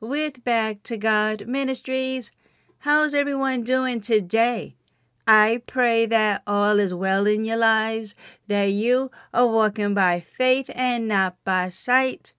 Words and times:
with 0.00 0.44
Back 0.44 0.82
to 0.84 0.96
God 0.96 1.46
Ministries. 1.46 2.30
How's 2.80 3.14
everyone 3.14 3.64
doing 3.64 4.00
today? 4.00 4.76
I 5.26 5.62
pray 5.66 6.06
that 6.06 6.42
all 6.46 6.78
is 6.78 6.94
well 6.94 7.26
in 7.26 7.44
your 7.44 7.56
lives, 7.56 8.14
that 8.46 8.70
you 8.70 9.10
are 9.34 9.46
walking 9.46 9.94
by 9.94 10.20
faith 10.20 10.70
and 10.74 11.08
not 11.08 11.36
by 11.44 11.68
sight. 11.70 12.32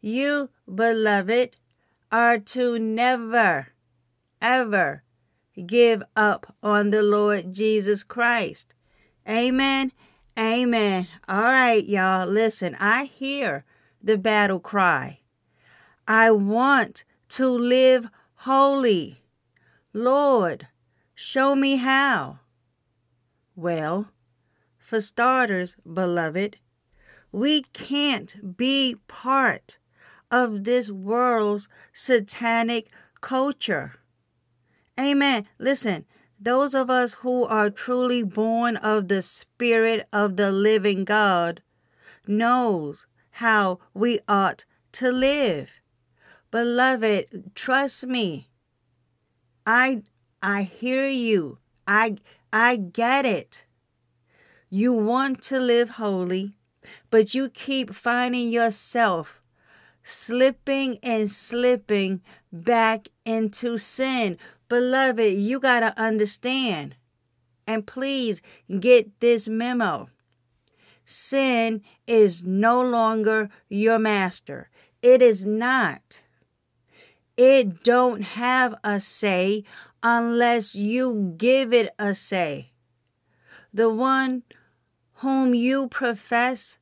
You, 0.00 0.50
beloved, 0.72 1.56
are 2.12 2.38
to 2.38 2.78
never 2.78 3.68
ever 4.42 5.02
give 5.66 6.02
up 6.14 6.54
on 6.62 6.90
the 6.90 7.02
Lord 7.02 7.52
Jesus 7.52 8.02
Christ. 8.02 8.74
Amen. 9.28 9.92
Amen. 10.38 11.08
All 11.26 11.42
right, 11.42 11.84
y'all. 11.84 12.28
Listen, 12.28 12.76
I 12.78 13.04
hear 13.04 13.64
the 14.02 14.18
battle 14.18 14.60
cry. 14.60 15.20
I 16.10 16.30
want 16.30 17.04
to 17.36 17.46
live 17.46 18.08
holy. 18.36 19.20
Lord, 19.92 20.68
show 21.14 21.54
me 21.54 21.76
how. 21.76 22.40
Well, 23.54 24.08
for 24.78 25.02
starters, 25.02 25.76
beloved, 25.84 26.56
we 27.30 27.60
can't 27.74 28.56
be 28.56 28.96
part 29.06 29.78
of 30.30 30.64
this 30.64 30.90
world's 30.90 31.68
satanic 31.92 32.88
culture. 33.20 33.96
Amen. 34.98 35.46
Listen, 35.58 36.06
those 36.40 36.74
of 36.74 36.88
us 36.88 37.14
who 37.20 37.44
are 37.44 37.68
truly 37.68 38.22
born 38.22 38.76
of 38.76 39.08
the 39.08 39.20
Spirit 39.20 40.08
of 40.10 40.38
the 40.38 40.50
living 40.50 41.04
God 41.04 41.62
knows 42.26 43.04
how 43.32 43.78
we 43.92 44.20
ought 44.26 44.64
to 44.92 45.12
live. 45.12 45.77
Beloved, 46.50 47.54
trust 47.54 48.06
me. 48.06 48.48
I 49.66 50.02
I 50.42 50.62
hear 50.62 51.06
you. 51.06 51.58
I 51.86 52.16
I 52.52 52.76
get 52.76 53.26
it. 53.26 53.66
You 54.70 54.92
want 54.92 55.42
to 55.44 55.58
live 55.58 55.90
holy, 55.90 56.54
but 57.10 57.34
you 57.34 57.48
keep 57.48 57.94
finding 57.94 58.50
yourself 58.50 59.38
slipping 60.08 60.98
and 61.02 61.30
slipping 61.30 62.22
back 62.50 63.08
into 63.26 63.76
sin. 63.76 64.38
Beloved, 64.68 65.34
you 65.34 65.60
got 65.60 65.80
to 65.80 66.00
understand. 66.00 66.96
And 67.66 67.86
please 67.86 68.40
get 68.80 69.20
this 69.20 69.48
memo. 69.48 70.08
Sin 71.04 71.82
is 72.06 72.42
no 72.42 72.80
longer 72.80 73.50
your 73.68 73.98
master. 73.98 74.70
It 75.02 75.20
is 75.20 75.44
not. 75.44 76.22
It 77.38 77.84
don't 77.84 78.22
have 78.22 78.74
a 78.82 78.98
say 78.98 79.62
unless 80.02 80.74
you 80.74 81.34
give 81.38 81.72
it 81.72 81.94
a 81.96 82.12
say. 82.12 82.72
The 83.72 83.88
one 83.88 84.42
whom 85.14 85.54
you 85.54 85.86
profess 85.86 86.78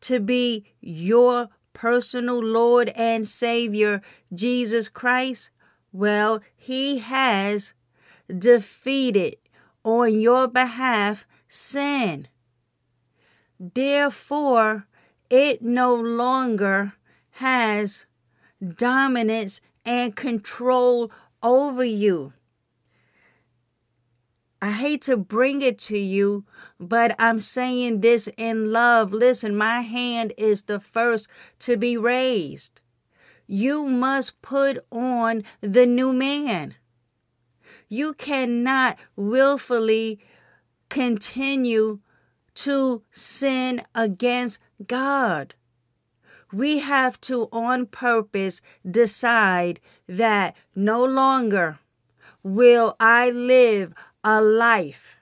to 0.00 0.18
be 0.18 0.66
your 0.80 1.48
personal 1.74 2.42
Lord 2.42 2.88
and 2.96 3.28
Savior, 3.28 4.02
Jesus 4.34 4.88
Christ, 4.88 5.50
well, 5.92 6.40
he 6.56 6.98
has 6.98 7.72
defeated 8.36 9.36
on 9.84 10.18
your 10.18 10.48
behalf 10.48 11.24
sin. 11.46 12.26
Therefore, 13.60 14.88
it 15.30 15.62
no 15.62 15.94
longer 15.94 16.94
has 17.30 18.06
dominance 18.76 19.60
and 19.84 20.14
control 20.14 21.10
over 21.42 21.84
you. 21.84 22.32
I 24.62 24.70
hate 24.70 25.02
to 25.02 25.16
bring 25.16 25.60
it 25.60 25.78
to 25.80 25.98
you, 25.98 26.44
but 26.80 27.14
I'm 27.18 27.38
saying 27.38 28.00
this 28.00 28.28
in 28.38 28.72
love. 28.72 29.12
Listen, 29.12 29.56
my 29.56 29.82
hand 29.82 30.32
is 30.38 30.62
the 30.62 30.80
first 30.80 31.28
to 31.60 31.76
be 31.76 31.98
raised 31.98 32.80
you 33.46 33.84
must 33.84 34.40
put 34.42 34.78
on 34.90 35.42
the 35.60 35.86
new 35.86 36.12
man. 36.12 36.74
You 37.88 38.14
cannot 38.14 38.98
willfully 39.16 40.20
continue 40.88 42.00
to 42.54 43.02
sin 43.10 43.82
against 43.94 44.58
God. 44.86 45.54
We 46.54 46.78
have 46.78 47.20
to, 47.22 47.48
on 47.50 47.86
purpose, 47.86 48.60
decide 48.88 49.80
that 50.06 50.56
no 50.76 51.04
longer 51.04 51.80
will 52.44 52.94
I 53.00 53.30
live 53.30 53.92
a 54.22 54.40
life 54.40 55.16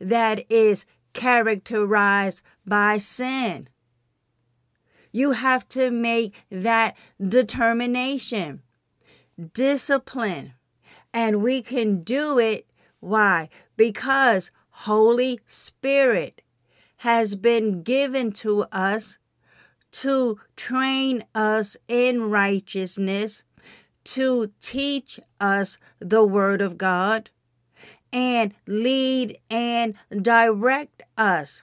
that 0.00 0.50
is 0.50 0.84
characterized 1.12 2.42
by 2.66 2.98
sin. 2.98 3.68
You 5.12 5.30
have 5.30 5.68
to 5.68 5.92
make 5.92 6.34
that 6.50 6.96
determination, 7.24 8.62
discipline. 9.52 10.54
And 11.12 11.40
we 11.40 11.62
can 11.62 12.02
do 12.02 12.40
it. 12.40 12.66
Why? 12.98 13.48
Because 13.76 14.50
Holy 14.70 15.38
Spirit 15.46 16.42
has 16.98 17.36
been 17.36 17.84
given 17.84 18.32
to 18.32 18.62
us 18.72 19.18
to 19.94 20.40
train 20.56 21.22
us 21.34 21.76
in 21.86 22.28
righteousness, 22.28 23.44
to 24.02 24.50
teach 24.60 25.20
us 25.40 25.78
the 26.00 26.24
Word 26.24 26.60
of 26.60 26.76
God, 26.76 27.30
and 28.12 28.52
lead 28.66 29.38
and 29.48 29.94
direct 30.20 31.02
us. 31.16 31.62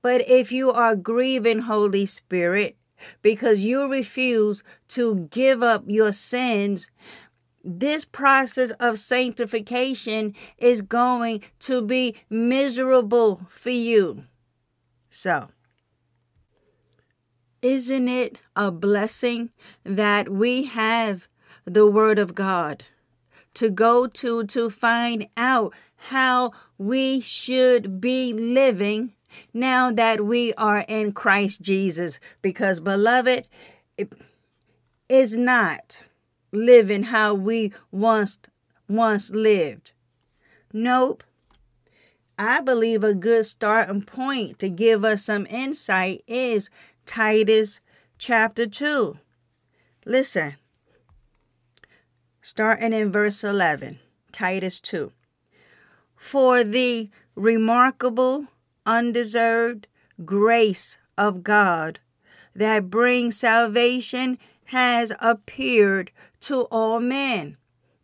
But 0.00 0.28
if 0.28 0.50
you 0.50 0.72
are 0.72 0.96
grieving 0.96 1.60
Holy 1.60 2.06
Spirit 2.06 2.76
because 3.20 3.60
you 3.60 3.86
refuse 3.86 4.62
to 4.88 5.28
give 5.30 5.62
up 5.62 5.84
your 5.86 6.12
sins, 6.12 6.88
this 7.62 8.04
process 8.04 8.70
of 8.80 8.98
sanctification 8.98 10.34
is 10.58 10.80
going 10.80 11.42
to 11.60 11.82
be 11.82 12.16
miserable 12.30 13.42
for 13.50 13.70
you. 13.70 14.24
So, 15.10 15.48
isn't 17.62 18.08
it 18.08 18.40
a 18.56 18.70
blessing 18.70 19.50
that 19.84 20.28
we 20.28 20.64
have 20.64 21.28
the 21.64 21.86
Word 21.86 22.18
of 22.18 22.34
God 22.34 22.84
to 23.54 23.70
go 23.70 24.06
to 24.06 24.44
to 24.44 24.70
find 24.70 25.28
out 25.36 25.72
how 25.96 26.52
we 26.78 27.20
should 27.20 28.00
be 28.00 28.32
living 28.32 29.12
now 29.54 29.90
that 29.92 30.24
we 30.24 30.52
are 30.54 30.84
in 30.88 31.12
Christ 31.12 31.60
Jesus. 31.60 32.18
Because, 32.40 32.80
beloved, 32.80 33.46
it 33.96 34.12
is 35.08 35.36
not 35.36 36.02
living 36.50 37.04
how 37.04 37.34
we 37.34 37.72
once 37.90 38.38
once 38.88 39.30
lived. 39.30 39.92
Nope. 40.72 41.24
I 42.38 42.60
believe 42.60 43.04
a 43.04 43.14
good 43.14 43.46
starting 43.46 44.02
point 44.02 44.58
to 44.58 44.68
give 44.68 45.04
us 45.04 45.24
some 45.24 45.46
insight 45.48 46.22
is 46.26 46.70
Titus 47.06 47.80
chapter 48.18 48.66
2. 48.66 49.18
Listen, 50.04 50.56
starting 52.40 52.92
in 52.92 53.12
verse 53.12 53.44
11, 53.44 53.98
Titus 54.30 54.80
2. 54.80 55.12
For 56.16 56.64
the 56.64 57.10
remarkable, 57.34 58.46
undeserved 58.86 59.88
grace 60.24 60.98
of 61.16 61.42
God 61.42 61.98
that 62.54 62.90
brings 62.90 63.38
salvation 63.38 64.38
has 64.66 65.12
appeared 65.20 66.10
to 66.40 66.62
all 66.70 67.00
men. 67.00 67.56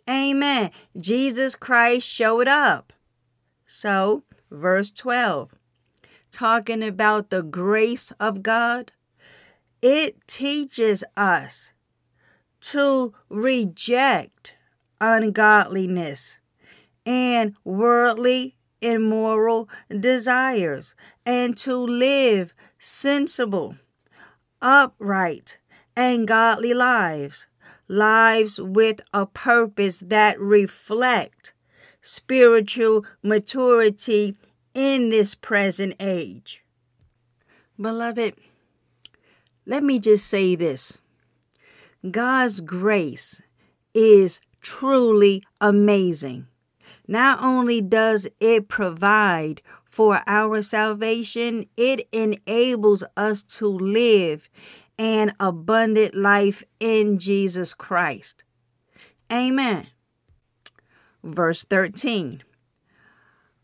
Amen. 0.08 0.70
Jesus 0.96 1.54
Christ 1.54 2.06
showed 2.06 2.48
up. 2.48 2.92
So, 3.66 4.22
verse 4.50 4.90
12, 4.90 5.54
talking 6.30 6.82
about 6.82 7.30
the 7.30 7.42
grace 7.42 8.12
of 8.20 8.42
God, 8.42 8.92
it 9.80 10.26
teaches 10.26 11.04
us 11.16 11.72
to 12.60 13.14
reject 13.28 14.54
ungodliness 15.00 16.36
and 17.06 17.54
worldly 17.64 18.56
immoral 18.80 19.68
desires 19.88 20.94
and 21.24 21.56
to 21.56 21.76
live 21.76 22.52
sensible, 22.78 23.76
upright, 24.60 25.58
and 25.96 26.28
godly 26.28 26.74
lives, 26.74 27.46
lives 27.88 28.60
with 28.60 29.00
a 29.12 29.26
purpose 29.26 29.98
that 29.98 30.38
reflect 30.40 31.54
spiritual 32.00 33.04
maturity 33.22 34.36
in 34.78 35.08
this 35.08 35.34
present 35.34 35.92
age. 35.98 36.62
Beloved, 37.80 38.34
let 39.66 39.82
me 39.82 39.98
just 39.98 40.28
say 40.28 40.54
this 40.54 40.98
God's 42.08 42.60
grace 42.60 43.42
is 43.92 44.40
truly 44.60 45.42
amazing. 45.60 46.46
Not 47.08 47.42
only 47.42 47.80
does 47.80 48.28
it 48.38 48.68
provide 48.68 49.62
for 49.90 50.20
our 50.28 50.62
salvation, 50.62 51.66
it 51.76 52.06
enables 52.12 53.02
us 53.16 53.42
to 53.58 53.66
live 53.66 54.48
an 54.96 55.32
abundant 55.40 56.14
life 56.14 56.62
in 56.78 57.18
Jesus 57.18 57.74
Christ. 57.74 58.44
Amen. 59.32 59.88
Verse 61.24 61.64
13 61.64 62.42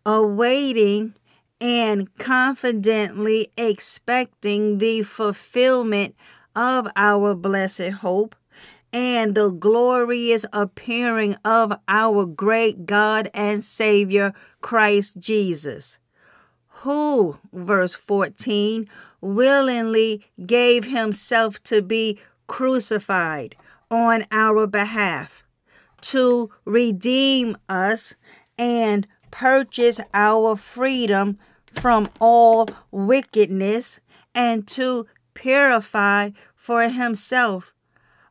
Awaiting 0.07 1.15
and 1.61 2.15
confidently 2.19 3.51
expecting 3.57 4.79
the 4.79 5.03
fulfillment 5.03 6.15
of 6.55 6.87
our 6.95 7.35
blessed 7.35 7.91
hope 8.01 8.37
and 8.93 9.35
the 9.35 9.51
glorious 9.51 10.45
appearing 10.53 11.35
of 11.45 11.73
our 11.89 12.27
great 12.27 12.87
God 12.87 13.29
and 13.35 13.65
Savior, 13.65 14.33
Christ 14.61 15.19
Jesus, 15.19 15.99
who, 16.69 17.39
verse 17.53 17.95
14, 17.95 18.89
willingly 19.21 20.25
gave 20.47 20.85
himself 20.85 21.63
to 21.65 21.83
be 21.83 22.21
crucified 22.47 23.57
on 23.91 24.25
our 24.31 24.67
behalf 24.67 25.45
to 26.03 26.51
redeem 26.65 27.57
us 27.69 28.15
and 28.59 29.09
purchase 29.35 29.99
our 30.15 30.55
freedom 30.55 31.37
from 31.67 32.09
all 32.21 32.69
wickedness 32.93 33.99
and 34.33 34.65
to 34.69 35.07
purify 35.35 36.31
for 36.55 36.89
himself 36.89 37.75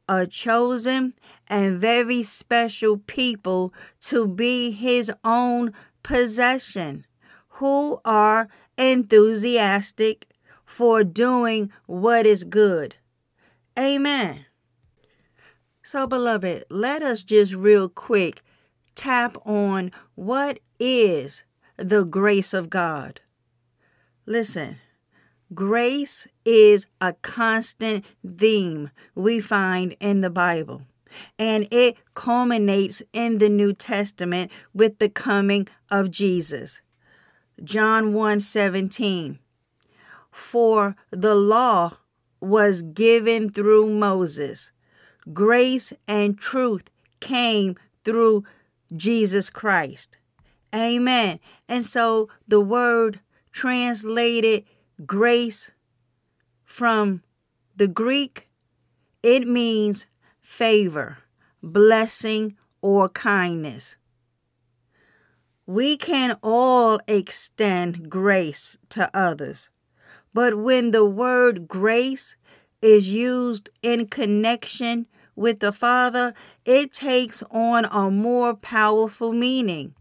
a 0.07 0.25
chosen 0.25 1.13
and 1.49 1.81
very 1.81 2.23
special 2.23 2.97
people 2.97 3.73
to 3.99 4.25
be 4.25 4.71
his 4.71 5.11
own 5.25 5.73
possession, 6.03 7.05
who 7.59 7.99
are 8.05 8.47
enthusiastic 8.77 10.27
for 10.65 11.03
doing 11.03 11.69
what 11.85 12.25
is 12.25 12.45
good. 12.45 12.95
Amen. 13.77 14.45
So, 15.83 16.07
beloved, 16.07 16.63
let 16.69 17.01
us 17.01 17.23
just 17.23 17.53
real 17.53 17.89
quick 17.89 18.41
tap 18.95 19.35
on 19.45 19.91
what 20.15 20.59
is 20.85 21.43
the 21.77 22.03
grace 22.03 22.53
of 22.53 22.69
God. 22.69 23.21
Listen, 24.25 24.79
Grace 25.53 26.27
is 26.45 26.87
a 26.99 27.13
constant 27.13 28.03
theme 28.25 28.89
we 29.13 29.39
find 29.39 29.95
in 29.99 30.21
the 30.21 30.29
Bible, 30.29 30.83
and 31.37 31.67
it 31.69 31.97
culminates 32.15 33.03
in 33.11 33.37
the 33.37 33.49
New 33.49 33.73
Testament 33.73 34.51
with 34.73 34.97
the 34.97 35.09
coming 35.09 35.67
of 35.91 36.09
Jesus. 36.09 36.81
John 37.63 38.13
1 38.13 38.39
17. 38.39 39.37
For 40.31 40.95
the 41.11 41.35
law 41.35 41.97
was 42.39 42.81
given 42.81 43.51
through 43.51 43.89
Moses, 43.89 44.71
grace 45.33 45.93
and 46.07 46.37
truth 46.37 46.89
came 47.19 47.75
through 48.03 48.43
Jesus 48.95 49.51
Christ. 49.51 50.17
Amen. 50.73 51.39
And 51.67 51.85
so 51.85 52.29
the 52.47 52.59
word 52.59 53.19
translated 53.51 54.63
grace 55.05 55.71
from 56.63 57.21
the 57.75 57.87
Greek, 57.87 58.49
it 59.21 59.47
means 59.47 60.05
favor, 60.39 61.19
blessing, 61.61 62.57
or 62.81 63.09
kindness. 63.09 63.95
We 65.65 65.95
can 65.95 66.37
all 66.43 66.99
extend 67.07 68.09
grace 68.09 68.77
to 68.89 69.09
others, 69.15 69.69
but 70.33 70.57
when 70.57 70.91
the 70.91 71.05
word 71.05 71.67
grace 71.67 72.35
is 72.81 73.09
used 73.09 73.69
in 73.81 74.07
connection 74.07 75.07
with 75.35 75.59
the 75.59 75.71
Father, 75.71 76.33
it 76.65 76.91
takes 76.91 77.43
on 77.49 77.85
a 77.85 78.11
more 78.11 78.55
powerful 78.55 79.31
meaning. 79.31 79.95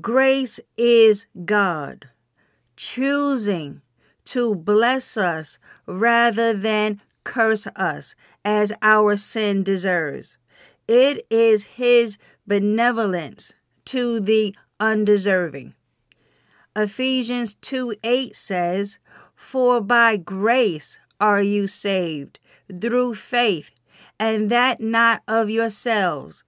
Grace 0.00 0.58
is 0.76 1.24
God 1.44 2.08
choosing 2.76 3.80
to 4.24 4.56
bless 4.56 5.16
us 5.16 5.56
rather 5.86 6.52
than 6.52 7.00
curse 7.22 7.68
us 7.76 8.16
as 8.44 8.72
our 8.82 9.16
sin 9.16 9.62
deserves. 9.62 10.36
It 10.88 11.24
is 11.30 11.64
His 11.64 12.18
benevolence 12.44 13.52
to 13.84 14.18
the 14.18 14.56
undeserving. 14.80 15.74
Ephesians 16.74 17.54
2 17.54 17.94
8 18.02 18.34
says, 18.34 18.98
For 19.36 19.80
by 19.80 20.16
grace 20.16 20.98
are 21.20 21.40
you 21.40 21.68
saved 21.68 22.40
through 22.80 23.14
faith, 23.14 23.70
and 24.18 24.50
that 24.50 24.80
not 24.80 25.22
of 25.28 25.48
yourselves. 25.50 26.42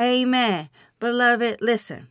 Amen. 0.00 0.70
Beloved, 0.98 1.58
listen. 1.60 2.08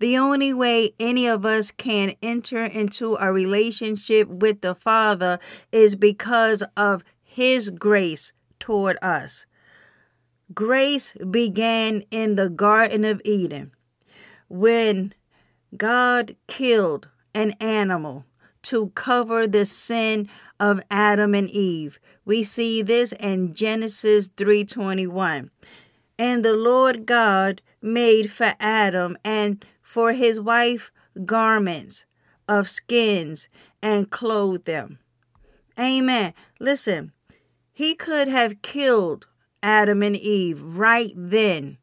The 0.00 0.16
only 0.16 0.54
way 0.54 0.92
any 0.98 1.26
of 1.26 1.44
us 1.44 1.70
can 1.70 2.14
enter 2.22 2.64
into 2.64 3.16
a 3.16 3.30
relationship 3.30 4.28
with 4.28 4.62
the 4.62 4.74
Father 4.74 5.38
is 5.70 5.94
because 5.94 6.62
of 6.74 7.04
His 7.22 7.68
grace 7.68 8.32
toward 8.58 8.96
us. 9.02 9.44
Grace 10.54 11.12
began 11.30 12.02
in 12.10 12.34
the 12.34 12.48
Garden 12.48 13.04
of 13.04 13.20
Eden 13.26 13.72
when 14.48 15.14
God 15.76 16.34
killed 16.48 17.08
an 17.34 17.52
animal 17.60 18.24
to 18.62 18.88
cover 18.94 19.46
the 19.46 19.66
sin 19.66 20.28
of 20.58 20.80
Adam 20.90 21.34
and 21.34 21.48
Eve. 21.50 21.98
We 22.24 22.42
see 22.42 22.80
this 22.80 23.12
in 23.12 23.54
Genesis 23.54 24.28
3:21. 24.28 25.50
And 26.18 26.44
the 26.44 26.54
Lord 26.54 27.04
God 27.04 27.60
made 27.82 28.30
for 28.30 28.54
Adam 28.58 29.16
and 29.24 29.64
for 29.90 30.12
his 30.12 30.40
wife 30.40 30.92
garments 31.24 32.04
of 32.46 32.68
skins 32.68 33.48
and 33.82 34.08
clothed 34.08 34.64
them. 34.64 35.00
Amen. 35.76 36.32
Listen, 36.60 37.10
he 37.72 37.96
could 37.96 38.28
have 38.28 38.62
killed 38.62 39.26
Adam 39.64 40.00
and 40.04 40.14
Eve 40.14 40.62
right 40.62 41.10
then 41.16 41.76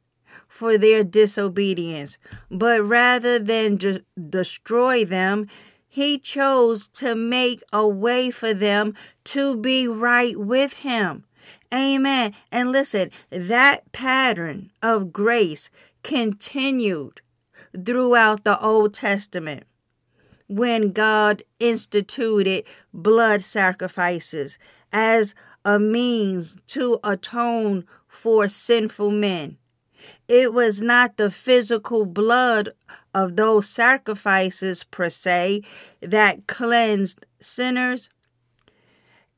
for 0.47 0.77
their 0.77 1.03
disobedience, 1.03 2.17
but 2.49 2.81
rather 2.81 3.39
than 3.39 3.75
de- 3.75 3.99
destroy 4.29 5.03
them, 5.03 5.45
he 5.85 6.17
chose 6.17 6.87
to 6.87 7.13
make 7.13 7.61
a 7.73 7.85
way 7.85 8.31
for 8.31 8.53
them 8.53 8.93
to 9.25 9.57
be 9.57 9.85
right 9.85 10.37
with 10.37 10.75
him. 10.75 11.25
Amen. 11.73 12.33
And 12.53 12.71
listen, 12.71 13.11
that 13.31 13.91
pattern 13.91 14.71
of 14.81 15.11
grace 15.11 15.69
continued 16.03 17.19
throughout 17.85 18.43
the 18.43 18.59
Old 18.59 18.93
Testament 18.93 19.63
when 20.47 20.91
God 20.91 21.43
instituted 21.59 22.65
blood 22.93 23.41
sacrifices 23.41 24.57
as 24.91 25.35
a 25.65 25.77
means 25.77 26.57
to 26.67 26.99
atone 27.03 27.85
for 28.07 28.47
sinful 28.47 29.11
men. 29.11 29.57
It 30.27 30.53
was 30.53 30.81
not 30.81 31.17
the 31.17 31.29
physical 31.29 32.05
blood 32.05 32.69
of 33.13 33.35
those 33.35 33.67
sacrifices 33.67 34.83
per 34.85 35.09
se 35.09 35.63
that 36.01 36.47
cleansed 36.47 37.25
sinners. 37.41 38.09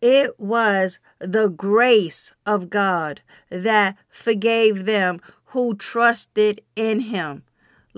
It 0.02 0.40
was 0.40 1.00
the 1.20 1.50
grace 1.50 2.34
of 2.46 2.70
God 2.70 3.22
that 3.50 3.98
forgave 4.08 4.86
them 4.86 5.22
who 5.46 5.76
trusted 5.76 6.62
in 6.76 7.00
him. 7.02 7.44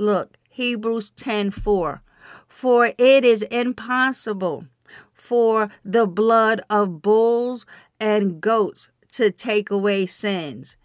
Look, 0.02 0.40
Hebrews 0.50 1.12
10:4. 1.12 2.02
For 2.48 2.92
it 2.98 3.24
is 3.24 3.44
impossible 3.44 4.66
for 5.14 5.70
the 5.86 6.08
blood 6.08 6.60
of 6.72 7.04
bulls 7.04 7.68
and 8.00 8.42
goats 8.42 8.90
to 9.12 9.30
take 9.30 9.70
away 9.70 10.08
sins. 10.08 10.76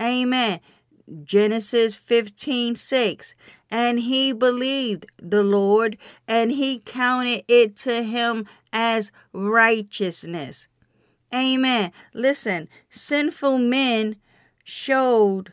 Amen. 0.00 0.60
Genesis 1.22 1.96
15 1.96 2.74
6. 2.74 3.34
And 3.70 4.00
he 4.00 4.32
believed 4.32 5.04
the 5.18 5.42
Lord, 5.42 5.98
and 6.26 6.50
he 6.50 6.78
counted 6.78 7.44
it 7.48 7.76
to 7.84 8.02
him 8.02 8.46
as 8.72 9.12
righteousness. 9.34 10.66
Amen. 11.34 11.92
Listen, 12.14 12.70
sinful 12.88 13.58
men 13.58 14.16
showed 14.64 15.52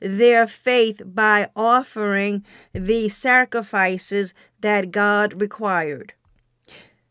their 0.00 0.46
faith 0.46 1.02
by 1.04 1.48
offering 1.56 2.44
the 2.72 3.08
sacrifices 3.08 4.34
that 4.60 4.90
God 4.90 5.40
required. 5.40 6.12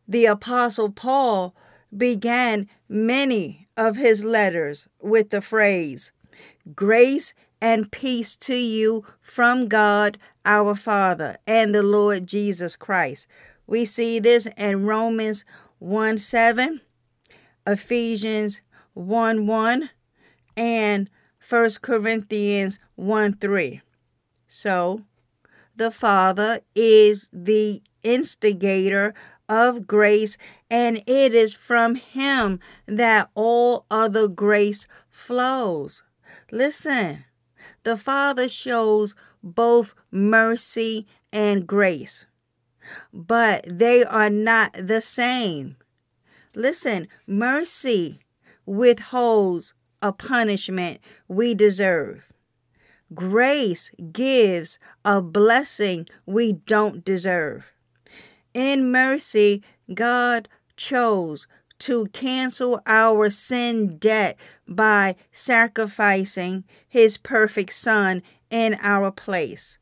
The 0.08 0.25
Apostle 0.25 0.92
Paul 0.92 1.56
began 1.96 2.70
many 2.88 3.68
of 3.75 3.96
his 3.96 4.24
letters 4.24 4.88
with 5.01 5.30
the 5.30 5.42
phrase, 5.42 6.12
Grace 6.75 7.34
and 7.62 7.92
peace 7.92 8.36
to 8.36 8.56
you 8.56 9.06
from 9.22 9.68
God 9.68 10.18
our 10.46 10.75
Father 10.75 11.38
and 11.48 11.74
the 11.74 11.84
Lord 11.84 12.27
Jesus 12.27 12.75
Christ. 12.75 13.27
We 13.65 13.86
see 13.86 14.20
this 14.20 14.48
in 14.58 14.86
Romans 14.86 15.44
1 15.80 16.18
7, 16.18 16.82
Ephesians 17.65 18.62
1 18.94 19.48
1, 19.48 19.89
and 20.56 21.10
1 21.48 21.72
Corinthians 21.82 22.80
1 22.96 23.34
3. 23.34 23.82
So, 24.48 25.04
the 25.75 25.92
Father 25.92 26.62
is 26.74 27.30
the 27.32 27.84
instigator 28.02 29.14
of 29.48 29.86
grace, 29.86 30.38
and 30.72 31.04
it 31.06 31.36
is 31.36 31.54
from 31.54 31.96
Him 31.96 32.60
that 32.88 33.30
all 33.36 33.86
other 33.92 34.28
grace 34.28 34.88
flows. 35.10 36.04
Listen, 36.52 37.25
the 37.84 37.98
Father 37.98 38.50
shows 38.50 39.14
both 39.44 39.94
mercy 40.10 41.06
and 41.32 41.68
grace, 41.68 42.25
but 43.14 43.64
they 43.68 44.04
are 44.04 44.32
not 44.32 44.74
the 44.74 45.02
same. 45.02 45.75
Listen, 46.56 47.08
mercy 47.28 48.20
withholds 48.66 49.75
a 50.06 50.14
punishment 50.14 51.00
we 51.28 51.56
deserve. 51.56 52.24
Grace 53.16 53.92
gives 54.12 54.78
a 55.04 55.20
blessing 55.20 56.06
we 56.28 56.54
don't 56.54 57.04
deserve. 57.04 57.66
In 58.54 58.92
mercy, 58.92 59.64
God 59.92 60.48
chose 60.78 61.48
to 61.80 62.06
cancel 62.08 62.82
our 62.86 63.32
sin 63.32 63.98
debt 63.98 64.38
by 64.68 65.16
sacrificing 65.32 66.64
his 66.88 67.18
perfect 67.18 67.74
son 67.74 68.22
in 68.52 68.78
our 68.82 69.12
place. 69.12 69.80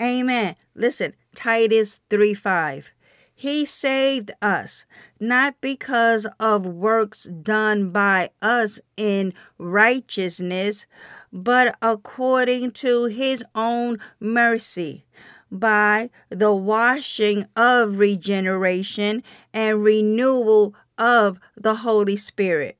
Amen. 0.00 0.56
Listen, 0.74 1.14
Titus 1.36 2.00
3 2.10 2.34
5. 2.34 2.92
He 3.40 3.66
saved 3.66 4.32
us 4.42 4.84
not 5.20 5.60
because 5.60 6.26
of 6.40 6.66
works 6.66 7.22
done 7.22 7.92
by 7.92 8.30
us 8.42 8.80
in 8.96 9.32
righteousness, 9.58 10.86
but 11.32 11.78
according 11.80 12.72
to 12.72 13.04
his 13.04 13.44
own 13.54 14.00
mercy 14.18 15.04
by 15.52 16.10
the 16.30 16.52
washing 16.52 17.46
of 17.54 18.00
regeneration 18.00 19.22
and 19.54 19.84
renewal 19.84 20.74
of 20.98 21.38
the 21.56 21.76
Holy 21.76 22.16
Spirit. 22.16 22.76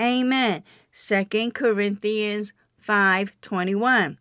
Amen. 0.00 0.64
2 0.94 1.52
Corinthians 1.52 2.54
5:21. 2.78 4.16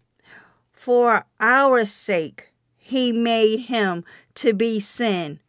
For 0.74 1.26
our 1.40 1.86
sake 1.86 2.52
he 2.76 3.14
made 3.14 3.62
him 3.62 4.04
to 4.36 4.52
be 4.52 4.82
sin 4.82 5.40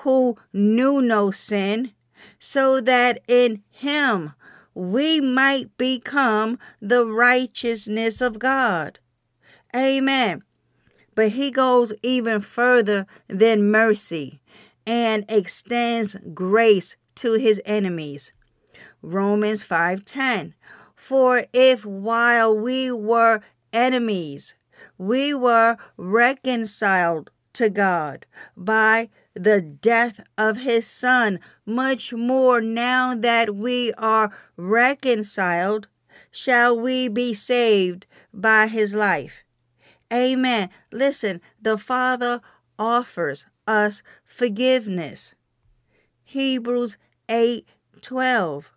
who 0.00 0.36
knew 0.52 1.00
no 1.00 1.30
sin, 1.30 1.92
so 2.38 2.80
that 2.80 3.20
in 3.26 3.62
him 3.70 4.34
we 4.74 5.20
might 5.20 5.76
become 5.76 6.58
the 6.80 7.04
righteousness 7.04 8.20
of 8.20 8.38
God. 8.38 8.98
Amen. 9.74 10.42
But 11.14 11.30
he 11.30 11.50
goes 11.50 11.92
even 12.02 12.40
further 12.40 13.06
than 13.28 13.70
mercy 13.70 14.40
and 14.86 15.24
extends 15.28 16.16
grace 16.32 16.96
to 17.16 17.34
his 17.34 17.60
enemies. 17.64 18.32
Romans 19.02 19.64
5:10 19.64 20.54
For 20.94 21.44
if 21.52 21.84
while 21.84 22.56
we 22.56 22.90
were 22.90 23.40
enemies 23.72 24.54
we 24.96 25.34
were 25.34 25.76
reconciled 25.96 27.30
to 27.52 27.68
God 27.68 28.26
by 28.56 29.10
the 29.34 29.60
death 29.60 30.20
of 30.36 30.58
his 30.58 30.86
son, 30.86 31.40
much 31.64 32.12
more 32.12 32.60
now 32.60 33.14
that 33.14 33.54
we 33.54 33.92
are 33.94 34.32
reconciled, 34.56 35.88
shall 36.30 36.78
we 36.78 37.08
be 37.08 37.34
saved 37.34 38.06
by 38.32 38.66
his 38.66 38.94
life. 38.94 39.44
Amen. 40.12 40.70
Listen, 40.92 41.40
the 41.60 41.78
Father 41.78 42.40
offers 42.78 43.46
us 43.66 44.02
forgiveness. 44.24 45.34
Hebrews 46.24 46.96
8 47.28 47.66
12. 48.00 48.72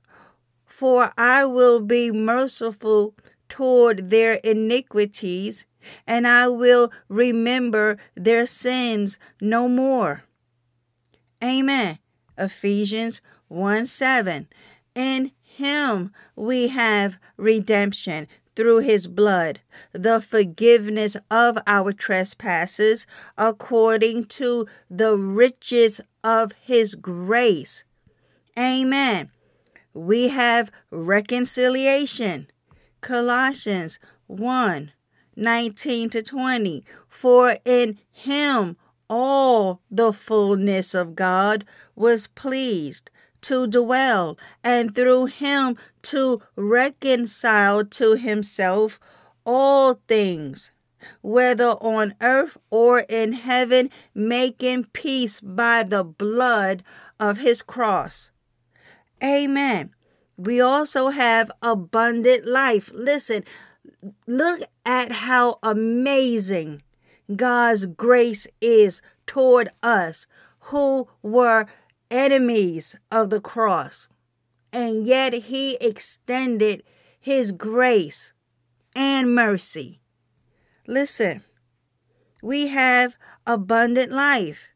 For 0.66 1.12
I 1.18 1.46
will 1.46 1.80
be 1.80 2.12
merciful 2.12 3.16
toward 3.48 4.10
their 4.10 4.34
iniquities, 4.44 5.66
and 6.08 6.28
I 6.28 6.48
will 6.48 6.92
remember 7.08 7.98
their 8.16 8.46
sins 8.46 9.20
no 9.40 9.68
more. 9.68 10.24
Amen. 11.44 12.00
Ephesians 12.38 13.20
1 13.50 13.86
7. 13.86 14.48
In 14.96 15.32
him 15.42 16.12
we 16.36 16.70
have 16.70 17.20
redemption 17.38 18.28
through 18.56 18.80
his 18.80 19.08
blood, 19.08 19.60
the 19.92 20.22
forgiveness 20.22 21.18
of 21.30 21.58
our 21.66 21.92
trespasses, 21.92 23.08
according 23.38 24.26
to 24.26 24.68
the 24.90 25.18
riches 25.18 26.00
of 26.24 26.54
his 26.62 26.96
grace. 26.96 27.84
Amen. 28.58 29.32
We 29.94 30.30
have 30.30 30.72
reconciliation. 30.92 32.48
Colossians 33.02 34.00
1 34.28 34.92
19 35.36 36.10
to 36.12 36.22
20. 36.22 36.86
For 37.10 37.58
in 37.66 37.98
him 38.12 38.78
all 39.16 39.80
the 39.92 40.12
fullness 40.12 40.96
of 40.96 41.16
God 41.16 41.66
was 41.96 42.26
pleased 42.26 43.12
to 43.42 43.68
dwell, 43.68 44.40
and 44.64 44.96
through 44.96 45.26
him 45.26 45.78
to 46.02 46.42
reconcile 46.56 47.86
to 47.86 48.16
himself 48.16 49.00
all 49.46 50.02
things, 50.08 50.72
whether 51.22 51.74
on 51.80 52.16
earth 52.22 52.58
or 52.72 53.02
in 53.02 53.34
heaven, 53.34 53.92
making 54.16 54.86
peace 54.94 55.40
by 55.40 55.84
the 55.84 56.04
blood 56.04 56.82
of 57.20 57.38
his 57.38 57.62
cross. 57.62 58.32
Amen. 59.24 59.92
We 60.38 60.60
also 60.60 61.10
have 61.10 61.52
abundant 61.62 62.48
life. 62.48 62.90
Listen, 62.92 63.44
look 64.26 64.62
at 64.88 65.12
how 65.12 65.60
amazing 65.62 66.82
God's 67.36 67.86
grace 67.86 68.48
is 68.62 69.02
toward 69.26 69.70
us 69.82 70.26
who 70.60 71.08
were 71.22 71.66
enemies 72.10 72.96
of 73.12 73.30
the 73.30 73.42
cross. 73.42 74.10
And 74.72 75.06
yet 75.06 75.34
he 75.34 75.76
extended 75.76 76.84
his 77.20 77.52
grace 77.52 78.34
and 78.96 79.34
mercy. 79.34 80.02
Listen, 80.88 81.44
we 82.42 82.68
have 82.68 83.18
abundant 83.48 84.12
life. 84.12 84.68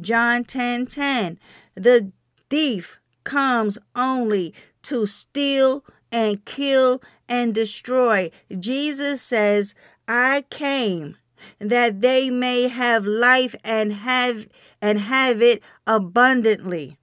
John 0.00 0.44
10 0.44 0.86
10. 0.86 1.38
The 1.74 2.12
thief 2.48 3.00
comes 3.24 3.78
only 3.96 4.54
to 4.82 5.06
steal 5.06 5.84
and 6.12 6.44
kill 6.44 7.02
and 7.28 7.54
destroy. 7.54 8.30
Jesus 8.58 9.20
says, 9.20 9.74
I 10.06 10.44
came 10.50 11.16
that 11.58 12.00
they 12.00 12.30
may 12.30 12.68
have 12.68 13.06
life 13.06 13.54
and 13.64 13.92
have 13.92 14.46
and 14.80 14.98
have 14.98 15.42
it 15.42 15.62
abundantly. 15.86 16.98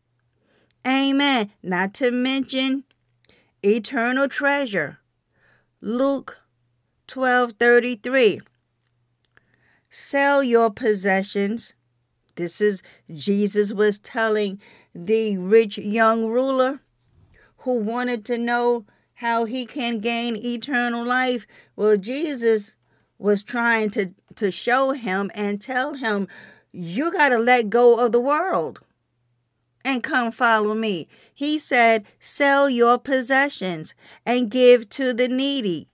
Amen. 0.86 1.52
Not 1.64 1.94
to 1.96 2.12
mention 2.12 2.84
eternal 3.64 4.28
treasure. 4.28 5.00
Luke 5.82 6.38
12:33 7.08 8.42
Sell 9.90 10.44
your 10.44 10.70
possessions. 10.70 11.74
This 12.36 12.60
is 12.60 12.84
Jesus 13.14 13.74
was 13.74 13.98
telling 13.98 14.60
the 14.94 15.38
rich 15.38 15.78
young 15.78 16.26
ruler 16.26 16.82
who 17.60 17.80
wanted 17.80 18.26
to 18.26 18.38
know 18.38 18.86
how 19.16 19.46
he 19.46 19.66
can 19.66 20.00
gain 20.00 20.36
eternal 20.36 21.06
life. 21.06 21.48
Well, 21.76 21.98
Jesus 21.98 22.75
was 23.18 23.44
trying 23.44 23.90
to, 23.92 24.14
to 24.36 24.52
show 24.52 24.92
him 24.92 25.32
and 25.34 25.62
tell 25.62 25.94
him, 25.94 26.28
you 26.72 27.12
got 27.12 27.30
to 27.30 27.38
let 27.38 27.70
go 27.70 28.04
of 28.06 28.12
the 28.12 28.20
world 28.20 28.82
and 29.86 30.04
come 30.04 30.32
follow 30.32 30.74
me. 30.74 31.08
He 31.34 31.60
said, 31.60 32.06
sell 32.20 32.70
your 32.70 32.98
possessions 32.98 33.94
and 34.26 34.50
give 34.50 34.90
to 34.90 35.14
the 35.14 35.28
needy. 35.28 35.88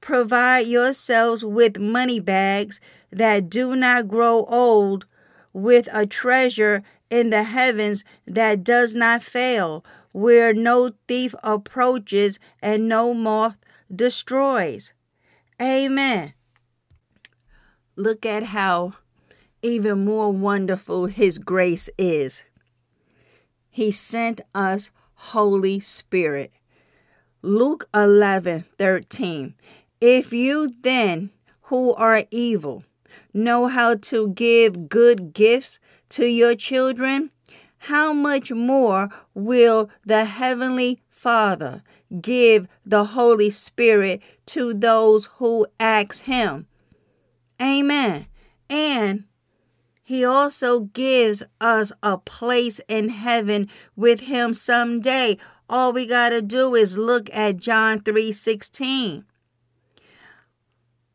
Provide 0.00 0.66
yourselves 0.66 1.44
with 1.44 1.78
money 1.78 2.20
bags 2.20 2.80
that 3.10 3.48
do 3.48 3.76
not 3.76 4.08
grow 4.08 4.44
old, 4.46 5.06
with 5.52 5.88
a 5.92 6.04
treasure 6.04 6.82
in 7.10 7.30
the 7.30 7.44
heavens 7.44 8.02
that 8.26 8.64
does 8.64 8.94
not 8.94 9.22
fail, 9.22 9.84
where 10.12 10.52
no 10.52 10.92
thief 11.06 11.34
approaches 11.42 12.38
and 12.60 12.88
no 12.88 13.14
moth 13.14 13.56
destroys. 13.94 14.92
Amen. 15.60 16.34
Look 17.96 18.26
at 18.26 18.44
how 18.44 18.94
even 19.62 20.04
more 20.04 20.32
wonderful 20.32 21.06
His 21.06 21.38
grace 21.38 21.88
is. 21.96 22.44
He 23.70 23.92
sent 23.92 24.40
us 24.54 24.90
Holy 25.14 25.78
Spirit. 25.78 26.52
Luke 27.40 27.88
11 27.94 28.64
13. 28.78 29.54
If 30.00 30.32
you 30.32 30.74
then, 30.82 31.30
who 31.62 31.94
are 31.94 32.24
evil, 32.30 32.84
know 33.32 33.66
how 33.66 33.94
to 33.94 34.28
give 34.28 34.88
good 34.88 35.32
gifts 35.32 35.78
to 36.10 36.26
your 36.26 36.56
children, 36.56 37.30
how 37.78 38.12
much 38.12 38.50
more 38.50 39.08
will 39.34 39.88
the 40.04 40.24
Heavenly 40.24 41.00
Father 41.08 41.82
give 42.20 42.66
the 42.84 43.04
Holy 43.04 43.50
Spirit 43.50 44.20
to 44.46 44.74
those 44.74 45.26
who 45.36 45.66
ask 45.78 46.24
Him? 46.24 46.66
Amen. 47.60 48.26
And 48.68 49.24
He 50.02 50.24
also 50.24 50.80
gives 50.80 51.42
us 51.60 51.92
a 52.02 52.18
place 52.18 52.80
in 52.88 53.08
heaven 53.10 53.68
with 53.96 54.20
Him 54.20 54.54
someday. 54.54 55.38
All 55.68 55.92
we 55.92 56.06
got 56.06 56.30
to 56.30 56.42
do 56.42 56.74
is 56.74 56.98
look 56.98 57.28
at 57.32 57.56
John 57.56 58.00
3 58.00 58.32
16. 58.32 59.24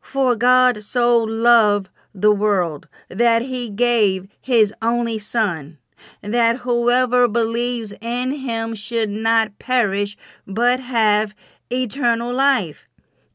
For 0.00 0.34
God 0.34 0.82
so 0.82 1.18
loved 1.22 1.88
the 2.12 2.32
world 2.32 2.88
that 3.08 3.42
he 3.42 3.70
gave 3.70 4.28
his 4.40 4.74
only 4.82 5.18
Son, 5.18 5.78
that 6.20 6.58
whoever 6.58 7.28
believes 7.28 7.92
in 8.00 8.32
him 8.32 8.74
should 8.74 9.08
not 9.08 9.58
perish, 9.58 10.16
but 10.46 10.80
have 10.80 11.34
eternal 11.70 12.32
life. 12.32 12.88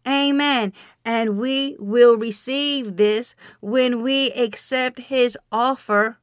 Amen. 0.07 0.73
And 1.05 1.37
we 1.37 1.77
will 1.79 2.17
receive 2.17 2.97
this 2.97 3.35
when 3.61 4.01
we 4.01 4.31
accept 4.31 4.99
his 4.99 5.37
offer 5.51 6.17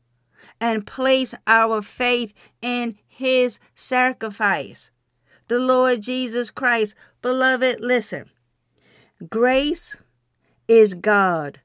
and 0.61 0.87
place 0.87 1.35
our 1.47 1.81
faith 1.83 2.35
in 2.61 2.97
his 3.07 3.59
sacrifice. 3.75 4.91
The 5.49 5.59
Lord 5.59 6.03
Jesus 6.03 6.51
Christ. 6.51 6.95
Beloved, 7.21 7.81
listen. 7.81 8.31
Grace 9.29 9.97
is 10.67 10.95
God 10.95 11.59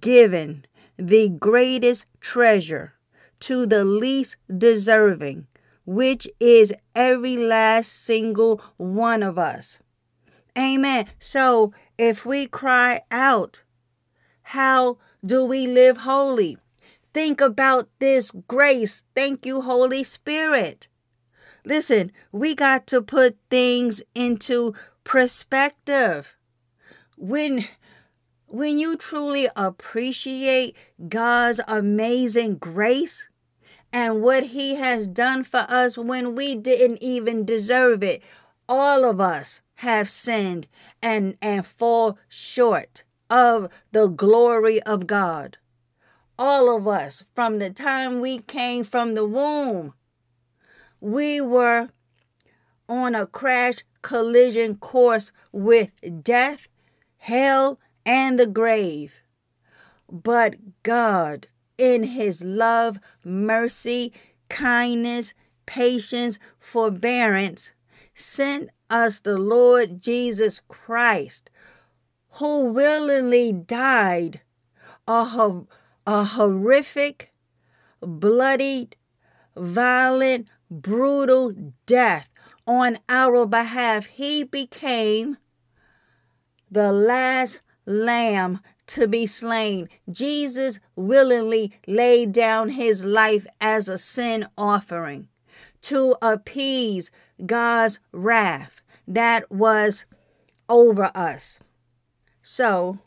given 0.00 0.64
the 0.96 1.28
greatest 1.28 2.06
treasure 2.20 2.94
to 3.40 3.66
the 3.66 3.84
least 3.84 4.36
deserving, 4.56 5.46
which 5.84 6.26
is 6.40 6.72
every 6.94 7.36
last 7.36 7.92
single 7.92 8.60
one 8.76 9.22
of 9.22 9.38
us. 9.38 9.78
Amen. 10.56 11.06
So 11.18 11.72
if 11.98 12.24
we 12.24 12.46
cry 12.46 13.02
out, 13.10 13.62
how 14.42 14.98
do 15.24 15.44
we 15.44 15.66
live 15.66 15.98
holy? 15.98 16.58
Think 17.12 17.40
about 17.40 17.88
this 17.98 18.30
grace. 18.30 19.04
Thank 19.14 19.46
you, 19.46 19.60
Holy 19.60 20.04
Spirit. 20.04 20.88
Listen, 21.64 22.12
we 22.30 22.54
got 22.54 22.86
to 22.88 23.00
put 23.00 23.36
things 23.50 24.02
into 24.14 24.74
perspective. 25.04 26.36
When 27.16 27.66
when 28.46 28.78
you 28.78 28.96
truly 28.96 29.48
appreciate 29.56 30.76
God's 31.08 31.60
amazing 31.66 32.56
grace 32.58 33.28
and 33.92 34.22
what 34.22 34.44
He 34.44 34.76
has 34.76 35.08
done 35.08 35.42
for 35.42 35.66
us 35.68 35.98
when 35.98 36.34
we 36.34 36.54
didn't 36.54 37.02
even 37.02 37.44
deserve 37.44 38.04
it, 38.04 38.22
all 38.68 39.04
of 39.04 39.20
us 39.20 39.60
have 39.76 40.08
sinned 40.08 40.68
and, 41.02 41.36
and 41.40 41.66
fall 41.66 42.18
short 42.28 43.02
of 43.30 43.68
the 43.92 44.08
glory 44.08 44.82
of 44.82 45.06
God. 45.06 45.58
All 46.38 46.76
of 46.76 46.86
us, 46.88 47.24
from 47.34 47.58
the 47.58 47.70
time 47.70 48.20
we 48.20 48.38
came 48.38 48.84
from 48.84 49.14
the 49.14 49.26
womb, 49.26 49.94
we 51.00 51.40
were 51.40 51.88
on 52.88 53.14
a 53.14 53.26
crash 53.26 53.76
collision 54.02 54.76
course 54.76 55.32
with 55.52 55.90
death, 56.22 56.68
hell, 57.18 57.78
and 58.04 58.38
the 58.38 58.46
grave. 58.46 59.14
But 60.10 60.82
God, 60.82 61.48
in 61.78 62.04
His 62.04 62.44
love, 62.44 63.00
mercy, 63.24 64.12
kindness, 64.48 65.34
patience, 65.66 66.38
forbearance, 66.58 67.72
sent 68.14 68.70
us 68.94 69.18
the 69.18 69.36
Lord 69.36 70.00
Jesus 70.00 70.60
Christ, 70.68 71.50
who 72.34 72.66
willingly 72.66 73.52
died 73.52 74.42
a, 75.08 75.62
a 76.06 76.24
horrific, 76.24 77.34
bloodied, 78.00 78.94
violent, 79.56 80.46
brutal 80.70 81.52
death 81.86 82.28
on 82.68 82.98
our 83.08 83.44
behalf. 83.46 84.06
He 84.06 84.44
became 84.44 85.38
the 86.70 86.92
last 86.92 87.62
lamb 87.86 88.60
to 88.86 89.08
be 89.08 89.26
slain. 89.26 89.88
Jesus 90.08 90.78
willingly 90.94 91.72
laid 91.88 92.32
down 92.32 92.68
his 92.68 93.04
life 93.04 93.44
as 93.60 93.88
a 93.88 93.98
sin 93.98 94.46
offering 94.56 95.28
to 95.82 96.16
appease 96.22 97.10
God's 97.44 97.98
wrath 98.12 98.73
that 99.06 99.50
was 99.50 100.06
over 100.68 101.10
us. 101.14 101.60
So, 102.42 102.98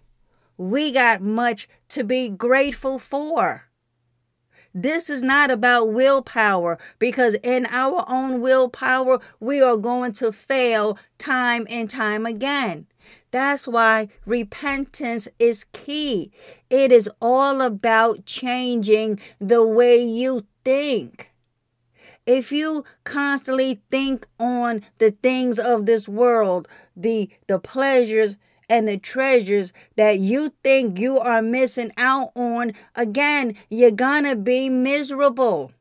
we 0.58 0.92
got 0.92 1.22
much 1.22 1.68
to 1.90 2.04
be 2.04 2.30
grateful 2.30 2.98
for. 3.00 3.64
This 4.74 5.10
is 5.10 5.24
not 5.24 5.50
about 5.50 5.92
willpower 5.92 6.78
because 7.00 7.36
in 7.42 7.66
our 7.70 8.06
own 8.08 8.42
willpower, 8.42 9.20
we 9.40 9.62
are 9.62 9.78
going 9.78 10.14
to 10.14 10.32
fail 10.32 11.00
time 11.18 11.66
and 11.70 11.90
time 11.90 12.26
again. 12.26 12.86
That's 13.32 13.68
why 13.68 14.10
repentance 14.26 15.28
is 15.40 15.66
key. 15.72 16.32
It 16.70 16.92
is 16.92 17.10
all 17.22 17.62
about 17.62 18.26
changing 18.26 19.20
the 19.40 19.66
way 19.66 19.98
you 19.98 20.46
think. 20.64 21.32
If 22.28 22.52
you 22.52 22.84
constantly 23.06 23.82
think 23.90 24.28
on 24.38 24.82
the 24.98 25.12
things 25.12 25.60
of 25.60 25.86
this 25.86 26.10
world, 26.10 26.68
the 26.94 27.30
the 27.48 27.58
pleasures 27.58 28.36
and 28.70 28.86
the 28.86 28.98
treasures 28.98 29.72
that 29.96 30.20
you 30.20 30.52
think 30.62 31.00
you 31.00 31.20
are 31.20 31.42
missing 31.42 31.90
out 31.96 32.32
on, 32.36 32.74
again, 32.96 33.56
you're 33.70 33.92
gonna 33.92 34.36
be 34.36 34.68
miserable. 34.68 35.72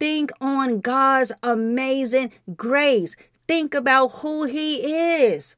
Think 0.00 0.32
on 0.40 0.80
God's 0.80 1.30
amazing 1.44 2.32
grace. 2.56 3.14
Think 3.46 3.72
about 3.72 4.08
who 4.08 4.44
He 4.44 4.78
is. 5.22 5.54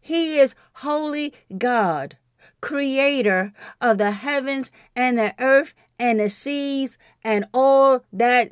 He 0.00 0.40
is 0.40 0.56
holy 0.72 1.32
God, 1.56 2.18
creator 2.60 3.52
of 3.80 3.98
the 3.98 4.10
heavens 4.10 4.72
and 4.96 5.16
the 5.16 5.32
earth 5.38 5.74
and 5.98 6.20
the 6.20 6.30
seas 6.30 6.98
and 7.22 7.44
all 7.52 8.04
that 8.12 8.50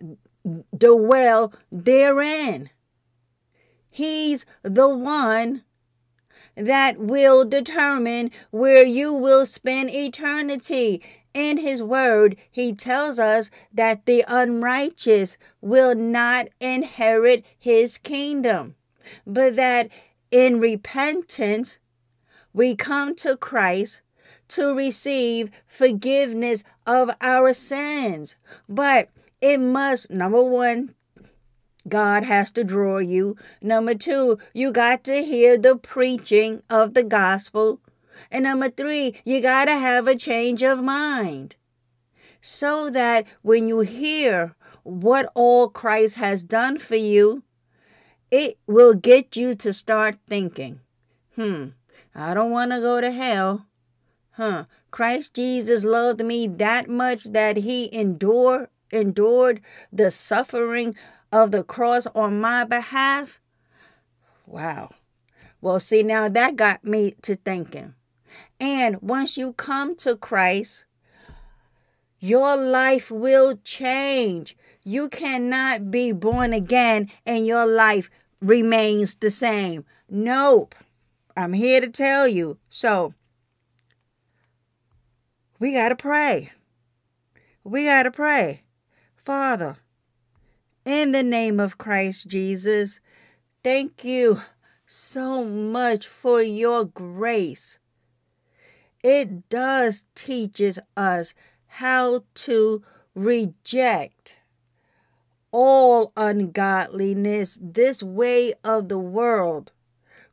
dwell 0.76 1.52
therein. 1.70 2.70
He's 3.90 4.46
the 4.62 4.88
one 4.88 5.64
that 6.56 6.98
will 6.98 7.44
determine 7.44 8.30
where 8.50 8.84
you 8.84 9.12
will 9.12 9.46
spend 9.46 9.90
eternity. 9.90 11.02
In 11.34 11.56
his 11.58 11.82
word, 11.82 12.36
he 12.50 12.74
tells 12.74 13.18
us 13.18 13.50
that 13.72 14.04
the 14.04 14.24
unrighteous 14.28 15.38
will 15.62 15.94
not 15.94 16.48
inherit 16.60 17.44
his 17.58 17.96
kingdom, 17.96 18.74
but 19.26 19.56
that 19.56 19.88
in 20.30 20.60
repentance, 20.60 21.78
we 22.52 22.76
come 22.76 23.14
to 23.16 23.36
Christ 23.36 24.02
to 24.54 24.74
receive 24.74 25.50
forgiveness 25.66 26.62
of 26.86 27.10
our 27.20 27.52
sins. 27.52 28.36
But 28.68 29.08
it 29.40 29.58
must, 29.58 30.10
number 30.10 30.42
one, 30.42 30.94
God 31.88 32.24
has 32.24 32.50
to 32.52 32.64
draw 32.64 32.98
you. 32.98 33.36
Number 33.60 33.94
two, 33.94 34.38
you 34.52 34.70
got 34.70 35.04
to 35.04 35.24
hear 35.24 35.58
the 35.58 35.76
preaching 35.76 36.62
of 36.70 36.94
the 36.94 37.02
gospel. 37.02 37.80
And 38.30 38.44
number 38.44 38.70
three, 38.70 39.16
you 39.24 39.40
got 39.40 39.64
to 39.64 39.76
have 39.76 40.06
a 40.06 40.16
change 40.16 40.62
of 40.62 40.82
mind. 40.82 41.56
So 42.40 42.90
that 42.90 43.26
when 43.42 43.68
you 43.68 43.80
hear 43.80 44.54
what 44.84 45.30
all 45.34 45.68
Christ 45.68 46.16
has 46.16 46.42
done 46.42 46.78
for 46.78 46.96
you, 46.96 47.42
it 48.30 48.58
will 48.66 48.94
get 48.94 49.36
you 49.36 49.54
to 49.56 49.72
start 49.72 50.16
thinking, 50.26 50.80
hmm, 51.36 51.68
I 52.14 52.34
don't 52.34 52.50
want 52.50 52.72
to 52.72 52.80
go 52.80 53.00
to 53.00 53.10
hell. 53.10 53.66
Huh. 54.32 54.64
Christ 54.90 55.34
Jesus 55.34 55.84
loved 55.84 56.24
me 56.24 56.46
that 56.46 56.88
much 56.88 57.24
that 57.24 57.58
he 57.58 57.94
endured 57.94 58.68
endured 58.90 59.60
the 59.92 60.10
suffering 60.10 60.94
of 61.30 61.50
the 61.50 61.64
cross 61.64 62.06
on 62.14 62.40
my 62.40 62.64
behalf. 62.64 63.40
Wow. 64.46 64.90
Well, 65.60 65.80
see, 65.80 66.02
now 66.02 66.28
that 66.28 66.56
got 66.56 66.84
me 66.84 67.14
to 67.22 67.34
thinking. 67.34 67.94
And 68.60 69.00
once 69.00 69.36
you 69.36 69.54
come 69.54 69.96
to 69.96 70.16
Christ, 70.16 70.84
your 72.18 72.56
life 72.56 73.10
will 73.10 73.56
change. 73.64 74.56
You 74.84 75.08
cannot 75.08 75.90
be 75.90 76.12
born 76.12 76.52
again 76.52 77.10
and 77.24 77.46
your 77.46 77.66
life 77.66 78.10
remains 78.40 79.16
the 79.16 79.30
same. 79.30 79.84
Nope. 80.08 80.74
I'm 81.36 81.52
here 81.54 81.80
to 81.80 81.88
tell 81.88 82.28
you. 82.28 82.58
So, 82.68 83.14
we 85.62 85.72
got 85.72 85.90
to 85.90 85.94
pray. 85.94 86.50
We 87.62 87.84
got 87.84 88.02
to 88.02 88.10
pray. 88.10 88.64
Father, 89.14 89.76
in 90.84 91.12
the 91.12 91.22
name 91.22 91.60
of 91.60 91.78
Christ 91.78 92.26
Jesus, 92.26 92.98
thank 93.62 94.02
you 94.02 94.40
so 94.86 95.44
much 95.44 96.08
for 96.08 96.42
your 96.42 96.84
grace. 96.84 97.78
It 99.04 99.48
does 99.48 100.04
teaches 100.16 100.80
us 100.96 101.32
how 101.68 102.24
to 102.34 102.82
reject 103.14 104.38
all 105.52 106.12
ungodliness, 106.16 107.60
this 107.62 108.02
way 108.02 108.52
of 108.64 108.88
the 108.88 108.98
world. 108.98 109.70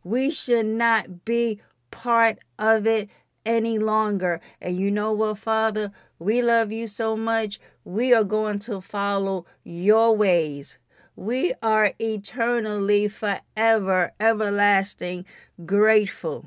We 0.03 0.31
should 0.31 0.65
not 0.65 1.23
be 1.23 1.61
part 1.91 2.39
of 2.57 2.87
it 2.87 3.11
any 3.49 3.79
longer. 3.79 4.39
And 4.61 4.77
you 4.77 4.91
know 4.91 5.11
what, 5.11 5.39
Father? 5.39 5.91
We 6.19 6.41
love 6.43 6.71
you 6.71 6.85
so 6.85 7.17
much. 7.17 7.59
We 7.83 8.13
are 8.13 8.23
going 8.23 8.59
to 8.59 8.79
follow 8.79 9.47
your 9.63 10.15
ways. 10.15 10.77
We 11.15 11.53
are 11.61 11.91
eternally, 11.99 13.07
forever, 13.07 14.11
everlasting 14.19 15.25
grateful 15.65 16.45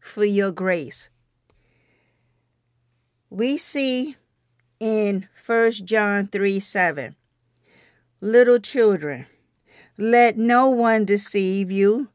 for 0.00 0.24
your 0.24 0.50
grace. 0.50 1.10
We 3.28 3.58
see 3.58 4.16
in 4.80 5.28
1 5.46 5.72
John 5.84 6.26
3 6.26 6.58
7, 6.58 7.14
little 8.20 8.58
children, 8.58 9.26
let 9.98 10.38
no 10.38 10.70
one 10.70 11.04
deceive 11.04 11.70
you. 11.70 12.08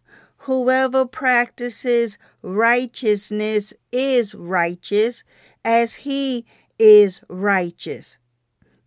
Whoever 0.46 1.08
practices 1.08 2.20
righteousness 2.44 3.74
is 3.92 4.36
righteous 4.36 5.24
as 5.64 5.96
he 5.96 6.46
is 6.78 7.20
righteous. 7.28 8.18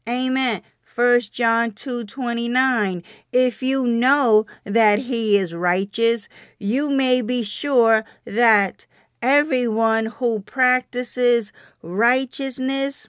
Amen. 0.08 0.62
1 0.94 1.32
John 1.32 1.72
2:29 1.72 3.02
If 3.32 3.60
you 3.60 3.84
know 3.84 4.46
that 4.62 5.00
he 5.00 5.36
is 5.36 5.52
righteous, 5.52 6.28
you 6.60 6.90
may 6.90 7.22
be 7.22 7.42
sure 7.42 8.04
that 8.24 8.86
everyone 9.20 10.06
who 10.06 10.38
practices 10.38 11.52
righteousness 11.82 13.08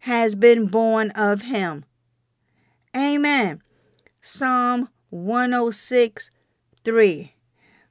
has 0.00 0.34
been 0.34 0.66
born 0.66 1.12
of 1.12 1.42
him. 1.42 1.84
Amen. 2.96 3.62
Psalm 4.20 4.88
106 5.10 6.32
3 6.82 7.33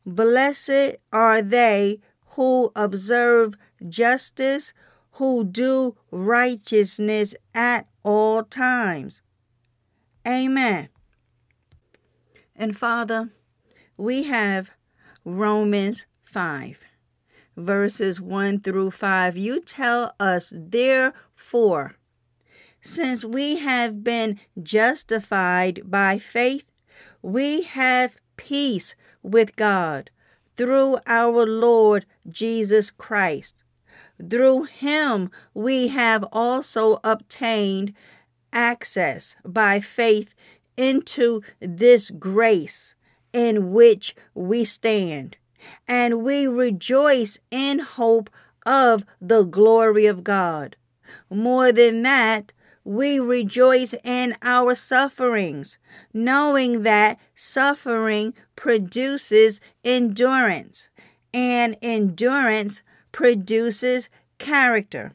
Blessed 0.05 0.97
are 1.11 1.41
they 1.41 1.99
who 2.31 2.71
observe 2.75 3.55
justice, 3.87 4.73
who 5.13 5.43
do 5.43 5.95
righteousness 6.11 7.35
at 7.53 7.87
all 8.03 8.43
times. 8.43 9.21
Amen. 10.27 10.89
And 12.55 12.77
Father, 12.77 13.29
we 13.97 14.23
have 14.23 14.71
Romans 15.25 16.05
5, 16.23 16.81
verses 17.55 18.19
1 18.19 18.61
through 18.61 18.91
5. 18.91 19.37
You 19.37 19.61
tell 19.61 20.13
us, 20.19 20.51
therefore, 20.55 21.95
since 22.81 23.23
we 23.23 23.57
have 23.57 24.03
been 24.03 24.39
justified 24.61 25.81
by 25.85 26.19
faith, 26.19 26.65
we 27.21 27.61
have 27.63 28.17
peace 28.37 28.95
with 29.21 29.55
God 29.55 30.09
through 30.55 30.97
our 31.07 31.45
Lord 31.45 32.05
Jesus 32.29 32.91
Christ. 32.91 33.55
Through 34.29 34.63
him 34.63 35.31
we 35.53 35.89
have 35.89 36.23
also 36.31 36.99
obtained 37.03 37.93
access 38.51 39.35
by 39.43 39.79
faith 39.79 40.35
into 40.77 41.41
this 41.59 42.09
grace 42.09 42.95
in 43.31 43.71
which 43.71 44.15
we 44.35 44.63
stand, 44.63 45.37
and 45.87 46.23
we 46.23 46.47
rejoice 46.47 47.39
in 47.49 47.79
hope 47.79 48.29
of 48.65 49.05
the 49.19 49.43
glory 49.43 50.05
of 50.05 50.23
God. 50.23 50.75
More 51.29 51.71
than 51.71 52.03
that, 52.03 52.53
we 52.83 53.19
rejoice 53.19 53.93
in 54.03 54.35
our 54.41 54.75
sufferings, 54.75 55.77
knowing 56.13 56.83
that 56.83 57.19
suffering 57.33 58.33
produces 58.55 59.61
endurance, 59.83 60.89
and 61.33 61.77
endurance 61.81 62.81
produces 63.11 64.09
character, 64.37 65.13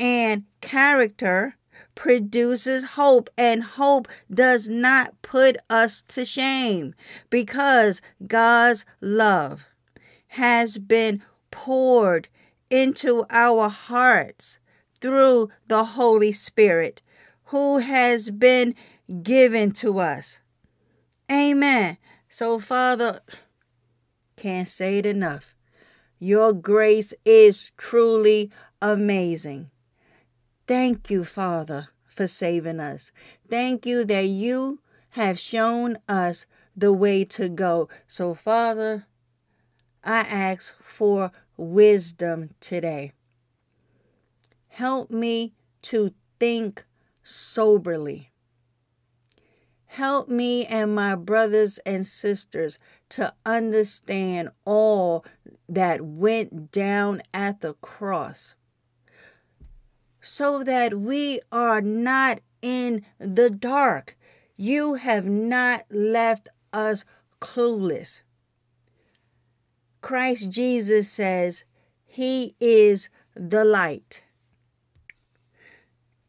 and 0.00 0.44
character 0.60 1.56
produces 1.94 2.84
hope, 2.84 3.28
and 3.36 3.62
hope 3.62 4.08
does 4.32 4.68
not 4.68 5.20
put 5.22 5.56
us 5.70 6.02
to 6.02 6.24
shame 6.24 6.94
because 7.30 8.00
God's 8.26 8.84
love 9.00 9.66
has 10.28 10.78
been 10.78 11.22
poured 11.50 12.28
into 12.70 13.24
our 13.30 13.68
hearts 13.68 14.58
through 15.04 15.50
the 15.68 15.84
Holy 15.84 16.32
Spirit 16.32 17.02
who 17.48 17.76
has 17.76 18.30
been 18.30 18.74
given 19.22 19.70
to 19.70 19.98
us. 19.98 20.38
Amen. 21.30 21.98
So, 22.30 22.58
Father, 22.58 23.20
can't 24.34 24.66
say 24.66 24.96
it 24.96 25.04
enough. 25.04 25.54
Your 26.18 26.54
grace 26.54 27.12
is 27.22 27.70
truly 27.76 28.50
amazing. 28.80 29.70
Thank 30.66 31.10
you, 31.10 31.22
Father, 31.22 31.88
for 32.06 32.26
saving 32.26 32.80
us. 32.80 33.12
Thank 33.46 33.84
you 33.84 34.06
that 34.06 34.24
you 34.24 34.80
have 35.10 35.38
shown 35.38 35.98
us 36.08 36.46
the 36.74 36.94
way 36.94 37.26
to 37.26 37.50
go. 37.50 37.90
So, 38.06 38.32
Father, 38.32 39.04
I 40.02 40.20
ask 40.20 40.74
for 40.82 41.30
wisdom 41.58 42.54
today. 42.58 43.12
Help 44.74 45.08
me 45.08 45.52
to 45.82 46.12
think 46.40 46.84
soberly. 47.22 48.32
Help 49.86 50.28
me 50.28 50.66
and 50.66 50.92
my 50.92 51.14
brothers 51.14 51.78
and 51.86 52.04
sisters 52.04 52.76
to 53.08 53.32
understand 53.46 54.48
all 54.64 55.24
that 55.68 56.00
went 56.00 56.72
down 56.72 57.22
at 57.32 57.60
the 57.60 57.74
cross 57.74 58.56
so 60.20 60.64
that 60.64 60.98
we 60.98 61.38
are 61.52 61.80
not 61.80 62.40
in 62.60 63.04
the 63.20 63.50
dark. 63.50 64.18
You 64.56 64.94
have 64.94 65.24
not 65.24 65.84
left 65.88 66.48
us 66.72 67.04
clueless. 67.40 68.22
Christ 70.00 70.50
Jesus 70.50 71.08
says 71.08 71.62
he 72.04 72.56
is 72.58 73.08
the 73.36 73.64
light. 73.64 74.23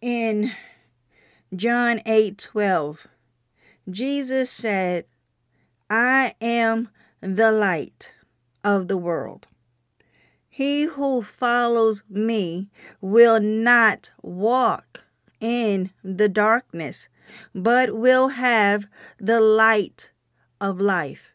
In 0.06 0.52
John 1.56 2.00
8 2.06 2.38
12, 2.38 3.08
Jesus 3.90 4.52
said, 4.52 5.06
I 5.90 6.36
am 6.40 6.90
the 7.22 7.52
light 7.52 8.14
of 8.64 8.88
the 8.88 8.98
world. 8.98 9.48
He 10.48 10.84
who 10.84 11.24
follows 11.24 12.04
me 12.08 12.70
will 13.02 13.40
not 13.40 14.12
walk 14.22 15.06
in 15.42 15.90
the 16.04 16.30
darkness, 16.30 17.10
but 17.56 17.96
will 17.96 18.28
have 18.28 18.88
the 19.18 19.42
light 19.42 20.12
of 20.62 20.80
life. 20.80 21.32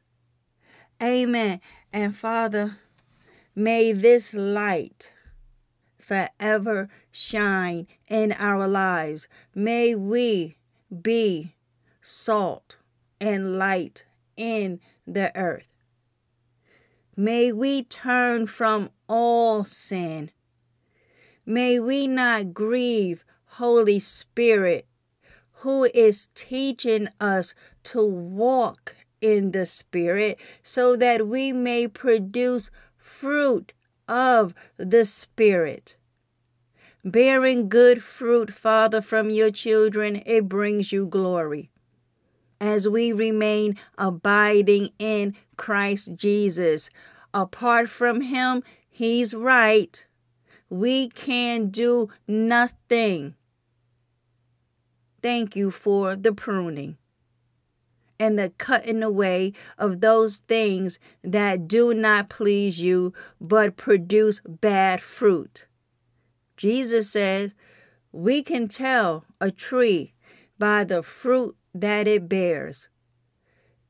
Amen. 1.02 1.60
And 1.92 2.14
Father, 2.14 2.78
may 3.56 3.90
this 3.90 4.32
light 4.32 5.12
forever 5.98 6.88
shine 7.10 7.86
in 8.08 8.32
our 8.32 8.66
lives. 8.68 9.28
May 9.54 9.94
we 9.94 10.56
be 11.02 11.54
salt 12.00 12.76
and 13.20 13.58
light 13.58 14.04
in 14.36 14.80
the 15.06 15.36
earth. 15.36 15.66
May 17.16 17.52
we 17.52 17.82
turn 17.82 18.46
from 18.46 18.90
all 19.08 19.64
sin. 19.64 20.30
May 21.44 21.78
we 21.78 22.06
not 22.06 22.54
grieve 22.54 23.24
Holy 23.44 23.98
Spirit, 23.98 24.86
who 25.52 25.84
is 25.92 26.28
teaching 26.34 27.08
us 27.20 27.54
to 27.82 28.04
walk 28.04 28.94
in 29.20 29.52
the 29.52 29.66
Spirit 29.66 30.40
so 30.62 30.96
that 30.96 31.26
we 31.26 31.52
may 31.52 31.88
produce 31.88 32.70
fruit 32.96 33.72
of 34.08 34.54
the 34.76 35.04
Spirit. 35.04 35.96
Bearing 37.04 37.70
good 37.70 38.02
fruit, 38.02 38.52
Father, 38.52 39.00
from 39.00 39.30
your 39.30 39.50
children, 39.50 40.22
it 40.26 40.48
brings 40.48 40.92
you 40.92 41.06
glory. 41.06 41.70
As 42.60 42.86
we 42.86 43.10
remain 43.10 43.76
abiding 43.96 44.90
in 44.98 45.34
Christ 45.56 46.14
Jesus, 46.14 46.90
apart 47.32 47.88
from 47.88 48.20
Him, 48.20 48.62
He's 48.90 49.32
right. 49.32 50.04
We 50.68 51.08
can 51.08 51.70
do 51.70 52.10
nothing. 52.28 53.34
Thank 55.22 55.56
you 55.56 55.70
for 55.70 56.16
the 56.16 56.32
pruning 56.32 56.98
and 58.18 58.38
the 58.38 58.52
cutting 58.58 59.02
away 59.02 59.54
of 59.78 60.00
those 60.00 60.36
things 60.36 60.98
that 61.24 61.66
do 61.66 61.94
not 61.94 62.28
please 62.28 62.78
you 62.80 63.14
but 63.40 63.76
produce 63.78 64.42
bad 64.46 65.00
fruit. 65.00 65.66
Jesus 66.60 67.10
said, 67.10 67.54
We 68.12 68.42
can 68.42 68.68
tell 68.68 69.24
a 69.40 69.50
tree 69.50 70.12
by 70.58 70.84
the 70.84 71.02
fruit 71.02 71.56
that 71.74 72.06
it 72.06 72.28
bears. 72.28 72.90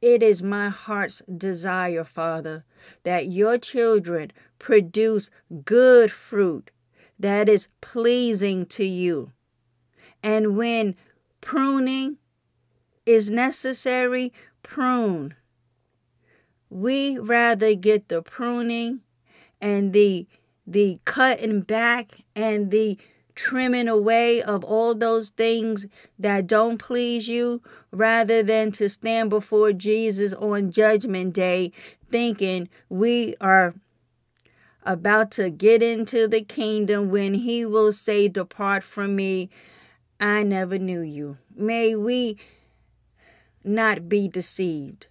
It 0.00 0.22
is 0.22 0.40
my 0.40 0.68
heart's 0.68 1.20
desire, 1.36 2.04
Father, 2.04 2.64
that 3.02 3.26
your 3.26 3.58
children 3.58 4.30
produce 4.60 5.30
good 5.64 6.12
fruit 6.12 6.70
that 7.18 7.48
is 7.48 7.66
pleasing 7.80 8.66
to 8.66 8.84
you. 8.84 9.32
And 10.22 10.56
when 10.56 10.94
pruning 11.40 12.18
is 13.04 13.32
necessary, 13.32 14.32
prune. 14.62 15.34
We 16.68 17.18
rather 17.18 17.74
get 17.74 18.10
the 18.10 18.22
pruning 18.22 19.00
and 19.60 19.92
the 19.92 20.28
the 20.70 21.00
cutting 21.04 21.62
back 21.62 22.20
and 22.36 22.70
the 22.70 22.96
trimming 23.34 23.88
away 23.88 24.40
of 24.40 24.62
all 24.62 24.94
those 24.94 25.30
things 25.30 25.86
that 26.18 26.46
don't 26.46 26.78
please 26.78 27.26
you 27.26 27.60
rather 27.90 28.42
than 28.42 28.70
to 28.70 28.88
stand 28.88 29.30
before 29.30 29.72
Jesus 29.72 30.32
on 30.34 30.70
judgment 30.70 31.34
day 31.34 31.72
thinking 32.08 32.68
we 32.88 33.34
are 33.40 33.74
about 34.84 35.32
to 35.32 35.50
get 35.50 35.82
into 35.82 36.28
the 36.28 36.42
kingdom 36.42 37.10
when 37.10 37.34
he 37.34 37.66
will 37.66 37.92
say 37.92 38.28
depart 38.28 38.84
from 38.84 39.16
me 39.16 39.50
I 40.20 40.44
never 40.44 40.78
knew 40.78 41.00
you 41.00 41.38
may 41.56 41.96
we 41.96 42.36
not 43.64 44.08
be 44.08 44.28
deceived. 44.28 45.08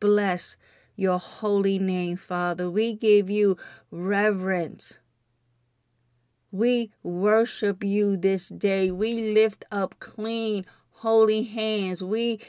Bless 0.00 0.56
your 1.00 1.18
holy 1.18 1.78
name, 1.78 2.16
Father. 2.16 2.70
We 2.70 2.94
give 2.94 3.30
you 3.30 3.56
reverence. 3.90 4.98
We 6.52 6.92
worship 7.02 7.82
you 7.82 8.18
this 8.18 8.50
day. 8.50 8.90
We 8.90 9.32
lift 9.32 9.64
up 9.72 9.98
clean, 9.98 10.66
holy 10.90 11.44
hands. 11.44 12.02
We 12.02 12.40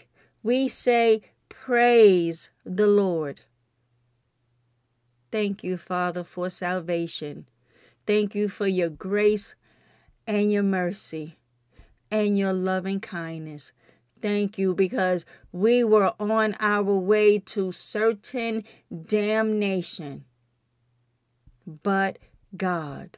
we 0.44 0.68
say 0.68 1.22
praise 1.48 2.50
the 2.66 2.88
Lord. 2.88 3.42
Thank 5.32 5.64
you, 5.64 5.78
Father, 5.78 6.26
for 6.26 6.50
salvation. 6.50 7.48
Thank 8.06 8.36
you 8.36 8.50
for 8.50 8.68
your 8.68 8.90
grace 8.90 9.56
and 10.28 10.52
your 10.52 10.64
mercy 10.64 11.38
and 12.10 12.38
your 12.38 12.52
loving 12.52 13.00
kindness 13.00 13.72
thank 14.22 14.58
you 14.58 14.74
because 14.74 15.26
we 15.52 15.84
were 15.84 16.14
on 16.20 16.56
our 16.60 16.84
way 16.84 17.40
to 17.40 17.72
certain 17.72 18.64
damnation. 19.06 20.26
But 21.84 22.18
God. 22.56 23.18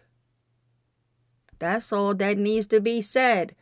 That's 1.60 1.94
all 1.94 2.14
that 2.16 2.38
needs 2.38 2.68
to 2.68 2.82
be 2.82 3.02
said. 3.02 3.56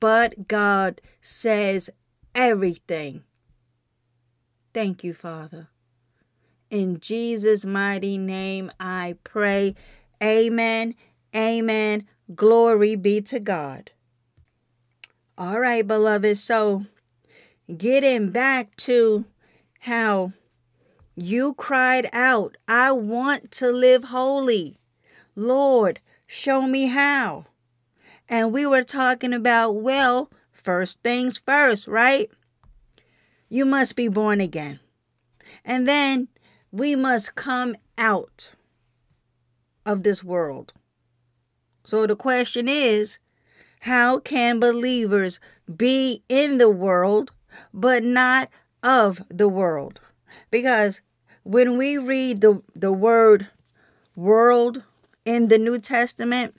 But 0.00 0.48
God 0.48 1.00
says 1.20 1.90
everything. 2.34 3.22
Thank 4.72 5.04
you, 5.04 5.14
Father. 5.14 5.68
In 6.70 6.98
Jesus' 6.98 7.64
mighty 7.64 8.18
name 8.18 8.72
I 8.80 9.16
pray. 9.22 9.76
Amen. 10.22 10.94
Amen. 11.34 12.06
Glory 12.34 12.96
be 12.96 13.20
to 13.20 13.38
God. 13.38 13.92
All 15.36 15.58
right, 15.58 15.84
beloved. 15.84 16.38
So, 16.38 16.86
getting 17.76 18.30
back 18.30 18.76
to 18.76 19.24
how 19.80 20.32
you 21.16 21.54
cried 21.54 22.06
out, 22.12 22.56
I 22.68 22.92
want 22.92 23.50
to 23.52 23.72
live 23.72 24.04
holy. 24.04 24.78
Lord, 25.34 25.98
show 26.24 26.62
me 26.62 26.86
how. 26.86 27.46
And 28.28 28.52
we 28.52 28.64
were 28.64 28.84
talking 28.84 29.32
about, 29.32 29.72
well, 29.72 30.30
first 30.52 31.02
things 31.02 31.36
first, 31.36 31.88
right? 31.88 32.30
You 33.48 33.66
must 33.66 33.96
be 33.96 34.06
born 34.06 34.40
again. 34.40 34.78
And 35.64 35.86
then 35.88 36.28
we 36.70 36.94
must 36.94 37.34
come 37.34 37.74
out 37.98 38.52
of 39.84 40.04
this 40.04 40.22
world. 40.22 40.72
So 41.84 42.06
the 42.06 42.14
question 42.16 42.68
is 42.68 43.18
how 43.84 44.18
can 44.18 44.58
believers 44.60 45.38
be 45.76 46.22
in 46.30 46.56
the 46.56 46.70
world 46.70 47.30
but 47.74 48.02
not 48.02 48.48
of 48.82 49.22
the 49.28 49.46
world? 49.46 50.00
Because 50.50 51.02
when 51.42 51.76
we 51.76 51.98
read 51.98 52.40
the, 52.40 52.62
the 52.74 52.94
word 52.94 53.46
world 54.16 54.82
in 55.26 55.48
the 55.48 55.58
New 55.58 55.78
Testament, 55.78 56.56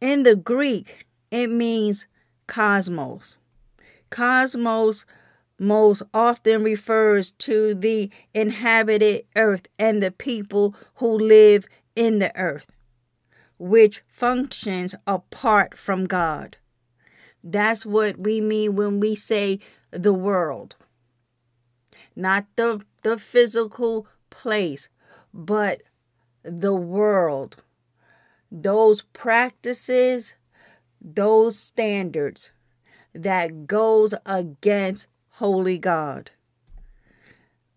in 0.00 0.22
the 0.22 0.36
Greek, 0.36 1.08
it 1.32 1.48
means 1.50 2.06
cosmos. 2.46 3.38
Cosmos 4.10 5.04
most 5.58 6.02
often 6.14 6.62
refers 6.62 7.32
to 7.32 7.74
the 7.74 8.08
inhabited 8.32 9.24
earth 9.34 9.66
and 9.76 10.00
the 10.00 10.12
people 10.12 10.72
who 10.94 11.18
live 11.18 11.66
in 11.96 12.20
the 12.20 12.30
earth 12.38 12.68
which 13.60 14.02
functions 14.08 14.94
apart 15.06 15.76
from 15.76 16.06
God. 16.06 16.56
That's 17.44 17.84
what 17.84 18.18
we 18.18 18.40
mean 18.40 18.74
when 18.74 19.00
we 19.00 19.14
say 19.14 19.60
the 19.90 20.14
world. 20.14 20.76
Not 22.16 22.46
the, 22.56 22.80
the 23.02 23.18
physical 23.18 24.06
place, 24.30 24.88
but 25.34 25.82
the 26.42 26.74
world. 26.74 27.62
Those 28.50 29.02
practices, 29.12 30.32
those 30.98 31.58
standards, 31.58 32.52
that 33.14 33.66
goes 33.66 34.14
against 34.24 35.06
holy 35.32 35.78
God, 35.78 36.30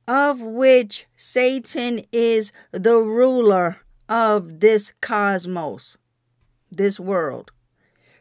of 0.07 0.39
which 0.39 1.07
Satan 1.17 2.05
is 2.13 2.53
the 2.71 2.97
ruler 2.97 3.82
of 4.13 4.59
this 4.59 4.93
cosmos, 5.01 5.97
this 6.71 6.99
world. 6.99 7.51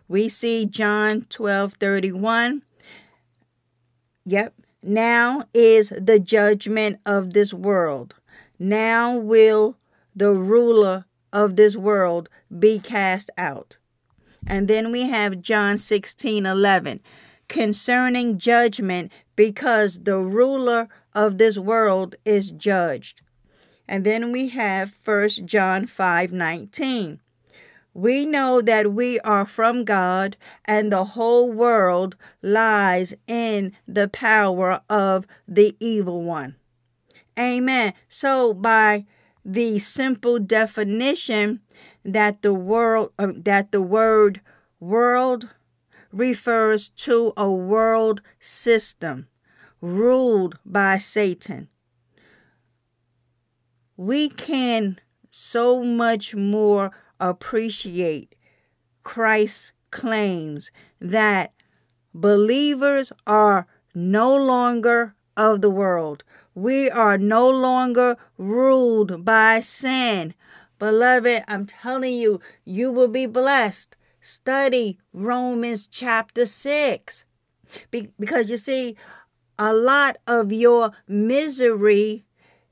We 0.09 0.31
see 0.31 0.64
John 0.64 1.26
12 1.28 1.74
31. 1.74 2.62
Yep. 4.24 4.55
Now 4.83 5.44
is 5.52 5.90
the 5.90 6.18
judgment 6.18 6.98
of 7.05 7.35
this 7.35 7.52
world. 7.52 8.14
Now 8.59 9.16
will 9.16 9.76
the 10.16 10.33
ruler 10.33 11.05
of 11.31 11.57
this 11.57 11.76
world 11.76 12.31
be 12.59 12.78
cast 12.78 13.28
out. 13.37 13.76
And 14.46 14.68
then 14.68 14.92
we 14.92 15.02
have 15.02 15.42
John 15.42 15.76
16 15.76 16.46
11 16.46 17.00
concerning 17.48 18.38
judgment 18.38 19.12
because 19.37 20.05
the 20.05 20.20
ruler 20.20 20.88
of 21.14 21.37
this 21.37 21.59
world 21.59 22.14
is 22.24 22.50
judged. 22.50 23.21
And 23.92 24.07
then 24.07 24.33
we 24.33 24.48
have 24.48 24.94
First 24.94 25.44
John 25.44 25.87
5 25.87 26.33
19. 26.33 27.20
We 27.92 28.24
know 28.24 28.62
that 28.62 28.94
we 28.94 29.20
are 29.20 29.44
from 29.44 29.85
God, 29.85 30.38
and 30.64 30.90
the 30.90 31.05
whole 31.05 31.52
world 31.52 32.16
lies 32.40 33.12
in 33.26 33.74
the 33.87 34.09
power 34.09 34.81
of 34.88 35.26
the 35.46 35.76
evil 35.78 36.22
one. 36.22 36.57
Amen. 37.38 37.92
So, 38.09 38.55
by 38.55 39.05
the 39.44 39.78
simple 39.78 40.38
definition 40.38 41.61
that 42.02 42.40
the 42.40 42.55
world 42.55 43.12
uh, 43.18 43.33
that 43.37 43.72
the 43.72 43.83
word 43.83 44.40
world 44.81 45.50
refers 46.11 46.88
to 46.88 47.35
a 47.37 47.50
world 47.50 48.22
system 48.40 49.28
ruled 49.83 50.59
by 50.64 50.96
Satan. 50.96 51.68
We 53.96 54.28
can 54.28 54.98
so 55.31 55.83
much 55.83 56.35
more 56.35 56.92
appreciate 57.20 58.35
Christ's 59.02 59.72
claims 59.90 60.70
that 61.00 61.52
believers 62.14 63.12
are 63.26 63.66
no 63.94 64.35
longer 64.37 65.14
of 65.37 65.61
the 65.61 65.70
world. 65.70 66.24
We 66.55 66.90
are 66.90 67.16
no 67.18 67.48
longer 67.48 68.16
ruled 68.37 69.24
by 69.24 69.61
sin. 69.61 70.35
Beloved, 70.78 71.44
I'm 71.48 71.66
telling 71.66 72.14
you, 72.14 72.40
you 72.64 72.90
will 72.90 73.09
be 73.09 73.26
blessed. 73.26 73.96
Study 74.20 74.98
Romans 75.12 75.87
chapter 75.87 76.46
6. 76.46 77.24
Be- 77.90 78.12
because 78.18 78.50
you 78.50 78.57
see, 78.57 78.96
a 79.59 79.72
lot 79.72 80.16
of 80.26 80.52
your 80.52 80.92
misery 81.07 82.24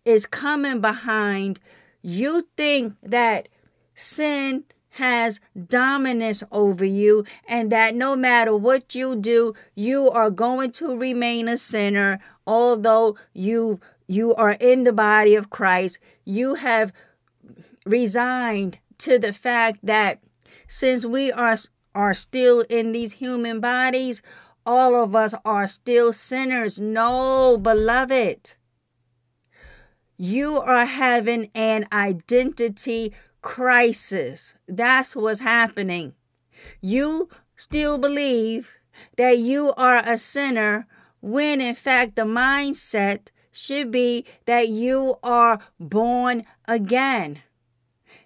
is 0.04 0.26
coming 0.26 0.80
behind 0.80 1.58
you 2.02 2.48
think 2.56 2.94
that 3.02 3.48
sin 3.94 4.64
has 4.94 5.40
dominance 5.68 6.42
over 6.50 6.84
you 6.84 7.24
and 7.46 7.70
that 7.70 7.94
no 7.94 8.16
matter 8.16 8.56
what 8.56 8.94
you 8.94 9.14
do 9.14 9.54
you 9.74 10.10
are 10.10 10.30
going 10.30 10.70
to 10.70 10.96
remain 10.96 11.48
a 11.48 11.56
sinner 11.56 12.18
although 12.46 13.16
you 13.32 13.78
you 14.10 14.34
are 14.34 14.56
in 14.58 14.82
the 14.82 14.92
body 14.92 15.36
of 15.36 15.50
Christ. 15.50 16.00
You 16.24 16.54
have 16.54 16.92
resigned 17.86 18.80
to 18.98 19.20
the 19.20 19.32
fact 19.32 19.78
that 19.84 20.20
since 20.66 21.06
we 21.06 21.30
are 21.30 21.56
are 21.94 22.14
still 22.14 22.60
in 22.68 22.90
these 22.90 23.12
human 23.12 23.60
bodies 23.60 24.20
all 24.66 24.94
of 25.00 25.14
us 25.14 25.34
are 25.44 25.68
still 25.68 26.12
sinners. 26.12 26.80
No 26.80 27.56
beloved 27.56 28.56
you 30.20 30.60
are 30.60 30.84
having 30.84 31.50
an 31.54 31.86
identity 31.90 33.10
crisis. 33.40 34.52
That's 34.68 35.16
what's 35.16 35.40
happening. 35.40 36.12
You 36.82 37.30
still 37.56 37.96
believe 37.96 38.70
that 39.16 39.38
you 39.38 39.72
are 39.78 40.02
a 40.04 40.18
sinner 40.18 40.86
when 41.22 41.62
in 41.62 41.74
fact 41.74 42.16
the 42.16 42.24
mindset 42.26 43.28
should 43.50 43.90
be 43.90 44.26
that 44.44 44.68
you 44.68 45.16
are 45.22 45.58
born 45.78 46.44
again. 46.68 47.38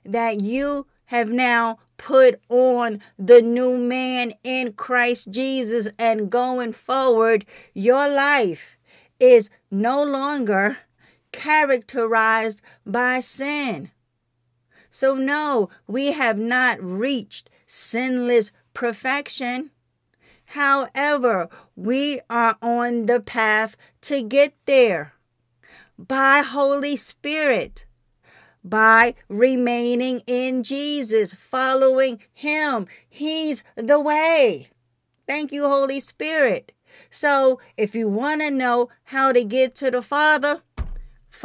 That 0.05 0.41
you 0.41 0.89
have 1.07 1.31
now 1.31 1.79
put 1.97 2.41
on 2.49 3.01
the 3.17 3.41
new 3.41 3.79
man 3.79 4.33
in 4.43 4.73
Christ 4.73 5.31
Jesus 5.31 5.93
and 5.97 6.29
going 6.29 6.73
forward, 6.73 7.45
your 7.73 8.09
life 8.09 8.77
is 9.21 9.49
no 9.71 10.03
longer 10.03 10.79
characterized 11.35 12.63
by 12.87 13.19
sin. 13.19 13.91
So, 14.89 15.17
no, 15.17 15.69
we 15.89 16.13
have 16.13 16.39
not 16.39 16.81
reached 16.81 17.51
sinless 17.67 18.53
perfection. 18.73 19.73
However, 20.47 21.49
we 21.75 22.21
are 22.31 22.57
on 22.63 23.07
the 23.07 23.19
path 23.19 23.77
to 24.03 24.23
get 24.23 24.55
there 24.67 25.15
by 25.99 26.43
Holy 26.47 26.95
Spirit, 26.95 27.85
by 28.63 29.17
remaining 29.29 30.23
in 30.29 30.63
Jesus, 30.63 31.35
following 31.35 32.21
Him. 32.33 32.87
He's 33.09 33.65
the 33.75 33.99
way. 33.99 34.69
Thank 35.27 35.51
you, 35.51 35.65
Holy 35.65 35.99
Spirit. 35.99 36.71
So, 37.11 37.59
if 37.77 37.97
you 37.97 38.09
want 38.09 38.41
to 38.43 38.51
know 38.53 38.89
how 39.05 39.33
to 39.33 39.43
get 39.43 39.75
to 39.77 39.91
the 39.91 40.03
Father, 40.03 40.63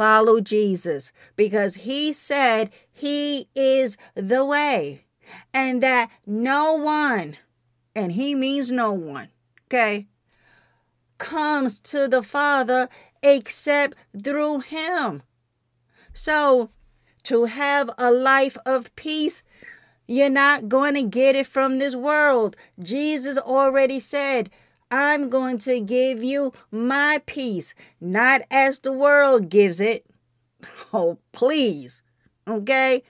follow 0.00 0.40
Jesus 0.40 1.12
because 1.36 1.74
he 1.74 2.10
said 2.10 2.70
he 2.90 3.44
is 3.54 3.98
the 4.14 4.42
way 4.42 5.04
and 5.52 5.82
that 5.82 6.08
no 6.24 6.72
one, 6.72 7.36
and 7.94 8.12
he 8.12 8.34
means 8.34 8.72
no 8.72 8.94
one, 8.94 9.28
okay, 9.66 10.08
comes 11.18 11.82
to 11.82 12.08
the 12.08 12.22
Father 12.22 12.88
except 13.22 13.94
through 14.24 14.60
him. 14.60 15.22
So, 16.14 16.70
to 17.24 17.44
have 17.44 17.90
a 17.98 18.10
life 18.10 18.56
of 18.64 18.96
peace, 18.96 19.42
you're 20.06 20.30
not 20.30 20.70
going 20.70 20.94
to 20.94 21.02
get 21.02 21.36
it 21.36 21.46
from 21.46 21.78
this 21.78 21.94
world. 21.94 22.56
Jesus 22.82 23.36
already 23.36 24.00
said, 24.00 24.48
I'm 24.90 25.28
going 25.28 25.58
to 25.58 25.80
give 25.80 26.24
you 26.24 26.52
my 26.70 27.22
peace, 27.26 27.74
not 28.00 28.42
as 28.50 28.80
the 28.80 28.92
world 28.92 29.48
gives 29.48 29.80
it. 29.80 30.06
Oh, 30.92 31.18
please. 31.30 32.02
Okay? 32.48 33.04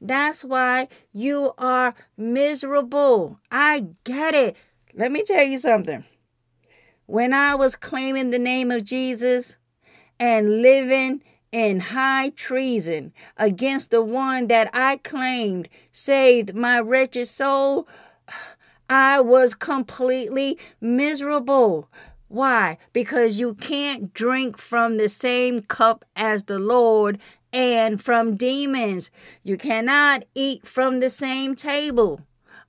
That's 0.00 0.44
why 0.44 0.88
you 1.12 1.52
are 1.56 1.94
miserable. 2.18 3.40
I 3.50 3.88
get 4.04 4.34
it. 4.34 4.56
Let 4.92 5.10
me 5.10 5.22
tell 5.22 5.42
you 5.44 5.58
something. 5.58 6.04
When 7.06 7.32
I 7.32 7.54
was 7.54 7.76
claiming 7.76 8.30
the 8.30 8.38
name 8.38 8.70
of 8.70 8.84
Jesus 8.84 9.56
and 10.20 10.60
living 10.60 11.22
in 11.50 11.80
high 11.80 12.30
treason 12.30 13.12
against 13.38 13.90
the 13.90 14.02
one 14.02 14.48
that 14.48 14.68
I 14.74 14.98
claimed 14.98 15.68
saved 15.92 16.54
my 16.54 16.80
wretched 16.80 17.28
soul, 17.28 17.88
I 18.88 19.20
was 19.20 19.54
completely 19.54 20.58
miserable. 20.80 21.88
Why? 22.28 22.78
Because 22.92 23.38
you 23.38 23.54
can't 23.54 24.12
drink 24.12 24.58
from 24.58 24.96
the 24.96 25.08
same 25.08 25.60
cup 25.60 26.04
as 26.16 26.44
the 26.44 26.58
Lord 26.58 27.18
and 27.52 28.02
from 28.02 28.36
demons. 28.36 29.10
You 29.42 29.56
cannot 29.56 30.24
eat 30.34 30.66
from 30.66 31.00
the 31.00 31.10
same 31.10 31.54
table 31.54 32.20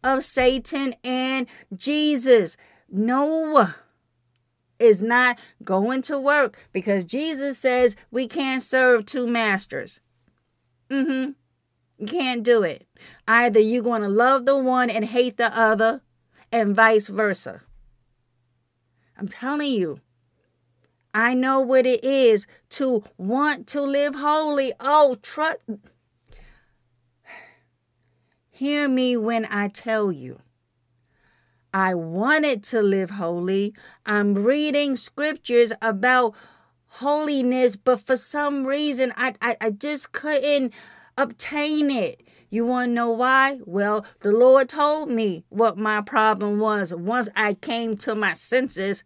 of 0.03 0.23
Satan 0.23 0.93
and 1.03 1.47
Jesus. 1.75 2.55
No, 2.89 3.69
is 4.79 5.01
not 5.01 5.39
going 5.63 6.01
to 6.03 6.19
work 6.19 6.57
because 6.71 7.03
Jesus 7.03 7.57
says 7.57 7.95
we 8.11 8.27
can't 8.27 8.61
serve 8.61 9.05
two 9.05 9.27
masters. 9.27 9.99
Mm-hmm. 10.89 11.31
You 11.97 12.07
can't 12.07 12.43
do 12.43 12.63
it. 12.63 12.85
Either 13.27 13.59
you're 13.59 13.83
going 13.83 14.03
to 14.03 14.07
love 14.07 14.45
the 14.45 14.57
one 14.57 14.89
and 14.89 15.03
hate 15.03 15.37
the 15.37 15.57
other, 15.57 16.01
and 16.51 16.75
vice 16.75 17.07
versa. 17.07 17.61
I'm 19.17 19.27
telling 19.27 19.71
you, 19.71 20.01
I 21.13 21.33
know 21.33 21.59
what 21.59 21.85
it 21.85 22.03
is 22.03 22.45
to 22.71 23.03
want 23.17 23.65
to 23.67 23.81
live 23.81 24.15
holy. 24.15 24.73
Oh, 24.79 25.17
trust. 25.21 25.59
Hear 28.51 28.87
me 28.87 29.17
when 29.17 29.45
I 29.45 29.67
tell 29.67 30.11
you. 30.11 30.39
I 31.73 31.93
wanted 31.93 32.63
to 32.65 32.81
live 32.81 33.11
holy. 33.11 33.73
I'm 34.05 34.35
reading 34.35 34.95
scriptures 34.95 35.73
about 35.81 36.35
holiness, 36.87 37.75
but 37.75 38.01
for 38.01 38.17
some 38.17 38.65
reason 38.65 39.13
I, 39.15 39.35
I, 39.41 39.55
I 39.61 39.71
just 39.71 40.11
couldn't 40.11 40.73
obtain 41.17 41.91
it. 41.91 42.26
You 42.49 42.65
want 42.65 42.89
to 42.89 42.93
know 42.93 43.11
why? 43.11 43.59
Well, 43.65 44.05
the 44.21 44.31
Lord 44.31 44.69
told 44.69 45.09
me 45.09 45.43
what 45.49 45.77
my 45.77 46.01
problem 46.01 46.59
was 46.59 46.93
once 46.93 47.27
I 47.35 47.55
came 47.55 47.97
to 47.97 48.15
my 48.15 48.33
senses 48.33 49.03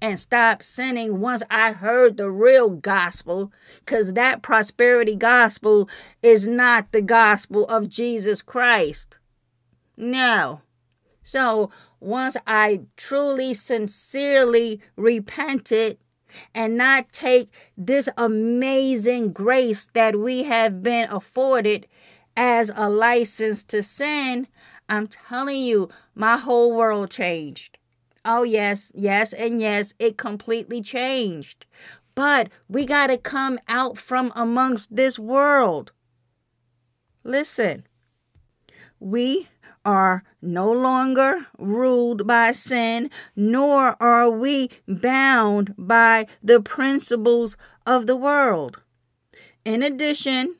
and 0.00 0.18
stopped 0.18 0.64
sinning 0.64 1.20
once 1.20 1.44
I 1.48 1.70
heard 1.72 2.16
the 2.16 2.28
real 2.28 2.70
gospel, 2.70 3.52
because 3.84 4.14
that 4.14 4.42
prosperity 4.42 5.14
gospel 5.14 5.88
is 6.24 6.48
not 6.48 6.90
the 6.90 7.02
gospel 7.02 7.66
of 7.66 7.88
Jesus 7.88 8.42
Christ. 8.42 9.18
No. 9.96 10.62
So 11.22 11.70
once 12.00 12.36
I 12.48 12.82
truly, 12.96 13.54
sincerely 13.54 14.80
repented 14.96 15.98
and 16.52 16.76
not 16.76 17.12
take 17.12 17.50
this 17.76 18.08
amazing 18.16 19.32
grace 19.32 19.88
that 19.92 20.18
we 20.18 20.42
have 20.42 20.82
been 20.82 21.08
afforded 21.10 21.86
as 22.36 22.70
a 22.74 22.88
license 22.88 23.62
to 23.64 23.82
sin, 23.82 24.46
I'm 24.88 25.06
telling 25.06 25.62
you, 25.62 25.88
my 26.14 26.36
whole 26.36 26.74
world 26.74 27.10
changed. 27.10 27.78
Oh, 28.24 28.42
yes, 28.42 28.92
yes, 28.94 29.32
and 29.32 29.60
yes, 29.60 29.94
it 29.98 30.16
completely 30.16 30.80
changed. 30.80 31.66
But 32.14 32.50
we 32.68 32.84
got 32.84 33.08
to 33.08 33.18
come 33.18 33.58
out 33.68 33.98
from 33.98 34.32
amongst 34.36 34.94
this 34.94 35.18
world. 35.18 35.92
Listen, 37.24 37.86
we 39.00 39.48
are 39.84 40.22
no 40.40 40.70
longer 40.70 41.46
ruled 41.58 42.26
by 42.26 42.52
sin, 42.52 43.10
nor 43.34 43.96
are 44.00 44.30
we 44.30 44.70
bound 44.86 45.74
by 45.76 46.26
the 46.42 46.60
principles 46.60 47.56
of 47.86 48.06
the 48.06 48.16
world. 48.16 48.80
In 49.64 49.82
addition, 49.82 50.56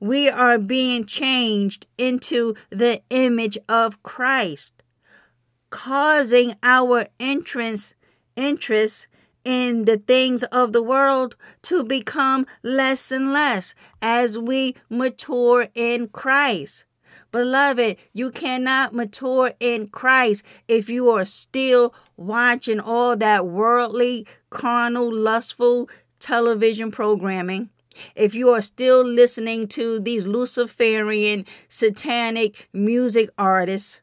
we 0.00 0.28
are 0.28 0.58
being 0.58 1.06
changed 1.06 1.86
into 1.96 2.54
the 2.70 3.02
image 3.10 3.56
of 3.68 4.02
Christ, 4.02 4.72
causing 5.70 6.52
our 6.62 7.06
entrance 7.18 7.94
interest 8.34 9.06
in 9.44 9.84
the 9.84 9.96
things 9.96 10.42
of 10.44 10.72
the 10.72 10.82
world 10.82 11.36
to 11.62 11.84
become 11.84 12.46
less 12.62 13.10
and 13.12 13.32
less 13.32 13.74
as 14.02 14.38
we 14.38 14.74
mature 14.90 15.68
in 15.74 16.08
Christ. 16.08 16.84
Beloved, 17.32 17.96
you 18.12 18.30
cannot 18.30 18.94
mature 18.94 19.52
in 19.60 19.88
Christ 19.88 20.44
if 20.68 20.88
you 20.88 21.10
are 21.10 21.24
still 21.24 21.94
watching 22.16 22.80
all 22.80 23.16
that 23.16 23.46
worldly, 23.46 24.26
carnal, 24.50 25.12
lustful 25.12 25.88
television 26.18 26.90
programming. 26.90 27.70
If 28.14 28.34
you 28.34 28.50
are 28.50 28.62
still 28.62 29.04
listening 29.04 29.68
to 29.68 30.00
these 30.00 30.26
Luciferian, 30.26 31.46
satanic 31.68 32.68
music 32.72 33.30
artists, 33.38 34.00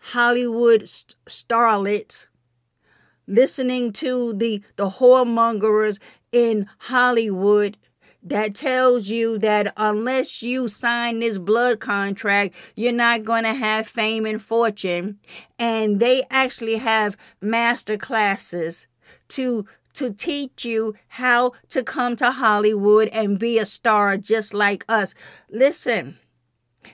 Hollywood 0.00 0.88
st- 0.88 1.16
starlets, 1.26 2.26
listening 3.26 3.92
to 3.92 4.32
the, 4.34 4.62
the 4.76 4.88
whoremongers 4.88 5.98
in 6.32 6.68
Hollywood 6.78 7.76
that 8.22 8.54
tells 8.54 9.08
you 9.08 9.38
that 9.38 9.72
unless 9.76 10.42
you 10.42 10.68
sign 10.68 11.20
this 11.20 11.38
blood 11.38 11.80
contract, 11.80 12.54
you're 12.76 12.92
not 12.92 13.24
going 13.24 13.44
to 13.44 13.54
have 13.54 13.86
fame 13.86 14.26
and 14.26 14.42
fortune. 14.42 15.18
And 15.58 16.00
they 16.00 16.24
actually 16.30 16.76
have 16.76 17.16
master 17.40 17.96
classes 17.96 18.86
to 19.28 19.64
to 19.94 20.12
teach 20.12 20.64
you 20.64 20.94
how 21.08 21.52
to 21.68 21.82
come 21.82 22.16
to 22.16 22.30
Hollywood 22.30 23.08
and 23.12 23.38
be 23.38 23.58
a 23.58 23.66
star 23.66 24.16
just 24.16 24.54
like 24.54 24.84
us. 24.88 25.14
Listen, 25.48 26.18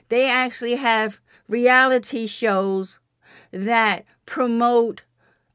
they 0.09 0.29
actually 0.29 0.75
have 0.75 1.19
reality 1.47 2.27
shows 2.27 2.99
that 3.51 4.05
promote 4.25 5.03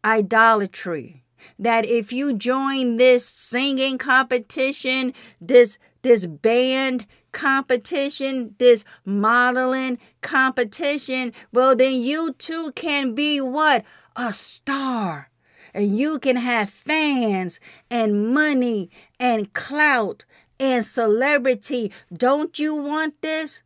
idolatry 0.04 1.22
that 1.58 1.84
if 1.84 2.12
you 2.12 2.32
join 2.32 2.96
this 2.96 3.26
singing 3.26 3.98
competition, 3.98 5.12
this 5.40 5.78
this 6.02 6.26
band 6.26 7.06
competition, 7.30 8.54
this 8.58 8.84
modeling 9.04 9.98
competition, 10.20 11.32
well 11.52 11.76
then 11.76 11.94
you 11.94 12.32
too 12.34 12.72
can 12.72 13.14
be 13.14 13.40
what? 13.40 13.84
A 14.16 14.32
star. 14.32 15.30
And 15.74 15.96
you 15.96 16.18
can 16.18 16.36
have 16.36 16.68
fans 16.70 17.60
and 17.90 18.32
money 18.34 18.90
and 19.18 19.52
clout 19.52 20.26
and 20.60 20.84
celebrity. 20.84 21.92
Don't 22.12 22.58
you 22.58 22.74
want 22.74 23.20
this? 23.22 23.62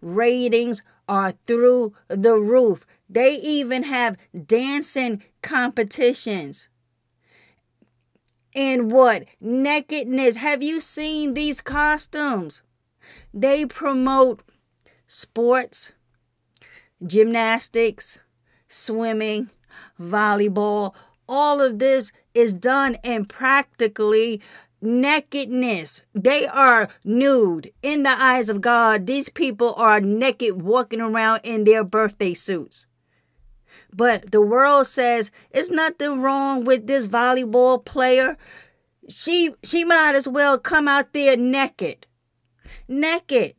Ratings 0.00 0.82
are 1.08 1.32
through 1.46 1.94
the 2.08 2.38
roof. 2.38 2.86
They 3.08 3.32
even 3.34 3.82
have 3.84 4.18
dancing 4.46 5.22
competitions. 5.42 6.68
And 8.54 8.90
what? 8.90 9.24
Nakedness. 9.40 10.36
Have 10.36 10.62
you 10.62 10.80
seen 10.80 11.34
these 11.34 11.60
costumes? 11.60 12.62
They 13.32 13.64
promote 13.64 14.42
sports, 15.06 15.92
gymnastics, 17.04 18.18
swimming, 18.68 19.50
volleyball. 20.00 20.94
All 21.28 21.60
of 21.60 21.78
this 21.78 22.12
is 22.34 22.54
done 22.54 22.96
in 23.02 23.26
practically 23.26 24.40
nakedness. 24.80 26.02
They 26.14 26.46
are 26.46 26.88
nude 27.04 27.72
in 27.82 28.02
the 28.02 28.10
eyes 28.10 28.48
of 28.48 28.60
God. 28.60 29.06
These 29.06 29.28
people 29.28 29.74
are 29.74 30.00
naked 30.00 30.62
walking 30.62 31.00
around 31.00 31.40
in 31.44 31.64
their 31.64 31.84
birthday 31.84 32.34
suits. 32.34 32.86
But 33.92 34.30
the 34.30 34.40
world 34.40 34.86
says 34.86 35.30
it's 35.50 35.70
nothing 35.70 36.20
wrong 36.20 36.64
with 36.64 36.86
this 36.86 37.06
volleyball 37.06 37.84
player. 37.84 38.36
She 39.08 39.52
she 39.64 39.84
might 39.84 40.14
as 40.14 40.28
well 40.28 40.58
come 40.58 40.86
out 40.86 41.12
there 41.12 41.36
naked. 41.36 42.06
Naked. 42.86 43.54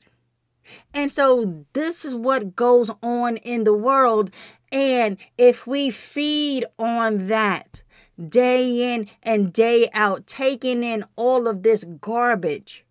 And 0.94 1.12
so 1.12 1.66
this 1.74 2.06
is 2.06 2.16
what 2.16 2.56
goes 2.56 2.90
on 3.02 3.38
in 3.38 3.66
the 3.66 3.74
world 3.74 4.32
and 4.72 5.18
if 5.38 5.68
we 5.68 5.92
feed 5.92 6.66
on 6.80 7.28
that 7.28 7.84
day 8.30 8.94
in 8.94 9.08
and 9.24 9.52
day 9.52 9.90
out, 9.94 10.28
taking 10.28 10.84
in 10.84 11.04
all 11.16 11.48
of 11.48 11.64
this 11.64 11.84
garbage, 11.84 12.86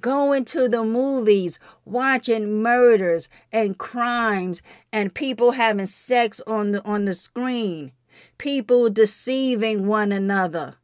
going 0.00 0.44
to 0.44 0.68
the 0.68 0.84
movies, 0.84 1.58
watching 1.84 2.62
murders 2.62 3.28
and 3.52 3.78
crimes 3.78 4.62
and 4.92 5.14
people 5.14 5.52
having 5.52 5.86
sex 5.86 6.40
on 6.46 6.72
the 6.72 6.84
on 6.84 7.04
the 7.04 7.14
screen, 7.14 7.92
people 8.36 8.90
deceiving 8.90 9.86
one 9.86 10.12
another, 10.12 10.74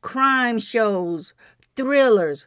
crime 0.00 0.58
shows, 0.58 1.34
thrillers. 1.76 2.46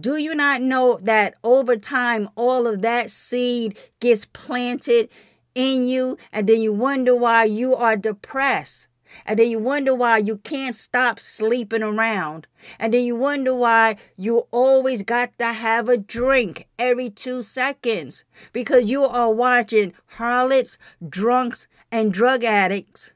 Do 0.00 0.16
you 0.16 0.34
not 0.34 0.62
know 0.62 0.98
that 1.02 1.34
over 1.44 1.76
time 1.76 2.28
all 2.36 2.66
of 2.66 2.80
that 2.82 3.10
seed 3.10 3.78
gets 4.00 4.24
planted 4.24 5.10
in 5.54 5.86
you 5.86 6.18
and 6.32 6.48
then 6.48 6.60
you 6.60 6.72
wonder 6.72 7.14
why 7.14 7.44
you 7.44 7.74
are 7.74 7.96
depressed? 7.96 8.88
And 9.24 9.38
then 9.38 9.48
you 9.48 9.58
wonder 9.58 9.94
why 9.94 10.18
you 10.18 10.38
can't 10.38 10.74
stop 10.74 11.20
sleeping 11.20 11.82
around. 11.82 12.46
And 12.78 12.92
then 12.92 13.04
you 13.04 13.14
wonder 13.16 13.54
why 13.54 13.96
you 14.16 14.48
always 14.50 15.02
got 15.02 15.38
to 15.38 15.52
have 15.52 15.88
a 15.88 15.96
drink 15.96 16.66
every 16.78 17.10
two 17.10 17.42
seconds 17.42 18.24
because 18.52 18.90
you 18.90 19.04
are 19.04 19.32
watching 19.32 19.92
harlots, 20.06 20.78
drunks, 21.08 21.68
and 21.92 22.12
drug 22.12 22.42
addicts 22.42 23.12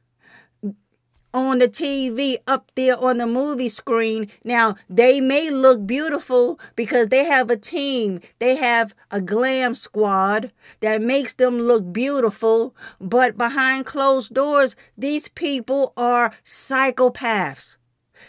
on 1.35 1.59
the 1.59 1.69
TV 1.69 2.37
up 2.47 2.71
there 2.75 2.97
on 2.99 3.19
the 3.19 3.27
movie 3.27 3.69
screen. 3.69 4.29
Now, 4.45 4.77
they 4.89 5.21
may 5.21 5.51
look 5.51 5.87
beautiful 5.87 6.59
because 6.77 7.09
they 7.09 7.25
have 7.25 7.51
a 7.51 7.57
team, 7.57 8.21
they 8.39 8.57
have 8.57 8.95
a 9.11 9.21
glam 9.21 9.75
squad 9.75 10.53
that 10.81 11.03
makes 11.03 11.35
them 11.35 11.59
look 11.59 11.93
beautiful, 11.93 12.75
but 13.01 13.37
behind 13.37 13.87
closed 13.87 14.35
doors, 14.35 14.77
these 14.97 15.29
people 15.29 15.93
are 15.97 16.33
psychopaths. 16.45 17.77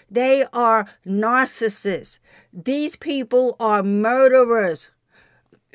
They 0.10 0.45
are 0.54 0.88
narcissists. 1.06 2.20
These 2.54 2.95
people 2.95 3.56
are 3.60 3.84
murderers. 3.84 4.89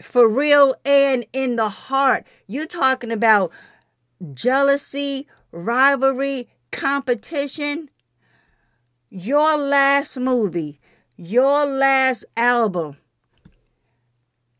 For 0.02 0.28
real 0.28 0.74
and 0.84 1.24
in 1.32 1.56
the 1.56 1.68
heart. 1.68 2.26
You're 2.48 2.66
talking 2.66 3.12
about 3.12 3.52
jealousy, 4.32 5.28
rivalry, 5.52 6.48
competition, 6.74 7.88
your 9.08 9.56
last 9.56 10.18
movie, 10.18 10.80
your 11.16 11.64
last 11.64 12.24
album, 12.36 12.96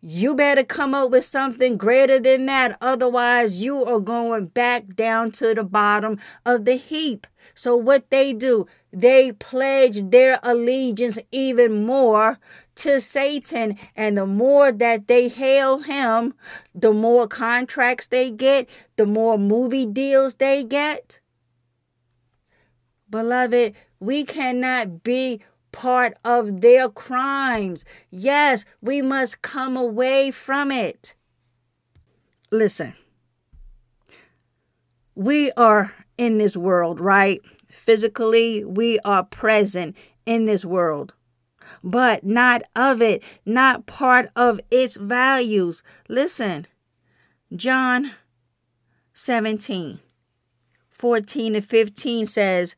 you 0.00 0.34
better 0.34 0.62
come 0.62 0.94
up 0.94 1.10
with 1.10 1.24
something 1.24 1.76
greater 1.76 2.20
than 2.20 2.46
that. 2.46 2.76
Otherwise, 2.80 3.62
you 3.62 3.82
are 3.84 4.00
going 4.00 4.46
back 4.46 4.94
down 4.94 5.32
to 5.32 5.54
the 5.54 5.64
bottom 5.64 6.18
of 6.46 6.66
the 6.66 6.76
heap. 6.76 7.26
So, 7.54 7.74
what 7.74 8.10
they 8.10 8.32
do, 8.32 8.66
they 8.92 9.32
pledge 9.32 10.10
their 10.10 10.38
allegiance 10.42 11.18
even 11.32 11.84
more 11.84 12.38
to 12.76 13.00
Satan. 13.00 13.76
And 13.96 14.18
the 14.18 14.26
more 14.26 14.70
that 14.70 15.08
they 15.08 15.28
hail 15.28 15.78
him, 15.78 16.34
the 16.74 16.92
more 16.92 17.26
contracts 17.26 18.06
they 18.06 18.30
get, 18.30 18.68
the 18.96 19.06
more 19.06 19.38
movie 19.38 19.86
deals 19.86 20.36
they 20.36 20.64
get. 20.64 21.18
Beloved, 23.14 23.76
we 24.00 24.24
cannot 24.24 25.04
be 25.04 25.40
part 25.70 26.14
of 26.24 26.62
their 26.62 26.88
crimes. 26.88 27.84
Yes, 28.10 28.64
we 28.82 29.02
must 29.02 29.40
come 29.40 29.76
away 29.76 30.32
from 30.32 30.72
it. 30.72 31.14
Listen, 32.50 32.94
we 35.14 35.52
are 35.52 35.92
in 36.18 36.38
this 36.38 36.56
world, 36.56 36.98
right? 36.98 37.40
Physically, 37.70 38.64
we 38.64 38.98
are 39.04 39.22
present 39.22 39.96
in 40.26 40.46
this 40.46 40.64
world, 40.64 41.14
but 41.84 42.24
not 42.24 42.62
of 42.74 43.00
it, 43.00 43.22
not 43.46 43.86
part 43.86 44.28
of 44.34 44.58
its 44.72 44.96
values. 44.96 45.84
Listen, 46.08 46.66
John 47.54 48.10
17, 49.12 50.00
14 50.90 51.52
to 51.52 51.60
15 51.60 52.26
says, 52.26 52.74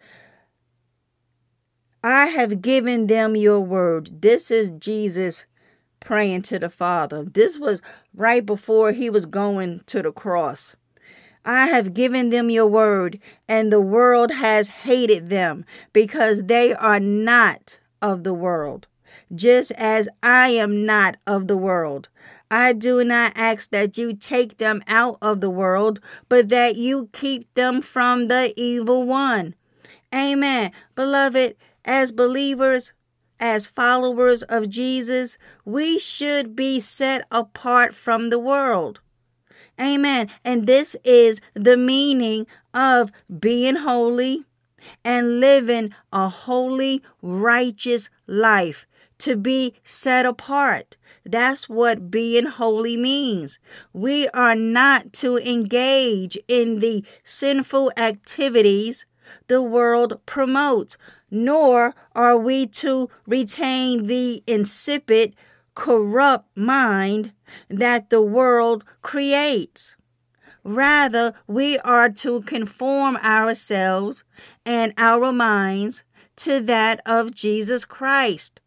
I 2.09 2.27
have 2.27 2.63
given 2.63 3.09
them 3.09 3.35
your 3.35 3.59
word. 3.59 4.23
This 4.23 4.53
is 4.53 4.71
Jesus 4.71 5.45
praying 5.99 6.43
to 6.43 6.57
the 6.61 6.71
Father. 6.71 7.25
This 7.25 7.59
was 7.59 7.83
right 8.15 8.47
before 8.47 8.93
he 8.93 9.11
was 9.11 9.27
going 9.27 9.81
to 9.87 10.03
the 10.03 10.13
cross. 10.13 10.77
I 11.45 11.67
have 11.67 11.95
given 11.95 12.29
them 12.29 12.49
your 12.49 12.69
word, 12.69 13.19
and 13.49 13.73
the 13.73 13.81
world 13.81 14.31
has 14.31 14.69
hated 14.69 15.31
them 15.31 15.65
because 15.93 16.45
they 16.45 16.73
are 16.75 17.01
not 17.01 17.81
of 18.01 18.23
the 18.23 18.35
world, 18.35 18.87
just 19.35 19.73
as 19.73 20.09
I 20.23 20.51
am 20.51 20.87
not 20.87 21.17
of 21.27 21.49
the 21.49 21.57
world. 21.57 22.09
I 22.53 22.73
do 22.73 23.03
not 23.03 23.33
ask 23.35 23.71
that 23.71 23.99
you 23.99 24.15
take 24.15 24.59
them 24.59 24.81
out 24.87 25.19
of 25.21 25.41
the 25.41 25.51
world, 25.51 25.99
but 26.29 26.51
that 26.51 26.77
you 26.77 27.09
keep 27.13 27.53
them 27.55 27.83
from 27.83 28.29
the 28.29 28.55
evil 28.57 29.03
one. 29.03 29.57
Amen. 30.15 30.71
Beloved, 30.95 31.57
as 31.87 32.13
believers, 32.13 32.93
as 33.39 33.67
followers 33.67 34.43
of 34.43 34.69
Jesus, 34.69 35.39
we 35.65 35.99
should 35.99 36.57
be 36.57 36.81
set 36.81 37.27
apart 37.31 37.95
from 37.95 38.31
the 38.31 38.39
world. 38.39 39.01
Amen. 39.81 40.29
And 40.45 40.67
this 40.67 40.97
is 41.05 41.41
the 41.55 41.77
meaning 41.77 42.47
of 42.75 43.13
being 43.41 43.77
holy 43.77 44.45
and 45.05 45.41
living 45.41 45.95
a 46.13 46.29
holy, 46.29 47.03
righteous 47.23 48.11
life. 48.27 48.87
To 49.21 49.35
be 49.35 49.75
set 49.83 50.27
apart. 50.27 50.99
That's 51.25 51.71
what 51.71 52.11
being 52.11 52.45
holy 52.45 52.99
means. 52.99 53.59
We 53.95 54.29
are 54.29 54.55
not 54.55 55.15
to 55.15 55.39
engage 55.39 56.37
in 56.49 56.81
the 56.81 57.03
sinful 57.25 57.93
activities 57.97 59.07
the 59.49 59.63
world 59.63 60.21
promotes, 60.27 60.97
nor 61.31 61.95
are 62.15 62.39
we 62.39 62.67
to 62.67 63.09
retain 63.27 64.07
the 64.07 64.43
insipid, 64.47 65.35
corrupt 65.75 66.49
mind 66.57 67.33
that 67.69 68.11
the 68.11 68.23
world 68.23 68.85
creates. 69.03 69.97
Rather, 70.65 71.35
we 71.47 71.79
are 71.79 72.09
to 72.09 72.41
conform 72.43 73.17
ourselves 73.19 74.25
and 74.65 74.93
our 74.97 75.33
minds 75.33 76.03
to 76.37 76.61
that 76.61 77.01
of 77.07 77.35
Jesus 77.35 77.85
Christ. 77.85 78.61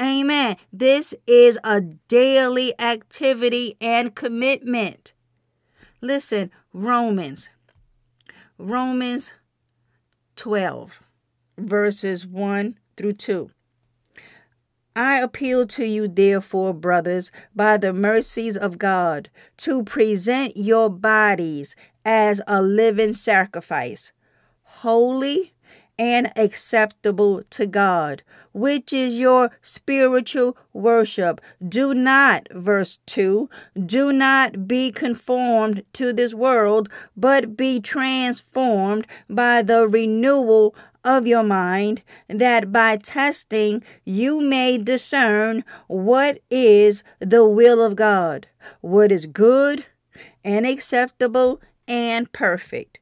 Amen. 0.00 0.56
This 0.72 1.14
is 1.26 1.58
a 1.62 1.80
daily 1.80 2.72
activity 2.80 3.76
and 3.80 4.14
commitment. 4.14 5.12
Listen, 6.00 6.50
Romans. 6.72 7.50
Romans 8.58 9.32
12 10.36 11.00
verses 11.60 12.26
1 12.26 12.78
through 12.96 13.12
2. 13.12 13.50
I 14.96 15.20
appeal 15.20 15.66
to 15.66 15.84
you, 15.84 16.08
therefore, 16.08 16.74
brothers, 16.74 17.30
by 17.54 17.76
the 17.76 17.92
mercies 17.92 18.56
of 18.56 18.78
God, 18.78 19.30
to 19.58 19.84
present 19.84 20.56
your 20.56 20.90
bodies 20.90 21.76
as 22.04 22.40
a 22.46 22.60
living 22.60 23.14
sacrifice, 23.14 24.12
holy 24.62 25.52
and 26.00 26.32
acceptable 26.34 27.42
to 27.50 27.66
God, 27.66 28.22
which 28.54 28.90
is 28.90 29.18
your 29.18 29.50
spiritual 29.60 30.56
worship. 30.72 31.42
Do 31.68 31.92
not, 31.92 32.48
verse 32.50 33.00
2, 33.04 33.50
do 33.84 34.10
not 34.10 34.66
be 34.66 34.90
conformed 34.92 35.82
to 35.92 36.14
this 36.14 36.32
world, 36.32 36.88
but 37.14 37.54
be 37.54 37.80
transformed 37.80 39.06
by 39.28 39.60
the 39.60 39.86
renewal 39.86 40.74
of 41.04 41.26
your 41.26 41.42
mind, 41.42 42.02
that 42.28 42.72
by 42.72 42.96
testing 42.96 43.82
you 44.04 44.40
may 44.40 44.78
discern 44.78 45.64
what 45.86 46.40
is 46.50 47.02
the 47.18 47.46
will 47.46 47.82
of 47.82 47.96
God, 47.96 48.46
what 48.80 49.10
is 49.12 49.26
good 49.26 49.86
and 50.44 50.66
acceptable 50.66 51.60
and 51.86 52.30
perfect. 52.32 52.98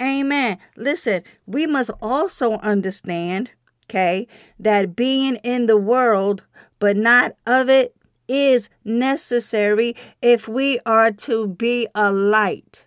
Amen. 0.00 0.58
Listen, 0.76 1.22
we 1.46 1.66
must 1.66 1.90
also 2.00 2.52
understand, 2.58 3.50
okay, 3.86 4.26
that 4.58 4.96
being 4.96 5.36
in 5.36 5.66
the 5.66 5.76
world 5.76 6.42
but 6.78 6.96
not 6.96 7.32
of 7.46 7.68
it 7.68 7.94
is 8.26 8.70
necessary 8.84 9.94
if 10.22 10.48
we 10.48 10.80
are 10.86 11.10
to 11.10 11.48
be 11.48 11.86
a 11.94 12.10
light 12.10 12.86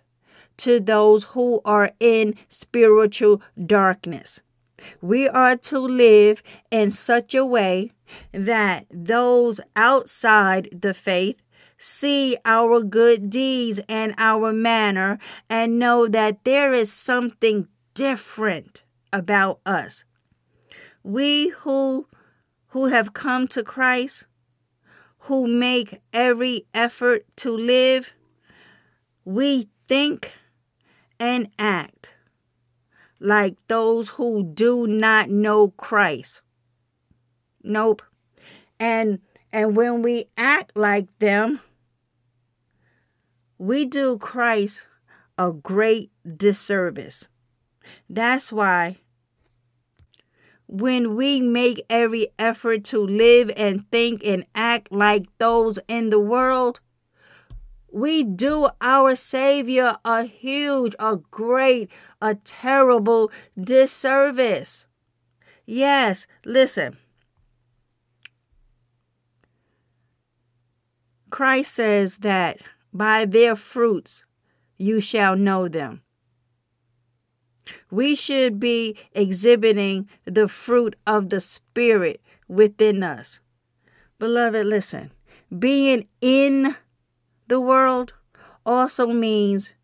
to 0.58 0.80
those 0.80 1.24
who 1.24 1.60
are 1.64 1.92
in 2.00 2.34
spiritual 2.48 3.42
darkness. 3.64 4.40
We 5.00 5.28
are 5.28 5.56
to 5.56 5.78
live 5.78 6.42
in 6.70 6.90
such 6.90 7.34
a 7.34 7.44
way 7.44 7.92
that 8.32 8.86
those 8.90 9.60
outside 9.74 10.68
the 10.72 10.94
faith 10.94 11.36
see 11.78 12.36
our 12.44 12.82
good 12.82 13.30
deeds 13.30 13.80
and 13.88 14.14
our 14.18 14.52
manner 14.52 15.18
and 15.50 15.78
know 15.78 16.06
that 16.08 16.44
there 16.44 16.72
is 16.72 16.92
something 16.92 17.68
different 17.94 18.84
about 19.12 19.60
us. 19.66 20.04
We 21.02 21.50
who 21.50 22.06
who 22.68 22.86
have 22.86 23.12
come 23.12 23.46
to 23.46 23.62
Christ, 23.62 24.24
who 25.20 25.46
make 25.46 26.00
every 26.12 26.66
effort 26.74 27.24
to 27.36 27.56
live, 27.56 28.12
we 29.24 29.68
think 29.86 30.32
and 31.18 31.48
act 31.58 32.14
like 33.20 33.56
those 33.68 34.10
who 34.10 34.42
do 34.42 34.86
not 34.86 35.30
know 35.30 35.70
Christ. 35.70 36.42
Nope. 37.62 38.02
And 38.78 39.20
and 39.52 39.76
when 39.76 40.02
we 40.02 40.26
act 40.36 40.76
like 40.76 41.06
them, 41.20 41.60
we 43.56 43.84
do 43.84 44.18
Christ 44.18 44.86
a 45.38 45.52
great 45.52 46.10
disservice. 46.36 47.28
That's 48.08 48.52
why 48.52 48.98
when 50.66 51.14
we 51.14 51.40
make 51.40 51.84
every 51.88 52.28
effort 52.38 52.84
to 52.84 52.98
live 53.06 53.50
and 53.56 53.88
think 53.90 54.24
and 54.24 54.44
act 54.54 54.90
like 54.90 55.26
those 55.38 55.78
in 55.88 56.10
the 56.10 56.18
world, 56.18 56.80
we 57.94 58.24
do 58.24 58.68
our 58.80 59.14
Savior 59.14 59.94
a 60.04 60.24
huge, 60.24 60.96
a 60.98 61.16
great, 61.30 61.88
a 62.20 62.34
terrible 62.34 63.30
disservice. 63.58 64.86
Yes, 65.64 66.26
listen. 66.44 66.96
Christ 71.30 71.72
says 71.72 72.18
that 72.18 72.58
by 72.92 73.26
their 73.26 73.54
fruits 73.54 74.24
you 74.76 75.00
shall 75.00 75.36
know 75.36 75.68
them. 75.68 76.02
We 77.92 78.16
should 78.16 78.58
be 78.58 78.96
exhibiting 79.12 80.08
the 80.24 80.48
fruit 80.48 80.96
of 81.06 81.30
the 81.30 81.40
Spirit 81.40 82.20
within 82.48 83.04
us. 83.04 83.38
Beloved, 84.18 84.66
listen, 84.66 85.12
being 85.56 86.08
in 86.20 86.74
the 87.48 87.60
world 87.60 88.12
also 88.66 89.06
means 89.08 89.74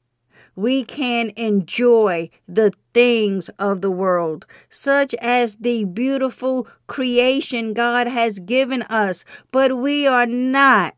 we 0.56 0.84
can 0.84 1.30
enjoy 1.36 2.28
the 2.48 2.72
things 2.92 3.48
of 3.58 3.80
the 3.80 3.90
world, 3.90 4.46
such 4.68 5.14
as 5.14 5.56
the 5.56 5.84
beautiful 5.84 6.66
creation 6.86 7.72
God 7.72 8.06
has 8.08 8.38
given 8.38 8.82
us, 8.82 9.24
but 9.52 9.78
we 9.78 10.06
are 10.06 10.26
not 10.26 10.94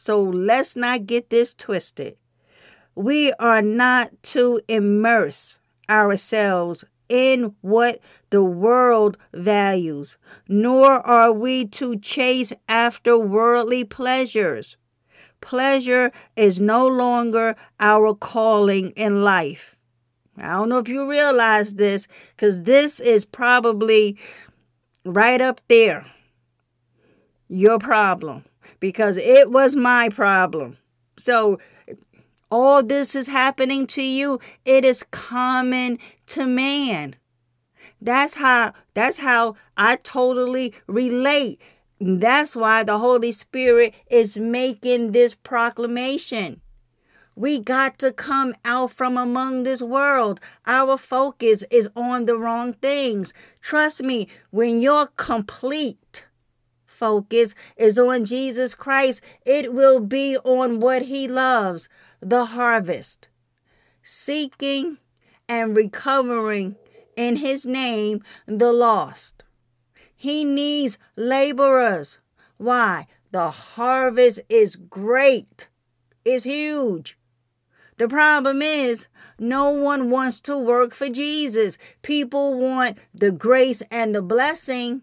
So 0.00 0.22
let's 0.22 0.76
not 0.76 1.04
get 1.04 1.28
this 1.28 1.54
twisted. 1.54 2.16
We 2.94 3.34
are 3.34 3.60
not 3.60 4.10
to 4.32 4.60
immerse 4.66 5.58
ourselves 5.90 6.84
in 7.10 7.54
what 7.60 8.00
the 8.30 8.42
world 8.42 9.18
values, 9.34 10.16
nor 10.48 11.06
are 11.06 11.32
we 11.32 11.66
to 11.66 11.98
chase 11.98 12.50
after 12.66 13.18
worldly 13.18 13.84
pleasures. 13.84 14.78
Pleasure 15.40 16.12
is 16.36 16.60
no 16.60 16.86
longer 16.86 17.56
our 17.78 18.14
calling 18.14 18.90
in 18.90 19.22
life. 19.22 19.76
I 20.38 20.52
don't 20.52 20.68
know 20.68 20.78
if 20.78 20.88
you 20.88 21.08
realize 21.08 21.74
this, 21.74 22.08
because 22.34 22.62
this 22.62 23.00
is 23.00 23.24
probably 23.24 24.18
right 25.04 25.40
up 25.40 25.60
there. 25.68 26.04
Your 27.48 27.78
problem, 27.78 28.44
because 28.78 29.16
it 29.16 29.50
was 29.50 29.74
my 29.76 30.08
problem. 30.08 30.78
So, 31.18 31.58
all 32.50 32.82
this 32.82 33.14
is 33.14 33.26
happening 33.26 33.86
to 33.88 34.02
you, 34.02 34.40
it 34.64 34.84
is 34.84 35.02
common 35.10 35.98
to 36.26 36.46
man. 36.46 37.16
That's 38.00 38.34
how 38.34 38.72
that's 38.94 39.18
how 39.18 39.56
I 39.76 39.96
totally 39.96 40.74
relate. 40.86 41.60
That's 42.00 42.56
why 42.56 42.82
the 42.82 42.98
Holy 42.98 43.30
Spirit 43.30 43.94
is 44.10 44.38
making 44.38 45.12
this 45.12 45.34
proclamation. 45.34 46.62
We 47.36 47.60
got 47.60 47.98
to 47.98 48.10
come 48.10 48.54
out 48.64 48.90
from 48.90 49.18
among 49.18 49.62
this 49.62 49.82
world. 49.82 50.40
Our 50.66 50.96
focus 50.96 51.62
is 51.70 51.90
on 51.94 52.24
the 52.24 52.38
wrong 52.38 52.72
things. 52.72 53.34
Trust 53.60 54.02
me, 54.02 54.28
when 54.50 54.80
your 54.80 55.08
complete 55.16 56.26
focus 56.86 57.54
is 57.76 57.98
on 57.98 58.24
Jesus 58.24 58.74
Christ, 58.74 59.22
it 59.44 59.74
will 59.74 60.00
be 60.00 60.38
on 60.38 60.80
what 60.80 61.02
He 61.02 61.28
loves 61.28 61.88
the 62.20 62.46
harvest, 62.46 63.28
seeking 64.02 64.98
and 65.48 65.76
recovering 65.76 66.76
in 67.16 67.36
His 67.36 67.66
name 67.66 68.22
the 68.46 68.72
lost. 68.72 69.44
He 70.20 70.44
needs 70.44 70.98
laborers. 71.16 72.18
Why? 72.58 73.06
The 73.30 73.48
harvest 73.48 74.40
is 74.50 74.76
great, 74.76 75.70
it's 76.26 76.44
huge. 76.44 77.16
The 77.96 78.06
problem 78.06 78.60
is, 78.60 79.08
no 79.38 79.70
one 79.70 80.10
wants 80.10 80.42
to 80.42 80.58
work 80.58 80.92
for 80.92 81.08
Jesus. 81.08 81.78
People 82.02 82.60
want 82.60 82.98
the 83.14 83.32
grace 83.32 83.82
and 83.90 84.14
the 84.14 84.20
blessing, 84.20 85.00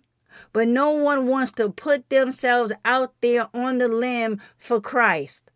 but 0.54 0.68
no 0.68 0.92
one 0.92 1.26
wants 1.26 1.52
to 1.54 1.72
put 1.72 2.12
themselves 2.12 2.72
out 2.86 3.16
there 3.22 3.48
on 3.56 3.80
the 3.80 3.88
limb 3.88 4.40
for 4.56 4.80
Christ. 4.80 5.50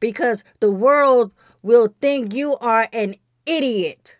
Because 0.00 0.44
the 0.60 0.70
world 0.70 1.34
will 1.60 1.94
think 2.00 2.32
you 2.32 2.56
are 2.56 2.88
an 2.90 3.16
idiot. 3.44 4.16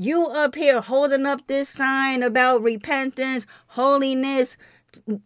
You 0.00 0.26
up 0.26 0.54
here 0.54 0.80
holding 0.80 1.26
up 1.26 1.44
this 1.48 1.68
sign 1.68 2.22
about 2.22 2.62
repentance, 2.62 3.48
holiness, 3.66 4.56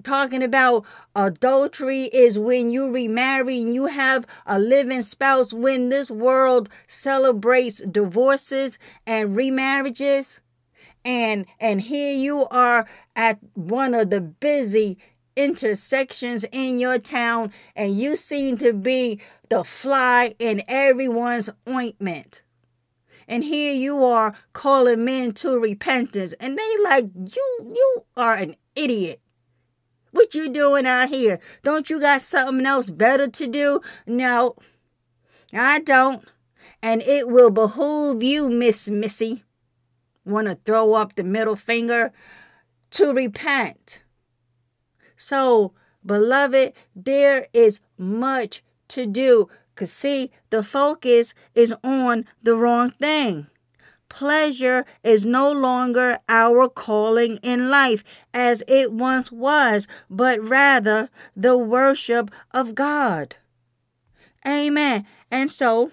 talking 0.02 0.42
about 0.42 0.86
adultery 1.14 2.04
is 2.04 2.38
when 2.38 2.70
you 2.70 2.90
remarry 2.90 3.60
and 3.60 3.74
you 3.74 3.84
have 3.84 4.26
a 4.46 4.58
living 4.58 5.02
spouse 5.02 5.52
when 5.52 5.90
this 5.90 6.10
world 6.10 6.70
celebrates 6.86 7.80
divorces 7.80 8.78
and 9.06 9.36
remarriages. 9.36 10.40
And 11.04 11.44
and 11.60 11.82
here 11.82 12.14
you 12.14 12.46
are 12.50 12.86
at 13.14 13.40
one 13.52 13.92
of 13.92 14.08
the 14.08 14.22
busy 14.22 14.96
intersections 15.36 16.46
in 16.50 16.78
your 16.78 16.98
town 16.98 17.52
and 17.76 17.98
you 17.98 18.16
seem 18.16 18.56
to 18.56 18.72
be 18.72 19.20
the 19.50 19.64
fly 19.64 20.32
in 20.38 20.62
everyone's 20.66 21.50
ointment 21.68 22.42
and 23.33 23.45
here 23.45 23.72
you 23.72 24.05
are 24.05 24.35
calling 24.53 25.05
men 25.05 25.33
to 25.33 25.59
repentance 25.59 26.33
and 26.35 26.59
they 26.59 26.78
like 26.85 27.07
you 27.14 27.72
you 27.74 28.05
are 28.16 28.35
an 28.35 28.55
idiot 28.76 29.22
what 30.12 30.35
you 30.35 30.51
doing 30.51 30.87
out 30.87 31.09
here? 31.09 31.41
Don't 31.62 31.91
you 31.91 31.99
got 31.99 32.22
something 32.22 32.64
else 32.64 32.91
better 32.91 33.28
to 33.28 33.47
do? 33.47 33.80
No, 34.07 34.57
I 35.53 35.80
don't. 35.80 36.24
And 36.83 37.03
it 37.03 37.28
will 37.28 37.51
behoove 37.51 38.22
you, 38.22 38.49
Miss 38.51 38.91
Missy. 38.91 39.43
Want 40.24 40.49
to 40.49 40.55
throw 40.55 40.95
up 40.95 41.14
the 41.14 41.24
middle 41.24 41.57
finger? 41.57 42.12
To 42.91 43.12
repent. 43.12 44.05
So, 45.16 45.72
beloved, 46.05 46.74
there 46.95 47.47
is 47.55 47.80
much 47.97 48.62
to 48.89 49.07
do. 49.07 49.49
Because, 49.83 49.95
see, 49.95 50.30
the 50.51 50.62
focus 50.62 51.35
is 51.57 51.74
on 51.83 52.24
the 52.41 52.55
wrong 52.55 52.91
thing. 52.91 53.49
Pleasure 54.09 54.85
is 55.03 55.26
no 55.26 55.51
longer 55.51 56.20
our 56.28 56.68
calling 56.68 57.39
in 57.43 57.68
life 57.68 58.05
as 58.33 58.62
it 58.68 58.93
once 58.93 59.33
was, 59.33 59.89
but 60.09 60.41
rather 60.41 61.11
the 61.35 61.59
worship 61.59 62.30
of 62.53 62.76
God. 62.76 63.35
Amen. 64.47 65.05
And 65.33 65.51
so, 65.51 65.91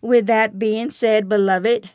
with 0.00 0.24
that 0.28 0.58
being 0.58 0.90
said, 0.90 1.28
beloved, 1.28 1.90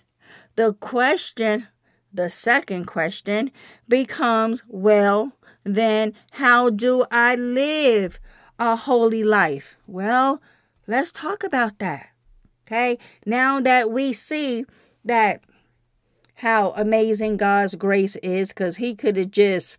the 0.57 0.73
question, 0.73 1.69
the 2.13 2.29
second 2.29 2.85
question, 2.85 3.49
becomes 3.89 4.61
well, 4.67 5.31
then 5.63 6.13
how 6.33 6.69
do 6.69 7.03
I 7.09 7.33
live 7.35 8.19
a 8.59 8.75
holy 8.75 9.23
life? 9.23 9.75
Well, 9.87 10.39
let's 10.87 11.11
talk 11.11 11.43
about 11.43 11.79
that. 11.79 12.09
Okay. 12.65 12.97
Now 13.25 13.61
that 13.61 13.91
we 13.91 14.13
see 14.13 14.65
that 15.05 15.41
how 16.35 16.71
amazing 16.71 17.37
God's 17.37 17.75
grace 17.75 18.15
is 18.17 18.49
because 18.49 18.77
He 18.77 18.95
could 18.95 19.17
have 19.17 19.31
just 19.31 19.77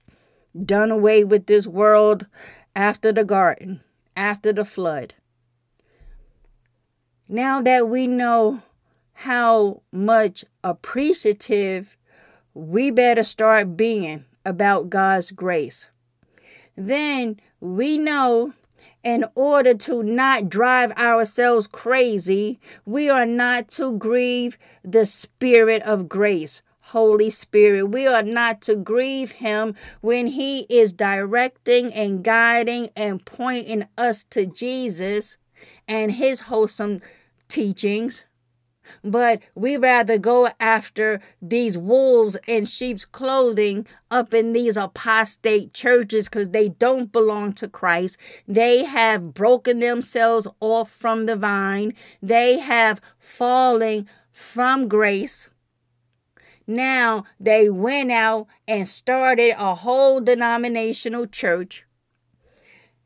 done 0.65 0.91
away 0.91 1.25
with 1.25 1.47
this 1.47 1.67
world 1.67 2.27
after 2.75 3.13
the 3.13 3.25
garden, 3.25 3.81
after 4.17 4.53
the 4.53 4.65
flood. 4.65 5.15
Now 7.29 7.61
that 7.63 7.89
we 7.89 8.07
know 8.07 8.63
how 9.13 9.83
much 9.93 10.45
appreciative 10.65 11.97
we 12.55 12.91
better 12.91 13.23
start 13.23 13.77
being 13.77 14.25
about 14.45 14.89
God's 14.89 15.31
grace, 15.31 15.91
then 16.77 17.39
we 17.61 17.99
know 17.99 18.55
in 19.05 19.25
order 19.35 19.75
to 19.75 20.03
not 20.03 20.49
drive 20.49 20.93
ourselves 20.93 21.67
crazy, 21.67 22.61
we 22.85 23.09
are 23.09 23.27
not 23.27 23.69
to 23.69 23.97
grieve 23.99 24.59
the 24.85 25.07
Spirit 25.07 25.83
of 25.83 26.09
grace. 26.09 26.63
Holy 26.81 27.29
Spirit. 27.29 27.85
We 27.85 28.07
are 28.07 28.23
not 28.23 28.63
to 28.63 28.75
grieve 28.75 29.33
Him 29.33 29.75
when 30.01 30.27
He 30.27 30.61
is 30.71 30.95
directing 30.95 31.93
and 31.93 32.25
guiding 32.25 32.89
and 32.97 33.23
pointing 33.25 33.85
us 33.99 34.25
to 34.31 34.47
Jesus 34.47 35.37
and 35.87 36.13
His 36.13 36.41
wholesome 36.41 37.03
teachings 37.47 38.25
but 39.05 39.43
we 39.55 39.77
rather 39.77 40.19
go 40.19 40.49
after 40.61 41.21
these 41.41 41.77
wolves 41.77 42.37
in 42.47 42.65
sheep's 42.65 43.05
clothing 43.05 43.87
up 44.11 44.35
in 44.35 44.53
these 44.53 44.77
apostate 44.77 45.73
churches 45.73 46.29
because 46.29 46.51
they 46.51 46.69
don't 46.69 47.13
belong 47.13 47.53
to 47.55 47.69
Christ. 47.69 48.19
They 48.47 48.85
have 48.85 49.35
broken 49.35 49.81
themselves 49.81 50.47
off 50.61 50.91
from 50.91 51.27
the 51.27 51.37
vine, 51.37 51.95
they 52.23 52.59
have 52.59 53.01
fallen 53.19 54.09
from 54.33 54.89
grace. 54.89 55.51
Now 56.67 57.25
they 57.41 57.71
went 57.71 58.13
out 58.13 58.47
and 58.67 58.87
started 58.87 59.55
a 59.59 59.75
whole 59.75 60.21
denominational 60.21 61.27
church. 61.27 61.87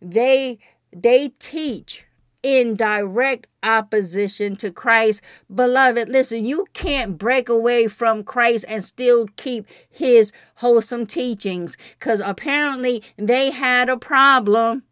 They 0.00 0.58
they 0.92 1.28
teach 1.38 2.04
in 2.42 2.74
direct 2.74 3.46
opposition 3.62 4.56
to 4.56 4.70
Christ. 4.70 5.22
Beloved, 5.54 6.08
listen, 6.08 6.44
you 6.44 6.66
can't 6.72 7.18
break 7.18 7.48
away 7.48 7.88
from 7.88 8.24
Christ 8.24 8.64
and 8.68 8.84
still 8.84 9.28
keep 9.36 9.66
his 9.88 10.32
wholesome 10.56 11.06
teachings 11.06 11.76
because 11.98 12.20
apparently 12.20 13.02
they 13.16 13.50
had 13.50 13.88
a 13.88 13.96
problem 13.96 14.82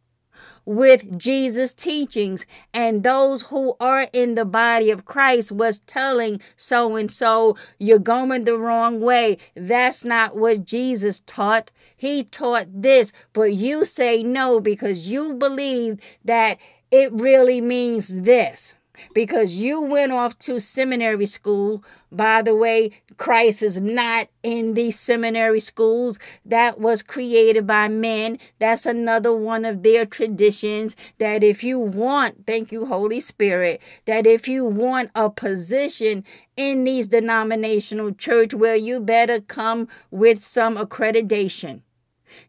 with 0.64 1.18
Jesus' 1.18 1.74
teachings, 1.74 2.46
and 2.72 3.02
those 3.02 3.42
who 3.42 3.74
are 3.80 4.06
in 4.12 4.34
the 4.34 4.44
body 4.44 4.90
of 4.90 5.04
Christ 5.04 5.50
was 5.50 5.80
telling 5.80 6.40
so 6.54 6.96
and 6.96 7.10
so, 7.10 7.56
You're 7.78 7.98
going 7.98 8.44
the 8.44 8.58
wrong 8.58 9.00
way. 9.00 9.38
That's 9.56 10.04
not 10.04 10.36
what 10.36 10.64
Jesus 10.64 11.20
taught. 11.26 11.72
He 11.96 12.24
taught 12.24 12.66
this, 12.70 13.12
but 13.32 13.52
you 13.54 13.84
say 13.84 14.22
no 14.22 14.60
because 14.60 15.08
you 15.08 15.34
believe 15.34 15.98
that 16.24 16.58
it 16.90 17.12
really 17.12 17.60
means 17.60 18.20
this. 18.22 18.74
because 19.14 19.54
you 19.56 19.80
went 19.80 20.12
off 20.12 20.38
to 20.40 20.60
seminary 20.60 21.26
school. 21.26 21.82
By 22.12 22.42
the 22.42 22.54
way, 22.54 22.90
Christ 23.16 23.62
is 23.62 23.80
not 23.80 24.28
in 24.42 24.74
these 24.74 24.98
seminary 24.98 25.60
schools 25.60 26.18
that 26.44 26.80
was 26.80 27.02
created 27.02 27.66
by 27.66 27.88
men. 27.88 28.38
That's 28.58 28.86
another 28.86 29.34
one 29.34 29.64
of 29.64 29.82
their 29.82 30.06
traditions 30.06 30.96
that 31.18 31.42
if 31.42 31.62
you 31.62 31.78
want, 31.78 32.46
thank 32.46 32.72
you, 32.72 32.86
Holy 32.86 33.20
Spirit, 33.20 33.80
that 34.06 34.26
if 34.26 34.48
you 34.48 34.64
want 34.64 35.10
a 35.14 35.30
position 35.30 36.24
in 36.56 36.84
these 36.84 37.08
denominational 37.08 38.12
church 38.12 38.54
where 38.54 38.76
you 38.76 39.00
better 39.00 39.40
come 39.40 39.88
with 40.10 40.42
some 40.42 40.76
accreditation. 40.76 41.80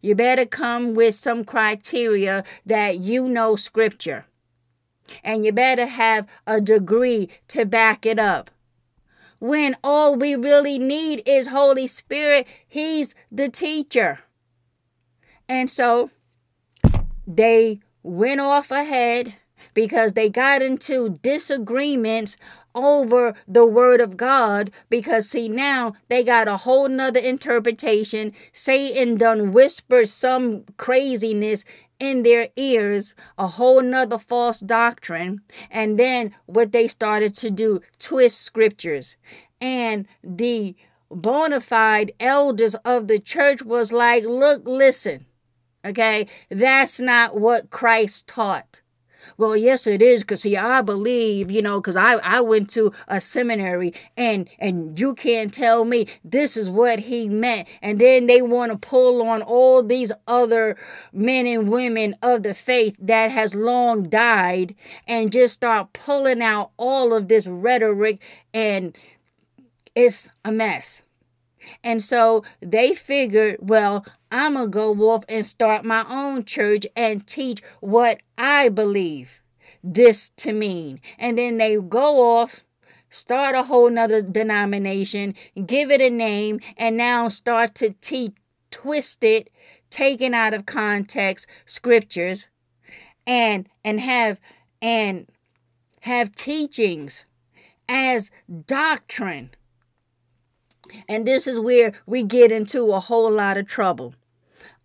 You 0.01 0.15
better 0.15 0.45
come 0.45 0.93
with 0.93 1.15
some 1.15 1.43
criteria 1.43 2.43
that 2.65 2.99
you 2.99 3.27
know 3.27 3.55
scripture 3.55 4.25
and 5.23 5.45
you 5.45 5.51
better 5.51 5.85
have 5.85 6.27
a 6.45 6.61
degree 6.61 7.29
to 7.49 7.65
back 7.65 8.05
it 8.05 8.19
up. 8.19 8.51
When 9.39 9.75
all 9.83 10.15
we 10.15 10.35
really 10.35 10.77
need 10.77 11.23
is 11.25 11.47
Holy 11.47 11.87
Spirit, 11.87 12.47
He's 12.67 13.15
the 13.31 13.49
teacher. 13.49 14.19
And 15.49 15.69
so 15.69 16.11
they 17.27 17.79
went 18.03 18.41
off 18.41 18.71
ahead 18.71 19.35
because 19.73 20.13
they 20.13 20.29
got 20.29 20.61
into 20.61 21.19
disagreements 21.21 22.37
over 22.73 23.33
the 23.47 23.65
word 23.65 23.99
of 23.99 24.17
God 24.17 24.71
because 24.89 25.29
see 25.29 25.49
now 25.49 25.93
they 26.07 26.23
got 26.23 26.47
a 26.47 26.57
whole 26.57 26.87
nother 26.87 27.19
interpretation. 27.19 28.33
Satan 28.53 29.15
done 29.15 29.51
whispered 29.51 30.07
some 30.07 30.63
craziness 30.77 31.65
in 32.01 32.23
their 32.23 32.49
ears 32.55 33.13
a 33.37 33.45
whole 33.45 33.81
nother 33.81 34.17
false 34.17 34.59
doctrine. 34.59 35.39
And 35.69 35.99
then 35.99 36.33
what 36.47 36.71
they 36.71 36.87
started 36.87 37.35
to 37.35 37.51
do, 37.51 37.79
twist 37.99 38.41
scriptures. 38.41 39.15
And 39.61 40.07
the 40.23 40.75
bona 41.11 41.61
fide 41.61 42.11
elders 42.19 42.73
of 42.83 43.07
the 43.07 43.19
church 43.19 43.61
was 43.61 43.93
like, 43.93 44.23
look, 44.25 44.63
listen, 44.65 45.27
okay, 45.85 46.27
that's 46.49 46.99
not 46.99 47.39
what 47.39 47.69
Christ 47.69 48.27
taught. 48.27 48.81
Well, 49.37 49.55
yes, 49.55 49.87
it 49.87 50.01
is. 50.01 50.23
Cause 50.23 50.41
see, 50.41 50.57
I 50.57 50.81
believe, 50.81 51.51
you 51.51 51.61
know, 51.61 51.81
cause 51.81 51.95
I, 51.95 52.15
I 52.15 52.41
went 52.41 52.69
to 52.71 52.91
a 53.07 53.21
seminary 53.21 53.93
and, 54.17 54.49
and 54.59 54.99
you 54.99 55.15
can't 55.15 55.53
tell 55.53 55.85
me 55.85 56.07
this 56.23 56.57
is 56.57 56.69
what 56.69 56.99
he 56.99 57.29
meant. 57.29 57.67
And 57.81 57.99
then 57.99 58.27
they 58.27 58.41
want 58.41 58.71
to 58.71 58.77
pull 58.77 59.21
on 59.27 59.41
all 59.41 59.83
these 59.83 60.11
other 60.27 60.77
men 61.13 61.47
and 61.47 61.69
women 61.69 62.15
of 62.21 62.43
the 62.43 62.53
faith 62.53 62.95
that 62.99 63.31
has 63.31 63.55
long 63.55 64.03
died 64.03 64.75
and 65.07 65.31
just 65.31 65.53
start 65.53 65.93
pulling 65.93 66.41
out 66.41 66.71
all 66.77 67.13
of 67.13 67.27
this 67.27 67.47
rhetoric 67.47 68.21
and 68.53 68.97
it's 69.95 70.29
a 70.45 70.51
mess. 70.51 71.03
And 71.83 72.03
so 72.03 72.43
they 72.61 72.93
figured, 72.93 73.57
well, 73.59 74.05
I'm 74.31 74.53
going 74.53 74.65
to 74.65 74.71
go 74.71 75.11
off 75.11 75.23
and 75.27 75.45
start 75.45 75.85
my 75.85 76.05
own 76.09 76.45
church 76.45 76.85
and 76.95 77.25
teach 77.27 77.61
what 77.79 78.21
I 78.37 78.69
believe 78.69 79.41
this 79.83 80.29
to 80.37 80.53
mean. 80.53 81.01
And 81.17 81.37
then 81.37 81.57
they 81.57 81.75
go 81.77 82.37
off, 82.37 82.63
start 83.09 83.55
a 83.55 83.63
whole 83.63 83.89
nother 83.89 84.21
denomination, 84.21 85.35
give 85.65 85.91
it 85.91 86.01
a 86.01 86.09
name, 86.09 86.59
and 86.77 86.97
now 86.97 87.27
start 87.27 87.75
to 87.75 87.91
teach, 88.01 88.33
twist 88.69 89.23
it, 89.23 89.49
taken 89.89 90.33
out 90.33 90.53
of 90.53 90.65
context 90.65 91.47
scriptures, 91.65 92.47
and 93.27 93.67
and 93.83 93.99
have 93.99 94.39
and 94.81 95.27
have 96.01 96.33
teachings 96.33 97.25
as 97.87 98.31
doctrine 98.65 99.51
and 101.07 101.27
this 101.27 101.47
is 101.47 101.59
where 101.59 101.93
we 102.05 102.23
get 102.23 102.51
into 102.51 102.91
a 102.91 102.99
whole 102.99 103.31
lot 103.31 103.57
of 103.57 103.67
trouble 103.67 104.13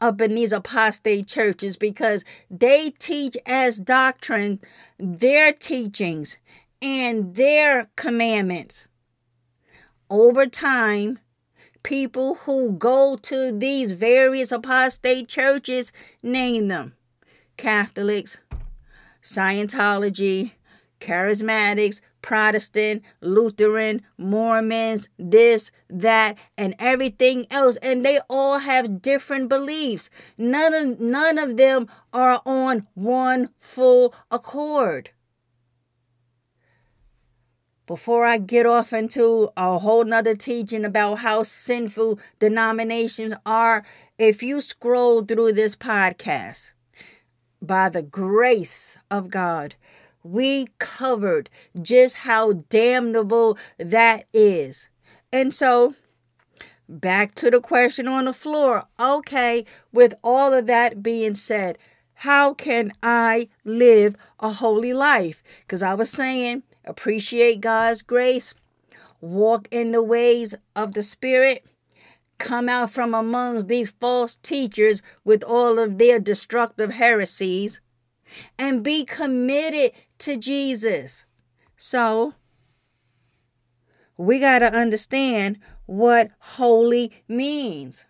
up 0.01 0.21
in 0.21 0.35
these 0.35 0.53
apostate 0.53 1.27
churches 1.27 1.77
because 1.77 2.25
they 2.51 2.91
teach 2.99 3.37
as 3.47 3.79
doctrine 3.79 4.61
their 4.99 5.53
teachings 5.53 6.37
and 6.83 7.35
their 7.35 7.89
commandments. 7.97 8.87
Over 10.11 10.47
time, 10.47 11.19
people 11.83 12.35
who 12.35 12.73
go 12.73 13.17
to 13.23 13.53
these 13.53 13.93
various 13.93 14.53
apostate 14.53 15.29
churches 15.29 15.93
name 16.23 16.69
them 16.69 16.95
Catholics, 17.57 18.39
Scientology, 19.23 20.53
Charismatics, 21.01 22.01
Protestant, 22.23 23.03
Lutheran, 23.21 24.03
Mormons, 24.19 25.09
this, 25.19 25.71
that, 25.89 26.37
and 26.59 26.75
everything 26.79 27.47
else. 27.51 27.77
And 27.77 28.05
they 28.05 28.19
all 28.29 28.59
have 28.59 29.03
different 29.03 29.49
beliefs. 29.49 30.11
None 30.37 30.75
of, 30.75 31.01
none 31.01 31.39
of 31.39 31.57
them 31.57 31.89
are 32.13 32.41
on 32.45 32.87
one 32.95 33.51
full 33.59 34.15
accord. 34.31 35.11
Before 37.87 38.27
I 38.27 38.39
get 38.39 38.67
off 38.67 38.93
into 38.93 39.51
a 39.57 39.79
whole 39.79 40.05
nother 40.05 40.35
teaching 40.35 40.85
about 40.85 41.17
how 41.17 41.45
sinful 41.45 42.19
denominations 42.41 43.33
are, 43.47 43.85
if 44.19 44.43
you 44.43 44.61
scroll 44.61 45.25
through 45.25 45.53
this 45.53 45.77
podcast, 45.77 46.73
by 47.63 47.89
the 47.89 48.03
grace 48.03 48.99
of 49.09 49.31
God, 49.31 49.77
we 50.33 50.67
covered 50.79 51.49
just 51.81 52.17
how 52.17 52.53
damnable 52.69 53.57
that 53.79 54.25
is. 54.33 54.89
And 55.33 55.53
so, 55.53 55.95
back 56.89 57.35
to 57.37 57.51
the 57.51 57.61
question 57.61 58.09
on 58.09 58.27
the 58.27 58.33
floor. 58.33 58.85
Okay, 58.99 59.65
with 59.93 60.15
all 60.23 60.53
of 60.53 60.67
that 60.67 61.03
being 61.03 61.35
said, 61.35 61.79
how 62.21 62.55
can 62.55 62.93
I 63.03 63.49
live 63.65 64.17
a 64.41 64.51
holy 64.51 64.95
life? 64.95 65.43
Because 65.61 65.83
I 65.83 65.95
was 65.95 66.11
saying, 66.11 66.63
appreciate 66.85 67.61
God's 67.61 68.01
grace, 68.03 68.55
walk 69.21 69.69
in 69.71 69.93
the 69.93 70.03
ways 70.03 70.55
of 70.75 70.95
the 70.95 71.03
Spirit, 71.03 71.67
come 72.39 72.69
out 72.69 72.91
from 72.91 73.15
amongst 73.15 73.69
these 73.69 73.91
false 73.91 74.37
teachers 74.37 75.03
with 75.25 75.43
all 75.45 75.79
of 75.79 75.99
their 75.99 76.19
destructive 76.19 76.93
heresies, 76.93 77.81
and 78.59 78.83
be 78.83 79.05
committed 79.05 79.93
to 80.19 80.37
Jesus. 80.37 81.25
So, 81.77 82.35
we 84.17 84.39
got 84.39 84.61
to 84.61 84.73
understand 84.73 85.59
what 85.87 86.31
holy 86.39 87.13
means. 87.29 88.07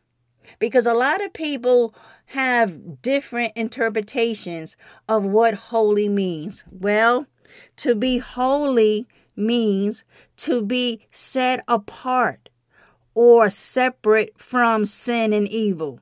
Because 0.59 0.87
a 0.87 0.95
lot 0.95 1.25
of 1.25 1.33
people 1.33 1.95
have 2.27 3.03
different 3.03 3.53
interpretations 3.57 4.77
of 5.09 5.25
what 5.25 5.55
holy 5.55 6.09
means. 6.09 6.65
Well, 6.71 7.27
to 7.77 7.95
be 7.95 8.19
holy 8.19 9.07
means 9.35 10.05
to 10.37 10.63
be 10.63 11.07
set 11.11 11.63
apart 11.69 12.49
or 13.15 13.51
separate 13.51 14.39
from 14.39 14.87
sin 14.87 15.33
and 15.33 15.49
evil. 15.49 16.01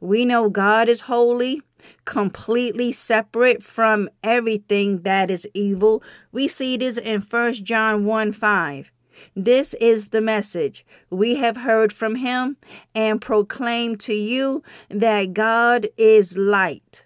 We 0.00 0.24
know 0.24 0.50
God 0.50 0.88
is 0.88 1.02
holy 1.02 1.62
completely 2.04 2.92
separate 2.92 3.62
from 3.62 4.08
everything 4.22 5.02
that 5.02 5.30
is 5.30 5.48
evil. 5.54 6.02
We 6.32 6.48
see 6.48 6.76
this 6.76 6.96
in 6.96 7.20
1 7.20 7.54
John 7.54 8.04
1 8.04 8.32
5. 8.32 8.92
This 9.36 9.74
is 9.74 10.08
the 10.08 10.20
message 10.20 10.84
we 11.10 11.36
have 11.36 11.58
heard 11.58 11.92
from 11.92 12.16
him 12.16 12.56
and 12.94 13.20
proclaim 13.20 13.96
to 13.96 14.14
you 14.14 14.62
that 14.88 15.34
God 15.34 15.88
is 15.96 16.36
light, 16.36 17.04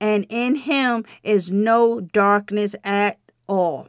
and 0.00 0.26
in 0.28 0.54
him 0.54 1.04
is 1.22 1.50
no 1.50 2.00
darkness 2.00 2.74
at 2.84 3.18
all. 3.48 3.88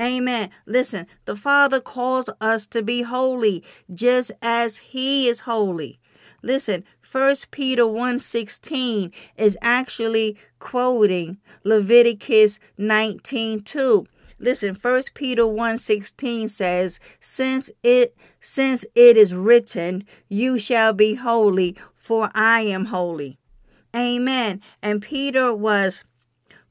Amen. 0.00 0.48
Listen, 0.64 1.06
the 1.26 1.36
Father 1.36 1.78
calls 1.78 2.30
us 2.40 2.66
to 2.68 2.82
be 2.82 3.02
holy 3.02 3.62
just 3.92 4.32
as 4.40 4.78
he 4.78 5.28
is 5.28 5.40
holy. 5.40 6.00
Listen, 6.42 6.84
First 7.10 7.50
Peter 7.50 7.82
1:16 7.88 9.10
is 9.36 9.58
actually 9.60 10.38
quoting 10.60 11.38
Leviticus 11.64 12.60
19:2. 12.78 14.06
Listen, 14.38 14.76
First 14.76 15.12
Peter 15.14 15.44
1:16 15.44 16.48
says, 16.48 17.00
"Since 17.18 17.68
it 17.82 18.16
since 18.38 18.84
it 18.94 19.16
is 19.16 19.34
written, 19.34 20.04
you 20.28 20.56
shall 20.56 20.92
be 20.92 21.16
holy, 21.16 21.76
for 21.96 22.30
I 22.32 22.60
am 22.60 22.84
holy." 22.84 23.40
Amen. 23.92 24.60
And 24.80 25.02
Peter 25.02 25.52
was 25.52 26.04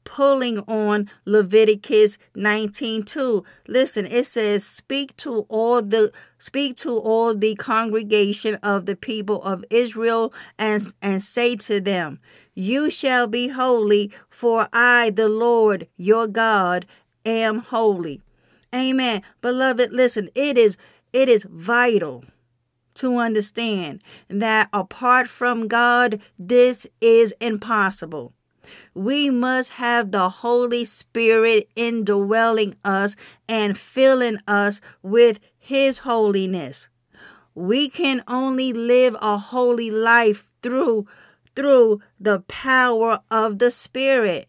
pulling 0.04 0.58
on 0.60 1.08
Leviticus 1.24 2.18
19:2. 2.34 3.44
Listen, 3.68 4.06
it 4.06 4.26
says, 4.26 4.64
"Speak 4.64 5.16
to 5.18 5.46
all 5.48 5.82
the 5.82 6.12
speak 6.38 6.76
to 6.78 6.96
all 6.96 7.34
the 7.34 7.54
congregation 7.54 8.54
of 8.56 8.86
the 8.86 8.96
people 8.96 9.42
of 9.42 9.64
Israel 9.70 10.32
and 10.58 10.82
and 11.02 11.22
say 11.22 11.56
to 11.56 11.80
them, 11.80 12.18
you 12.54 12.90
shall 12.90 13.26
be 13.26 13.48
holy, 13.48 14.12
for 14.28 14.68
I, 14.72 15.10
the 15.10 15.28
Lord 15.28 15.88
your 15.96 16.26
God, 16.26 16.84
am 17.24 17.58
holy. 17.58 18.20
Amen. 18.74 19.22
Beloved, 19.40 19.92
listen, 19.92 20.28
it 20.34 20.58
is 20.58 20.76
it 21.12 21.28
is 21.28 21.44
vital 21.44 22.24
to 22.94 23.16
understand 23.16 24.02
that 24.28 24.68
apart 24.72 25.28
from 25.28 25.68
God, 25.68 26.20
this 26.38 26.86
is 27.00 27.34
impossible. 27.40 28.32
We 28.94 29.30
must 29.30 29.72
have 29.72 30.10
the 30.10 30.28
Holy 30.28 30.84
Spirit 30.84 31.68
indwelling 31.76 32.74
us 32.84 33.16
and 33.48 33.78
filling 33.78 34.38
us 34.46 34.80
with 35.02 35.40
His 35.58 35.98
holiness. 35.98 36.88
We 37.54 37.88
can 37.88 38.22
only 38.28 38.72
live 38.72 39.16
a 39.20 39.38
holy 39.38 39.90
life 39.90 40.46
through 40.62 41.06
through 41.56 42.00
the 42.18 42.40
power 42.40 43.20
of 43.30 43.58
the 43.58 43.70
Spirit. 43.70 44.46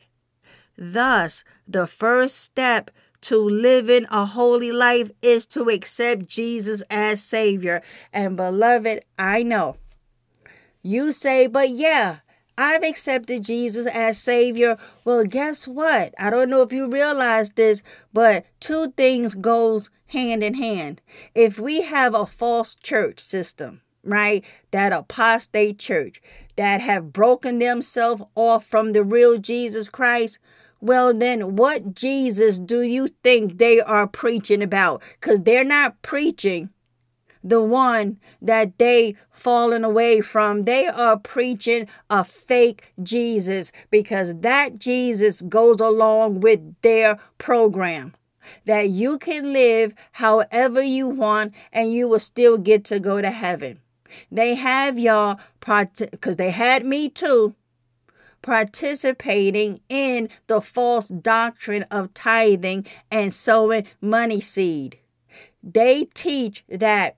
Thus, 0.77 1.43
the 1.67 1.87
first 1.87 2.37
step 2.37 2.91
to 3.21 3.37
living 3.37 4.05
a 4.09 4.25
holy 4.25 4.71
life 4.71 5.11
is 5.21 5.45
to 5.47 5.69
accept 5.69 6.27
Jesus 6.27 6.81
as 6.89 7.21
Savior. 7.21 7.81
And 8.11 8.35
beloved, 8.35 9.03
I 9.17 9.43
know 9.43 9.77
you 10.81 11.11
say, 11.11 11.47
but 11.47 11.69
yeah, 11.69 12.17
I've 12.61 12.83
accepted 12.83 13.43
Jesus 13.43 13.87
as 13.87 14.19
Savior. 14.19 14.77
Well, 15.03 15.23
guess 15.23 15.67
what? 15.67 16.13
I 16.19 16.29
don't 16.29 16.47
know 16.47 16.61
if 16.61 16.71
you 16.71 16.87
realize 16.87 17.53
this, 17.53 17.81
but 18.13 18.45
two 18.59 18.91
things 18.91 19.33
goes 19.33 19.89
hand 20.05 20.43
in 20.43 20.53
hand. 20.53 21.01
If 21.33 21.59
we 21.59 21.81
have 21.81 22.13
a 22.13 22.27
false 22.27 22.75
church 22.75 23.19
system, 23.19 23.81
right? 24.03 24.45
That 24.69 24.93
apostate 24.93 25.79
church 25.79 26.21
that 26.55 26.81
have 26.81 27.11
broken 27.11 27.57
themselves 27.57 28.21
off 28.35 28.63
from 28.63 28.93
the 28.93 29.03
real 29.03 29.39
Jesus 29.39 29.89
Christ, 29.89 30.37
well, 30.81 31.15
then 31.15 31.55
what 31.55 31.95
Jesus 31.95 32.59
do 32.59 32.83
you 32.83 33.07
think 33.23 33.57
they 33.57 33.81
are 33.81 34.05
preaching 34.05 34.61
about? 34.61 35.01
Because 35.19 35.41
they're 35.41 35.63
not 35.63 35.99
preaching 36.03 36.69
the 37.43 37.61
one 37.61 38.19
that 38.41 38.77
they 38.77 39.15
fallen 39.31 39.83
away 39.83 40.21
from. 40.21 40.65
They 40.65 40.87
are 40.87 41.17
preaching 41.17 41.87
a 42.09 42.23
fake 42.23 42.93
Jesus 43.01 43.71
because 43.89 44.33
that 44.41 44.79
Jesus 44.79 45.41
goes 45.41 45.79
along 45.79 46.41
with 46.41 46.59
their 46.81 47.19
program. 47.37 48.13
That 48.65 48.89
you 48.89 49.17
can 49.17 49.53
live 49.53 49.93
however 50.13 50.81
you 50.81 51.07
want 51.07 51.53
and 51.71 51.93
you 51.93 52.07
will 52.07 52.19
still 52.19 52.57
get 52.57 52.85
to 52.85 52.99
go 52.99 53.21
to 53.21 53.31
heaven. 53.31 53.79
They 54.31 54.55
have 54.55 54.99
y'all, 54.99 55.39
part 55.61 56.01
because 56.11 56.35
they 56.35 56.51
had 56.51 56.85
me 56.85 57.07
too 57.07 57.55
participating 58.41 59.79
in 59.89 60.29
the 60.47 60.61
false 60.61 61.07
doctrine 61.07 61.83
of 61.91 62.13
tithing 62.13 62.85
and 63.09 63.33
sowing 63.33 63.85
money 64.01 64.41
seed. 64.41 64.99
They 65.63 66.05
teach 66.13 66.65
that 66.69 67.17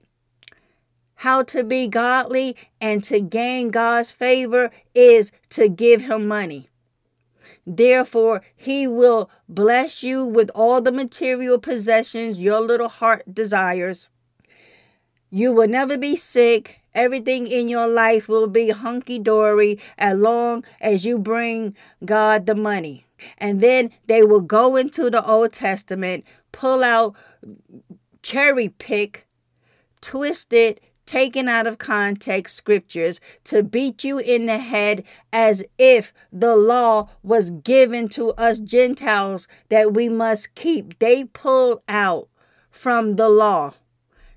how 1.24 1.44
to 1.44 1.64
be 1.64 1.88
godly 1.88 2.56
and 2.80 3.04
to 3.04 3.20
gain 3.20 3.72
God's 3.72 4.12
favor 4.12 4.70
is 4.94 5.32
to 5.50 5.68
give 5.68 6.02
him 6.02 6.28
money. 6.28 6.70
Therefore, 7.66 8.42
he 8.56 8.88
will 8.88 9.30
bless 9.48 10.04
you 10.04 10.26
with 10.26 10.52
all 10.54 10.82
the 10.82 10.92
material 10.92 11.60
possessions 11.60 12.40
your 12.40 12.60
little 12.60 12.90
heart 12.90 13.24
desires. 13.34 14.10
You 15.30 15.52
will 15.52 15.68
never 15.68 15.98
be 15.98 16.16
sick 16.16 16.84
Everything 16.96 17.48
in 17.48 17.70
your 17.70 17.88
life 17.88 18.30
will 18.30 18.48
be 18.48 18.70
hunky 18.70 19.18
dory 19.18 19.80
as 19.98 20.18
long 20.18 20.64
as 20.80 21.06
you 21.06 21.18
bring 21.18 21.76
God 22.06 22.46
the 22.46 22.56
money. 22.56 23.08
And 23.38 23.62
then 23.62 23.92
they 24.06 24.22
will 24.22 24.42
go 24.42 24.76
into 24.76 25.10
the 25.10 25.26
Old 25.26 25.54
Testament, 25.54 26.24
pull 26.52 26.84
out, 26.84 27.16
cherry 28.22 28.70
pick, 28.70 29.26
twist 30.02 30.54
it, 30.54 30.84
taken 31.06 31.48
out 31.48 31.68
of 31.68 31.78
context 31.78 32.56
scriptures 32.56 33.20
to 33.44 33.64
beat 33.64 34.04
you 34.04 34.18
in 34.20 34.46
the 34.46 34.58
head 34.58 35.04
as 35.32 35.64
if 35.78 36.14
the 36.32 36.56
law 36.56 37.10
was 37.22 37.50
given 37.50 38.08
to 38.10 38.30
us 38.32 38.60
Gentiles 38.60 39.48
that 39.70 39.94
we 39.94 40.10
must 40.10 40.56
keep. 40.56 41.00
They 41.00 41.26
pull 41.26 41.84
out 41.88 42.30
from 42.70 43.16
the 43.16 43.30
law 43.30 43.74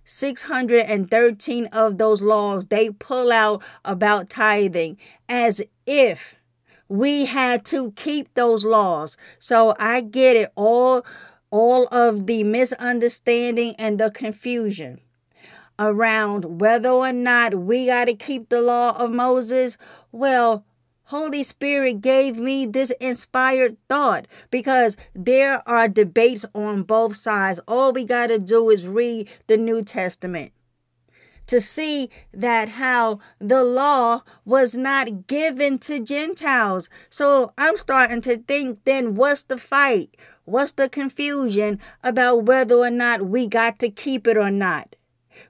613 0.05 1.67
of 1.73 1.99
those 1.99 2.23
laws 2.23 2.67
they 2.67 2.91
pull 2.91 3.33
out 3.33 3.61
about 3.85 4.31
tithing 4.31 4.97
as 5.29 5.61
if 5.85 6.37
we 6.89 7.27
had 7.27 7.65
to 7.65 7.91
keep 7.93 8.33
those 8.35 8.65
laws. 8.65 9.17
So 9.39 9.75
I 9.79 10.01
get 10.01 10.37
it 10.37 10.51
all 10.55 11.05
all 11.51 11.87
of 11.93 12.27
the 12.27 12.45
misunderstanding 12.45 13.75
and 13.79 13.99
the 13.99 14.11
confusion 14.11 15.01
around 15.79 16.61
whether 16.61 16.89
or 16.89 17.13
not 17.13 17.55
we 17.55 17.87
got 17.87 18.07
to 18.07 18.15
keep 18.15 18.49
the 18.49 18.63
law 18.63 18.97
of 18.99 19.11
Moses. 19.11 19.77
Well, 20.13 20.65
Holy 21.05 21.43
Spirit 21.43 22.01
gave 22.01 22.37
me 22.39 22.67
this 22.67 22.91
inspired 23.01 23.77
thought 23.89 24.27
because 24.51 24.97
there 25.15 25.63
are 25.69 25.89
debates 25.89 26.45
on 26.55 26.83
both 26.83 27.15
sides. 27.15 27.61
All 27.69 27.93
we 27.93 28.05
got 28.05 28.27
to 28.29 28.39
do 28.39 28.71
is 28.71 28.87
read 28.87 29.29
the 29.47 29.57
New 29.57 29.83
Testament 29.83 30.53
to 31.47 31.61
see 31.61 32.11
that 32.33 32.69
how 32.69 33.21
the 33.39 33.63
law 33.63 34.23
was 34.45 34.75
not 34.75 35.27
given 35.27 35.79
to 35.79 36.01
Gentiles. 36.01 36.89
So 37.09 37.53
I'm 37.57 37.77
starting 37.77 38.21
to 38.23 38.39
think 38.39 38.85
then 38.85 39.15
what's 39.15 39.45
the 39.45 39.59
fight? 39.59 40.17
What's 40.45 40.73
the 40.73 40.89
confusion 40.89 41.81
about 42.03 42.45
whether 42.45 42.77
or 42.77 42.91
not 42.91 43.27
we 43.27 43.47
got 43.47 43.79
to 43.81 43.91
keep 43.91 44.27
it 44.27 44.37
or 44.37 44.51
not? 44.51 44.97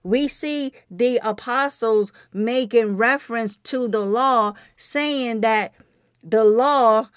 We 0.03 0.28
see 0.28 0.72
the 0.91 1.20
apostles 1.22 2.12
making 2.32 2.97
reference 2.97 3.57
to 3.59 3.89
the 3.89 4.01
law, 4.01 4.55
saying 4.76 5.41
that 5.43 5.74
the 6.22 6.45
law 6.45 7.09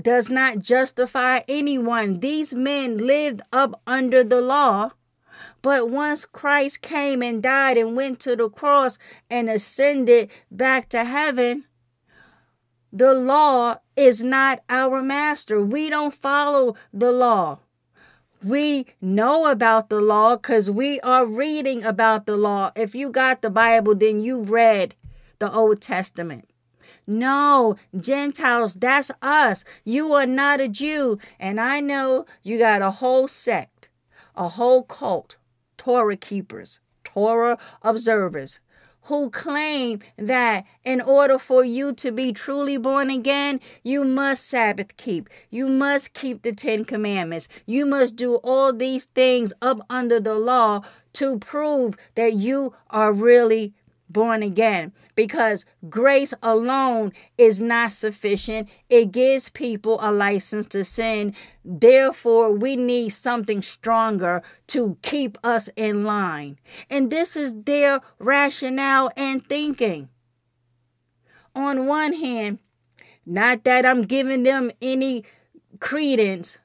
does 0.00 0.30
not 0.30 0.58
justify 0.58 1.40
anyone. 1.48 2.20
These 2.20 2.54
men 2.54 2.98
lived 2.98 3.42
up 3.52 3.80
under 3.86 4.24
the 4.24 4.40
law. 4.40 4.92
But 5.62 5.88
once 5.88 6.24
Christ 6.24 6.82
came 6.82 7.22
and 7.22 7.42
died 7.42 7.78
and 7.78 7.96
went 7.96 8.20
to 8.20 8.36
the 8.36 8.50
cross 8.50 8.98
and 9.30 9.48
ascended 9.48 10.30
back 10.50 10.88
to 10.90 11.04
heaven, 11.04 11.64
the 12.92 13.14
law 13.14 13.78
is 13.96 14.22
not 14.22 14.60
our 14.68 15.02
master. 15.02 15.60
We 15.60 15.90
don't 15.90 16.14
follow 16.14 16.76
the 16.92 17.12
law 17.12 17.60
we 18.44 18.86
know 19.00 19.50
about 19.50 19.88
the 19.88 20.00
law 20.00 20.36
because 20.36 20.70
we 20.70 21.00
are 21.00 21.24
reading 21.24 21.82
about 21.84 22.26
the 22.26 22.36
law. 22.36 22.70
If 22.76 22.94
you 22.94 23.10
got 23.10 23.42
the 23.42 23.50
Bible, 23.50 23.94
then 23.94 24.20
you 24.20 24.42
read 24.42 24.94
the 25.38 25.50
Old 25.50 25.80
Testament. 25.80 26.48
No, 27.06 27.76
Gentiles, 27.98 28.74
that's 28.74 29.10
us. 29.22 29.64
You 29.84 30.12
are 30.12 30.26
not 30.26 30.60
a 30.60 30.68
Jew. 30.68 31.18
And 31.38 31.60
I 31.60 31.80
know 31.80 32.26
you 32.42 32.58
got 32.58 32.82
a 32.82 32.90
whole 32.90 33.28
sect, 33.28 33.88
a 34.36 34.48
whole 34.48 34.82
cult, 34.82 35.36
Torah 35.76 36.16
keepers, 36.16 36.80
Torah 37.02 37.58
observers, 37.82 38.58
who 39.04 39.30
claim 39.30 40.00
that 40.16 40.64
in 40.84 41.00
order 41.00 41.38
for 41.38 41.64
you 41.64 41.92
to 41.94 42.10
be 42.12 42.32
truly 42.32 42.76
born 42.76 43.10
again, 43.10 43.60
you 43.82 44.04
must 44.04 44.46
Sabbath 44.48 44.96
keep. 44.96 45.28
You 45.50 45.68
must 45.68 46.14
keep 46.14 46.42
the 46.42 46.52
Ten 46.52 46.84
Commandments. 46.84 47.48
You 47.66 47.86
must 47.86 48.16
do 48.16 48.36
all 48.36 48.72
these 48.72 49.06
things 49.06 49.52
up 49.60 49.80
under 49.90 50.20
the 50.20 50.34
law 50.34 50.82
to 51.14 51.38
prove 51.38 51.96
that 52.14 52.34
you 52.34 52.74
are 52.90 53.12
really 53.12 53.74
born 54.08 54.42
again 54.42 54.92
because 55.14 55.64
grace 55.88 56.34
alone 56.42 57.12
is 57.38 57.60
not 57.60 57.92
sufficient. 57.92 58.68
It 58.88 59.12
gives 59.12 59.48
people 59.48 59.98
a 60.00 60.12
license 60.12 60.66
to 60.66 60.84
sin. 60.84 61.34
Therefore, 61.64 62.52
we 62.52 62.76
need 62.76 63.10
something 63.10 63.62
stronger 63.62 64.42
to 64.68 64.96
keep 65.02 65.38
us 65.44 65.68
in 65.76 66.04
line. 66.04 66.58
And 66.90 67.10
this 67.10 67.36
is 67.36 67.54
their 67.64 68.00
rationale 68.18 69.10
and 69.16 69.46
thinking. 69.46 70.08
On 71.54 71.86
one 71.86 72.12
hand, 72.14 72.58
not 73.26 73.64
that 73.64 73.86
I'm 73.86 74.02
giving 74.02 74.42
them 74.42 74.70
any 74.82 75.24
credence 75.80 76.58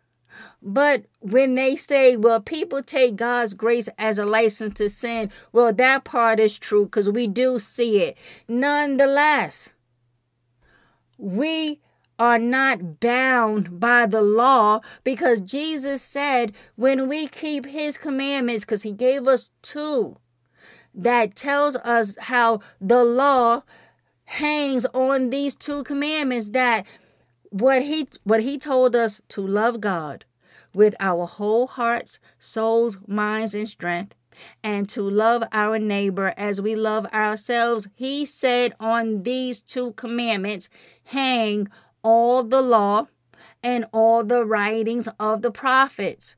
but 0.62 1.06
when 1.20 1.56
they 1.56 1.76
say, 1.76 2.18
well, 2.18 2.42
people 2.42 2.84
take 2.84 3.16
God's 3.16 3.54
grace 3.54 3.88
as 3.98 4.18
a 4.18 4.26
license 4.26 4.74
to 4.76 4.90
sin, 4.90 5.32
well, 5.54 5.72
that 5.74 6.04
part 6.04 6.40
is 6.40 6.58
true 6.58 6.86
because 6.86 7.10
we 7.10 7.28
do 7.28 7.60
see 7.60 8.02
it. 8.02 8.18
Nonetheless, 8.48 9.74
we 11.18 11.80
are 12.18 12.40
not 12.40 13.00
bound 13.00 13.80
by 13.80 14.06
the 14.06 14.22
law 14.22 14.82
because 15.06 15.40
Jesus 15.40 16.02
said 16.02 16.54
when 16.76 17.08
we 17.08 17.28
keep 17.28 17.66
his 17.66 17.98
commandments, 17.98 18.66
because 18.66 18.84
he 18.84 18.92
gave 18.92 19.28
us 19.28 19.52
two, 19.62 20.18
that 20.94 21.36
tells 21.36 21.78
us 21.78 22.18
how 22.20 22.60
the 22.82 23.06
law 23.06 23.64
hangs 24.26 24.86
on 24.88 25.30
these 25.30 25.56
two 25.56 25.84
commandments 25.84 26.50
that 26.50 26.86
what 27.50 27.82
he 27.82 28.08
what 28.24 28.44
he 28.44 28.58
told 28.58 28.96
us 28.96 29.22
to 29.30 29.42
love 29.42 29.82
God 29.82 30.26
with 30.74 30.96
our 31.00 31.26
whole 31.26 31.68
hearts, 31.68 32.20
souls, 32.38 32.98
minds, 33.08 33.56
and 33.56 33.68
strength, 33.68 34.16
and 34.64 34.88
to 34.90 35.02
love 35.02 35.44
our 35.52 35.80
neighbor 35.80 36.34
as 36.38 36.62
we 36.62 36.76
love 36.76 37.06
ourselves. 37.08 37.88
He 37.96 38.26
said 38.26 38.74
on 38.80 39.24
these 39.24 39.62
two 39.62 39.94
commandments 39.94 40.70
hang 41.06 41.68
all 42.04 42.44
the 42.44 42.62
law 42.62 43.08
and 43.62 43.86
all 43.92 44.24
the 44.24 44.46
writings 44.46 45.10
of 45.20 45.42
the 45.42 45.52
prophets 45.52 46.36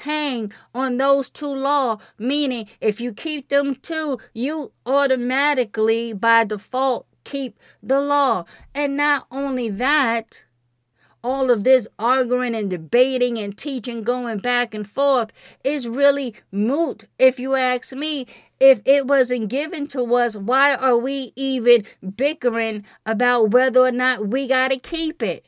hang 0.00 0.50
on 0.74 0.96
those 0.96 1.28
two 1.30 1.54
law 1.54 1.98
meaning 2.18 2.66
if 2.80 3.00
you 3.00 3.12
keep 3.12 3.48
them 3.48 3.74
two 3.74 4.18
you 4.32 4.72
automatically 4.86 6.12
by 6.12 6.42
default 6.44 7.06
keep 7.24 7.58
the 7.82 8.00
law 8.00 8.44
and 8.74 8.96
not 8.96 9.26
only 9.30 9.68
that 9.68 10.44
all 11.22 11.50
of 11.50 11.64
this 11.64 11.86
arguing 11.98 12.54
and 12.54 12.70
debating 12.70 13.38
and 13.38 13.56
teaching 13.56 14.02
going 14.02 14.38
back 14.38 14.74
and 14.74 14.88
forth 14.88 15.32
is 15.64 15.88
really 15.88 16.34
moot 16.50 17.06
if 17.18 17.38
you 17.38 17.54
ask 17.54 17.92
me 17.92 18.26
if 18.58 18.80
it 18.84 19.06
wasn't 19.06 19.48
given 19.48 19.86
to 19.86 20.14
us 20.14 20.36
why 20.36 20.74
are 20.74 20.98
we 20.98 21.32
even 21.36 21.84
bickering 22.16 22.84
about 23.06 23.50
whether 23.50 23.80
or 23.80 23.92
not 23.92 24.28
we 24.28 24.46
got 24.46 24.68
to 24.68 24.78
keep 24.78 25.22
it 25.22 25.46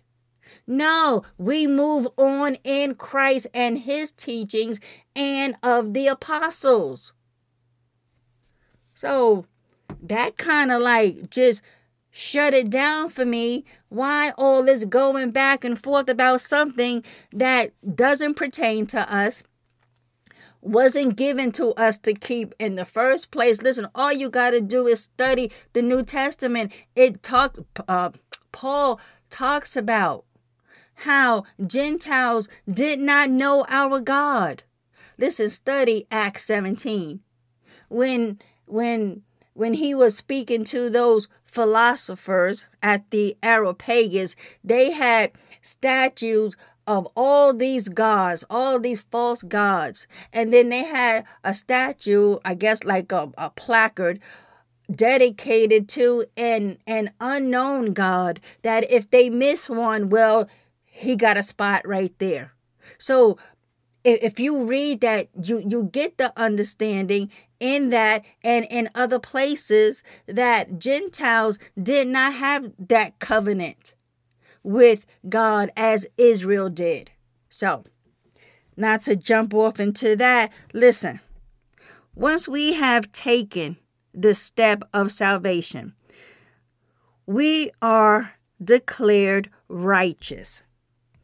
no, 0.66 1.24
we 1.38 1.66
move 1.66 2.06
on 2.16 2.56
in 2.62 2.94
Christ 2.94 3.48
and 3.52 3.78
his 3.78 4.12
teachings 4.12 4.78
and 5.14 5.56
of 5.62 5.92
the 5.92 6.06
apostles. 6.06 7.12
So 8.94 9.46
that 10.02 10.36
kind 10.36 10.70
of 10.70 10.80
like 10.80 11.30
just 11.30 11.62
shut 12.10 12.54
it 12.54 12.70
down 12.70 13.08
for 13.08 13.24
me. 13.24 13.64
Why 13.92 14.32
all 14.38 14.62
this 14.62 14.86
going 14.86 15.32
back 15.32 15.64
and 15.64 15.78
forth 15.78 16.08
about 16.08 16.40
something 16.40 17.04
that 17.30 17.72
doesn't 17.94 18.34
pertain 18.34 18.86
to 18.86 19.14
us? 19.14 19.42
wasn't 20.62 21.16
given 21.16 21.50
to 21.50 21.72
us 21.72 21.98
to 21.98 22.14
keep 22.14 22.54
in 22.58 22.76
the 22.76 22.84
first 22.84 23.32
place. 23.32 23.60
Listen, 23.60 23.88
all 23.96 24.12
you 24.12 24.30
got 24.30 24.50
to 24.50 24.60
do 24.60 24.86
is 24.86 25.02
study 25.02 25.50
the 25.72 25.82
New 25.82 26.04
Testament. 26.04 26.72
It 26.94 27.20
talks, 27.20 27.58
uh, 27.88 28.10
Paul 28.52 29.00
talks 29.28 29.76
about 29.76 30.24
how 30.94 31.42
Gentiles 31.66 32.48
did 32.72 33.00
not 33.00 33.28
know 33.28 33.66
our 33.68 34.00
God. 34.00 34.62
Listen, 35.18 35.50
study 35.50 36.06
Acts 36.12 36.44
17. 36.44 37.20
When 37.88 38.40
when 38.66 39.22
when 39.54 39.74
he 39.74 39.94
was 39.94 40.16
speaking 40.16 40.64
to 40.64 40.88
those 40.88 41.28
philosophers 41.44 42.66
at 42.82 43.10
the 43.10 43.36
Areopagus, 43.42 44.34
they 44.64 44.92
had 44.92 45.32
statues 45.60 46.56
of 46.86 47.06
all 47.14 47.54
these 47.54 47.88
gods, 47.88 48.44
all 48.50 48.80
these 48.80 49.02
false 49.02 49.42
gods. 49.42 50.06
And 50.32 50.52
then 50.52 50.68
they 50.70 50.84
had 50.84 51.24
a 51.44 51.54
statue, 51.54 52.38
I 52.44 52.54
guess 52.54 52.82
like 52.84 53.12
a, 53.12 53.30
a 53.38 53.50
placard 53.50 54.20
dedicated 54.90 55.88
to 55.88 56.24
an 56.36 56.76
an 56.86 57.10
unknown 57.20 57.92
god 57.92 58.40
that 58.62 58.90
if 58.90 59.10
they 59.10 59.30
miss 59.30 59.70
one, 59.70 60.10
well, 60.10 60.48
he 60.84 61.16
got 61.16 61.38
a 61.38 61.42
spot 61.42 61.86
right 61.86 62.12
there. 62.18 62.52
So 62.98 63.38
if 64.04 64.40
you 64.40 64.64
read 64.64 65.00
that, 65.02 65.28
you, 65.40 65.64
you 65.66 65.84
get 65.84 66.18
the 66.18 66.32
understanding 66.38 67.30
in 67.62 67.90
that 67.90 68.24
and 68.42 68.66
in 68.68 68.88
other 68.92 69.20
places 69.20 70.02
that 70.26 70.80
Gentiles 70.80 71.60
did 71.80 72.08
not 72.08 72.34
have 72.34 72.72
that 72.76 73.20
covenant 73.20 73.94
with 74.64 75.06
God 75.28 75.70
as 75.76 76.04
Israel 76.16 76.68
did. 76.68 77.12
So, 77.48 77.84
not 78.76 79.02
to 79.04 79.14
jump 79.14 79.54
off 79.54 79.78
into 79.78 80.16
that, 80.16 80.52
listen. 80.72 81.20
Once 82.16 82.48
we 82.48 82.72
have 82.74 83.12
taken 83.12 83.76
the 84.12 84.34
step 84.34 84.82
of 84.92 85.12
salvation, 85.12 85.94
we 87.26 87.70
are 87.80 88.32
declared 88.62 89.48
righteous. 89.68 90.62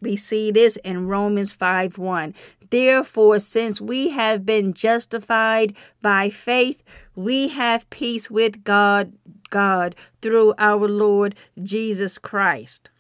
We 0.01 0.17
see 0.17 0.51
this 0.51 0.77
in 0.77 1.07
Romans 1.07 1.53
5 1.53 1.99
1. 1.99 2.35
Therefore, 2.71 3.41
since 3.41 3.81
we 3.81 4.11
have 4.11 4.45
been 4.45 4.75
justified 4.75 5.77
by 6.03 6.31
faith, 6.31 6.83
we 7.15 7.49
have 7.49 7.89
peace 7.91 8.31
with 8.31 8.63
God, 8.63 9.13
God 9.51 9.95
through 10.21 10.55
our 10.59 10.87
Lord 10.87 11.35
Jesus 11.63 12.19
Christ. 12.19 12.91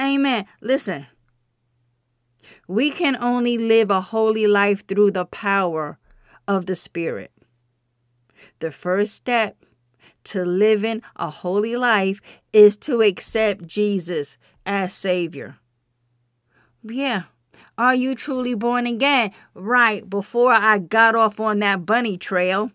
Amen. 0.00 0.46
Listen, 0.60 1.06
we 2.66 2.90
can 2.90 3.16
only 3.16 3.58
live 3.58 3.90
a 3.90 4.00
holy 4.00 4.46
life 4.46 4.86
through 4.86 5.12
the 5.12 5.26
power 5.26 5.98
of 6.48 6.66
the 6.66 6.76
Spirit. 6.76 7.32
The 8.58 8.72
first 8.72 9.14
step 9.14 9.56
to 10.24 10.44
living 10.44 11.02
a 11.14 11.30
holy 11.30 11.76
life 11.76 12.20
is 12.52 12.76
to 12.78 13.02
accept 13.02 13.66
Jesus 13.66 14.36
as 14.64 14.92
Savior. 14.92 15.56
Yeah. 16.90 17.24
Are 17.78 17.94
you 17.94 18.14
truly 18.14 18.54
born 18.54 18.86
again? 18.86 19.32
Right 19.54 20.08
before 20.08 20.52
I 20.52 20.78
got 20.78 21.14
off 21.14 21.38
on 21.40 21.58
that 21.60 21.84
bunny 21.84 22.16
trail. 22.16 22.70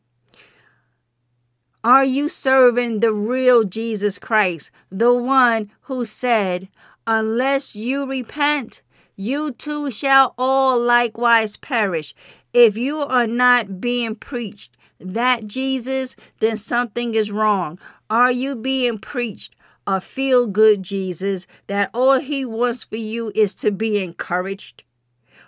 Are 1.83 2.05
you 2.05 2.29
serving 2.29 2.99
the 2.99 3.11
real 3.11 3.63
Jesus 3.63 4.19
Christ, 4.19 4.69
the 4.91 5.13
one 5.13 5.71
who 5.81 6.05
said, 6.05 6.69
Unless 7.07 7.75
you 7.75 8.05
repent, 8.05 8.83
you 9.15 9.51
too 9.51 9.89
shall 9.89 10.35
all 10.37 10.79
likewise 10.79 11.57
perish? 11.57 12.13
If 12.53 12.77
you 12.77 12.99
are 12.99 13.25
not 13.25 13.81
being 13.81 14.15
preached 14.15 14.77
that 15.03 15.47
Jesus, 15.47 16.15
then 16.39 16.57
something 16.57 17.15
is 17.15 17.31
wrong. 17.31 17.79
Are 18.09 18.31
you 18.31 18.55
being 18.55 18.99
preached 18.99 19.55
a 19.87 19.99
feel 19.99 20.47
good 20.47 20.83
Jesus 20.83 21.47
that 21.67 21.89
all 21.93 22.19
he 22.19 22.45
wants 22.45 22.83
for 22.83 22.97
you 22.97 23.31
is 23.35 23.55
to 23.55 23.71
be 23.71 24.01
encouraged. 24.01 24.83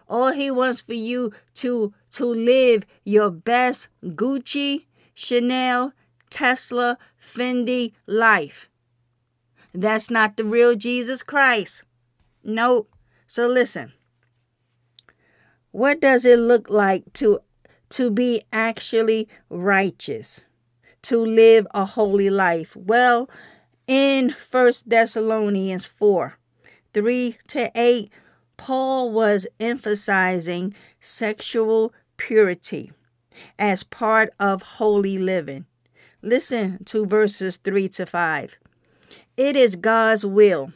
All 0.07 0.31
he 0.31 0.51
wants 0.51 0.81
for 0.81 0.93
you 0.93 1.31
to 1.55 1.93
to 2.11 2.25
live 2.25 2.85
your 3.03 3.29
best 3.31 3.87
Gucci, 4.03 4.85
Chanel, 5.13 5.93
Tesla, 6.29 6.97
Fendi 7.19 7.93
life. 8.05 8.69
That's 9.73 10.11
not 10.11 10.37
the 10.37 10.43
real 10.43 10.75
Jesus 10.75 11.23
Christ. 11.23 11.83
Nope. 12.43 12.93
So 13.27 13.47
listen. 13.47 13.93
What 15.71 15.99
does 15.99 16.25
it 16.25 16.37
look 16.37 16.69
like 16.69 17.11
to 17.13 17.39
to 17.89 18.11
be 18.11 18.43
actually 18.51 19.27
righteous? 19.49 20.41
To 21.03 21.17
live 21.17 21.65
a 21.73 21.85
holy 21.85 22.29
life? 22.29 22.75
Well, 22.75 23.29
in 23.87 24.31
First 24.31 24.89
Thessalonians 24.89 25.85
4 25.85 26.37
3 26.93 27.37
to 27.47 27.71
8, 27.75 28.11
Paul 28.57 29.11
was 29.11 29.47
emphasizing 29.59 30.73
sexual 30.99 31.93
purity 32.17 32.91
as 33.57 33.83
part 33.83 34.33
of 34.39 34.61
holy 34.61 35.17
living. 35.17 35.65
Listen 36.21 36.83
to 36.85 37.05
verses 37.05 37.57
3 37.57 37.89
to 37.89 38.05
5. 38.05 38.57
It 39.35 39.55
is 39.55 39.75
God's 39.75 40.25
will 40.25 40.71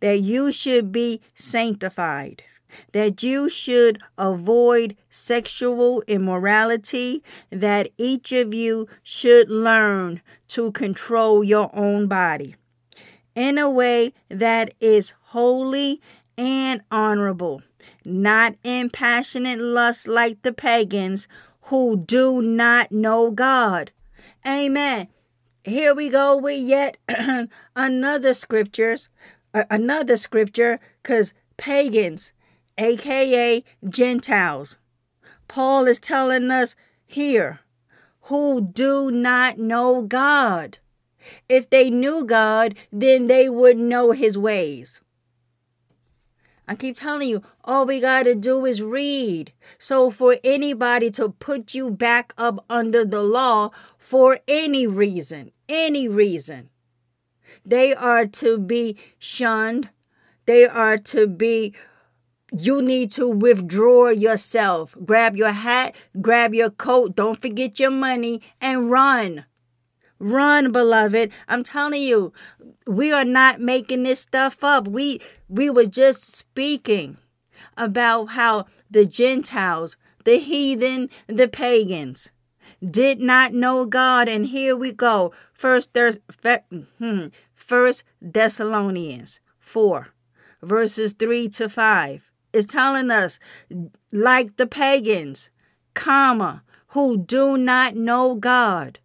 that 0.00 0.20
you 0.20 0.52
should 0.52 0.92
be 0.92 1.20
sanctified 1.34 2.44
that 2.92 3.22
you 3.22 3.48
should 3.48 4.00
avoid 4.18 4.96
sexual 5.10 6.02
immorality, 6.06 7.22
that 7.50 7.88
each 7.96 8.32
of 8.32 8.54
you 8.54 8.88
should 9.02 9.50
learn 9.50 10.22
to 10.52 10.70
control 10.72 11.42
your 11.42 11.70
own 11.72 12.06
body 12.06 12.56
in 13.34 13.56
a 13.56 13.70
way 13.70 14.12
that 14.28 14.74
is 14.80 15.14
holy 15.22 16.00
and 16.36 16.82
honorable, 16.90 17.62
not 18.04 18.54
in 18.62 18.90
passionate 18.90 19.58
lust 19.58 20.06
like 20.06 20.42
the 20.42 20.52
pagans 20.52 21.26
who 21.62 21.96
do 21.96 22.42
not 22.42 22.92
know 22.92 23.30
God. 23.30 23.92
Amen. 24.46 25.08
Here 25.64 25.94
we 25.94 26.10
go 26.10 26.36
with 26.36 26.60
yet 26.60 26.96
another 27.76 28.34
scriptures, 28.34 29.08
another 29.54 30.16
scripture, 30.16 30.80
because 31.02 31.32
pagans 31.56 32.32
aka 32.76 33.64
Gentiles. 33.88 34.76
Paul 35.48 35.86
is 35.86 36.00
telling 36.00 36.50
us 36.50 36.74
here 37.06 37.60
who 38.22 38.60
do 38.60 39.10
not 39.10 39.58
know 39.58 40.02
God. 40.02 40.78
If 41.48 41.70
they 41.70 41.90
knew 41.90 42.24
God, 42.24 42.76
then 42.90 43.26
they 43.26 43.48
would 43.48 43.78
know 43.78 44.12
his 44.12 44.36
ways. 44.36 45.00
I 46.68 46.76
keep 46.76 46.96
telling 46.96 47.28
you, 47.28 47.42
all 47.64 47.86
we 47.86 48.00
got 48.00 48.24
to 48.24 48.34
do 48.34 48.64
is 48.64 48.80
read. 48.80 49.52
So, 49.78 50.10
for 50.10 50.36
anybody 50.44 51.10
to 51.12 51.28
put 51.28 51.74
you 51.74 51.90
back 51.90 52.32
up 52.38 52.64
under 52.70 53.04
the 53.04 53.22
law 53.22 53.70
for 53.98 54.38
any 54.46 54.86
reason, 54.86 55.50
any 55.68 56.08
reason, 56.08 56.70
they 57.64 57.94
are 57.94 58.26
to 58.26 58.58
be 58.58 58.96
shunned, 59.18 59.90
they 60.46 60.66
are 60.66 60.96
to 60.98 61.26
be 61.26 61.74
you 62.56 62.82
need 62.82 63.10
to 63.12 63.28
withdraw 63.28 64.08
yourself. 64.08 64.94
Grab 65.04 65.36
your 65.36 65.52
hat, 65.52 65.96
grab 66.20 66.54
your 66.54 66.70
coat, 66.70 67.16
don't 67.16 67.40
forget 67.40 67.80
your 67.80 67.90
money, 67.90 68.42
and 68.60 68.90
run. 68.90 69.46
Run, 70.18 70.70
beloved. 70.70 71.32
I'm 71.48 71.62
telling 71.62 72.02
you, 72.02 72.32
we 72.86 73.10
are 73.12 73.24
not 73.24 73.60
making 73.60 74.02
this 74.02 74.20
stuff 74.20 74.62
up. 74.62 74.86
We 74.86 75.20
we 75.48 75.70
were 75.70 75.86
just 75.86 76.36
speaking 76.36 77.16
about 77.76 78.26
how 78.26 78.66
the 78.90 79.06
Gentiles, 79.06 79.96
the 80.24 80.38
heathen, 80.38 81.08
the 81.26 81.48
pagans 81.48 82.30
did 82.88 83.20
not 83.20 83.52
know 83.52 83.86
God. 83.86 84.28
And 84.28 84.46
here 84.46 84.76
we 84.76 84.92
go. 84.92 85.32
First, 85.52 85.94
there's 85.94 86.18
hmm, 86.98 87.26
First 87.52 88.04
Thessalonians 88.20 89.40
4, 89.58 90.08
verses 90.62 91.14
3 91.14 91.48
to 91.48 91.68
5 91.68 92.31
is 92.52 92.66
telling 92.66 93.10
us, 93.10 93.38
like 94.12 94.56
the 94.56 94.66
pagans, 94.66 95.50
comma, 95.94 96.64
who 96.88 97.18
do 97.18 97.56
not 97.56 97.96
know 97.96 98.34
God. 98.34 98.98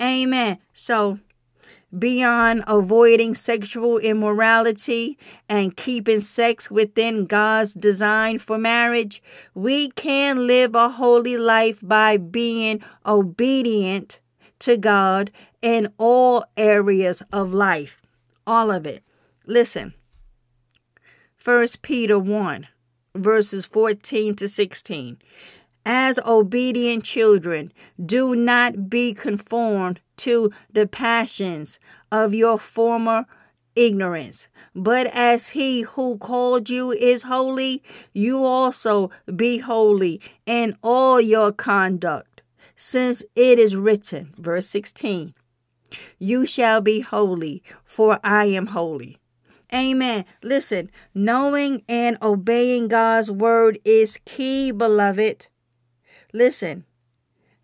Amen. 0.00 0.58
So, 0.72 1.20
beyond 1.96 2.64
avoiding 2.66 3.34
sexual 3.34 3.98
immorality 3.98 5.18
and 5.48 5.76
keeping 5.76 6.20
sex 6.20 6.70
within 6.70 7.26
God's 7.26 7.74
design 7.74 8.38
for 8.38 8.58
marriage, 8.58 9.22
we 9.54 9.90
can 9.90 10.46
live 10.46 10.74
a 10.74 10.88
holy 10.88 11.36
life 11.36 11.78
by 11.82 12.16
being 12.16 12.82
obedient 13.06 14.18
to 14.60 14.76
God 14.76 15.30
in 15.60 15.92
all 15.98 16.44
areas 16.56 17.22
of 17.32 17.52
life. 17.52 18.00
All 18.46 18.70
of 18.70 18.86
it. 18.86 19.04
Listen. 19.46 19.94
1 21.44 21.66
Peter 21.82 22.18
1 22.18 22.68
verses 23.14 23.66
14 23.66 24.34
to 24.36 24.48
16. 24.48 25.18
As 25.84 26.18
obedient 26.24 27.04
children, 27.04 27.72
do 28.04 28.36
not 28.36 28.88
be 28.88 29.12
conformed 29.12 30.00
to 30.18 30.52
the 30.72 30.86
passions 30.86 31.80
of 32.12 32.32
your 32.32 32.58
former 32.58 33.26
ignorance. 33.74 34.48
But 34.74 35.06
as 35.08 35.50
he 35.50 35.82
who 35.82 36.18
called 36.18 36.70
you 36.70 36.92
is 36.92 37.24
holy, 37.24 37.82
you 38.12 38.44
also 38.44 39.10
be 39.34 39.58
holy 39.58 40.20
in 40.46 40.76
all 40.82 41.20
your 41.20 41.52
conduct. 41.52 42.42
Since 42.76 43.22
it 43.34 43.58
is 43.58 43.76
written, 43.76 44.32
verse 44.36 44.68
16, 44.68 45.34
You 46.18 46.46
shall 46.46 46.80
be 46.80 47.00
holy, 47.00 47.62
for 47.84 48.18
I 48.24 48.46
am 48.46 48.68
holy. 48.68 49.18
Amen. 49.72 50.24
Listen, 50.42 50.90
knowing 51.14 51.82
and 51.88 52.18
obeying 52.20 52.88
God's 52.88 53.30
word 53.30 53.78
is 53.84 54.20
key, 54.26 54.70
beloved. 54.70 55.46
Listen, 56.32 56.84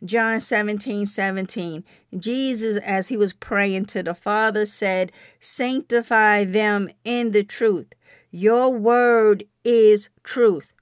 John 0.05 0.41
17 0.41 1.07
17. 1.07 1.85
Jesus, 2.19 2.79
as 2.85 3.09
he 3.09 3.17
was 3.17 3.33
praying 3.33 3.87
to 3.87 4.03
the 4.03 4.15
Father, 4.15 4.65
said, 4.65 5.13
Sanctify 5.41 6.45
them 6.45 6.89
in 7.05 7.33
the 7.33 7.45
truth. 7.45 7.93
Your 8.31 8.75
word 8.75 9.45
is 9.65 10.09
truth. 10.23 10.73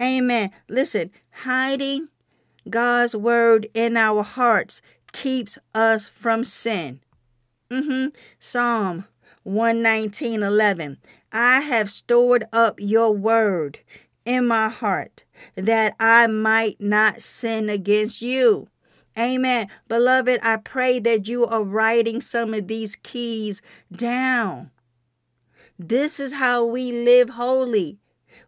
Amen. 0.00 0.50
Listen, 0.68 1.10
hiding 1.30 2.08
God's 2.68 3.14
word 3.14 3.68
in 3.72 3.96
our 3.96 4.22
hearts 4.22 4.82
keeps 5.12 5.58
us 5.74 6.08
from 6.08 6.44
sin. 6.44 7.00
Mm-hmm. 7.70 8.08
Psalm 8.38 9.06
119:11 9.44 10.98
I 11.32 11.60
have 11.60 11.90
stored 11.90 12.44
up 12.52 12.76
your 12.78 13.12
word 13.12 13.78
in 14.24 14.46
my 14.46 14.68
heart 14.68 15.24
that 15.54 15.94
I 15.98 16.26
might 16.26 16.80
not 16.80 17.22
sin 17.22 17.68
against 17.68 18.20
you. 18.20 18.68
Amen. 19.18 19.68
Beloved, 19.88 20.40
I 20.42 20.56
pray 20.56 20.98
that 21.00 21.28
you 21.28 21.46
are 21.46 21.62
writing 21.62 22.20
some 22.20 22.54
of 22.54 22.68
these 22.68 22.96
keys 22.96 23.62
down. 23.90 24.70
This 25.78 26.20
is 26.20 26.34
how 26.34 26.64
we 26.64 26.92
live 26.92 27.30
holy. 27.30 27.98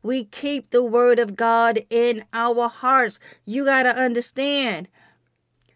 We 0.03 0.25
keep 0.25 0.71
the 0.71 0.85
word 0.85 1.19
of 1.19 1.37
God 1.37 1.81
in 1.89 2.25
our 2.33 2.69
hearts. 2.69 3.19
You 3.45 3.65
got 3.65 3.85
to 3.85 3.97
understand 3.97 4.89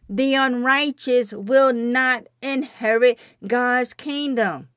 the 0.08 0.34
unrighteous 0.34 1.32
will 1.32 1.72
not 1.72 2.26
inherit 2.42 3.18
God's 3.46 3.94
kingdom. 3.94 4.68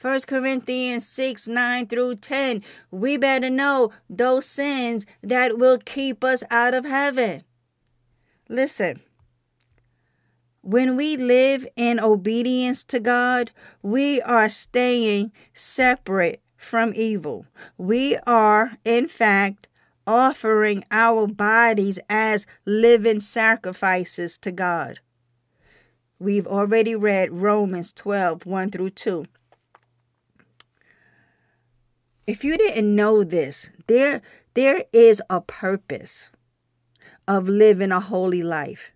1 0.00 0.20
Corinthians 0.26 1.06
6 1.06 1.46
9 1.48 1.86
through 1.86 2.14
10. 2.16 2.62
We 2.90 3.18
better 3.18 3.50
know 3.50 3.90
those 4.08 4.46
sins 4.46 5.04
that 5.22 5.58
will 5.58 5.78
keep 5.78 6.24
us 6.24 6.42
out 6.50 6.72
of 6.72 6.86
heaven. 6.86 7.42
Listen, 8.48 9.00
when 10.62 10.96
we 10.96 11.16
live 11.16 11.66
in 11.76 12.00
obedience 12.00 12.82
to 12.84 13.00
God, 13.00 13.50
we 13.82 14.22
are 14.22 14.48
staying 14.48 15.32
separate 15.52 16.42
from 16.56 16.92
evil. 16.94 17.46
We 17.76 18.16
are, 18.26 18.78
in 18.84 19.06
fact, 19.06 19.68
offering 20.06 20.82
our 20.90 21.26
bodies 21.26 21.98
as 22.08 22.46
living 22.64 23.20
sacrifices 23.20 24.38
to 24.38 24.50
God. 24.50 25.00
We've 26.18 26.46
already 26.46 26.96
read 26.96 27.32
Romans 27.32 27.92
12 27.92 28.46
1 28.46 28.70
through 28.70 28.90
2. 28.90 29.26
If 32.30 32.44
you 32.44 32.56
didn't 32.56 32.94
know 32.94 33.24
this, 33.24 33.70
there 33.88 34.22
there 34.54 34.84
is 34.92 35.20
a 35.28 35.40
purpose 35.40 36.30
of 37.26 37.48
living 37.48 37.90
a 37.90 37.98
holy 37.98 38.44
life. 38.44 38.92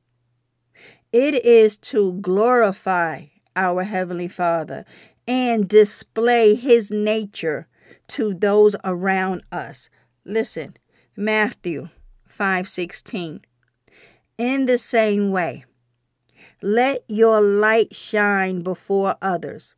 It 1.12 1.44
is 1.44 1.76
to 1.78 2.12
glorify 2.20 3.24
our 3.56 3.82
heavenly 3.82 4.28
Father 4.28 4.84
and 5.26 5.68
display 5.68 6.54
his 6.54 6.92
nature 6.92 7.66
to 8.14 8.34
those 8.34 8.76
around 8.84 9.42
us. 9.50 9.90
Listen, 10.24 10.76
Matthew 11.16 11.88
5:16. 12.28 13.40
In 14.38 14.66
the 14.66 14.78
same 14.78 15.32
way, 15.32 15.64
let 16.62 17.02
your 17.08 17.40
light 17.40 17.96
shine 17.96 18.62
before 18.62 19.16
others, 19.20 19.74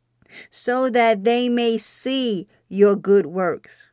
so 0.49 0.89
that 0.89 1.23
they 1.23 1.49
may 1.49 1.77
see 1.77 2.47
your 2.69 2.95
good 2.95 3.25
works 3.25 3.87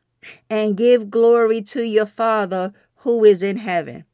and 0.49 0.77
give 0.77 1.09
glory 1.09 1.61
to 1.61 1.83
your 1.83 2.05
Father 2.05 2.73
who 2.97 3.23
is 3.23 3.41
in 3.41 3.57
heaven. 3.57 4.05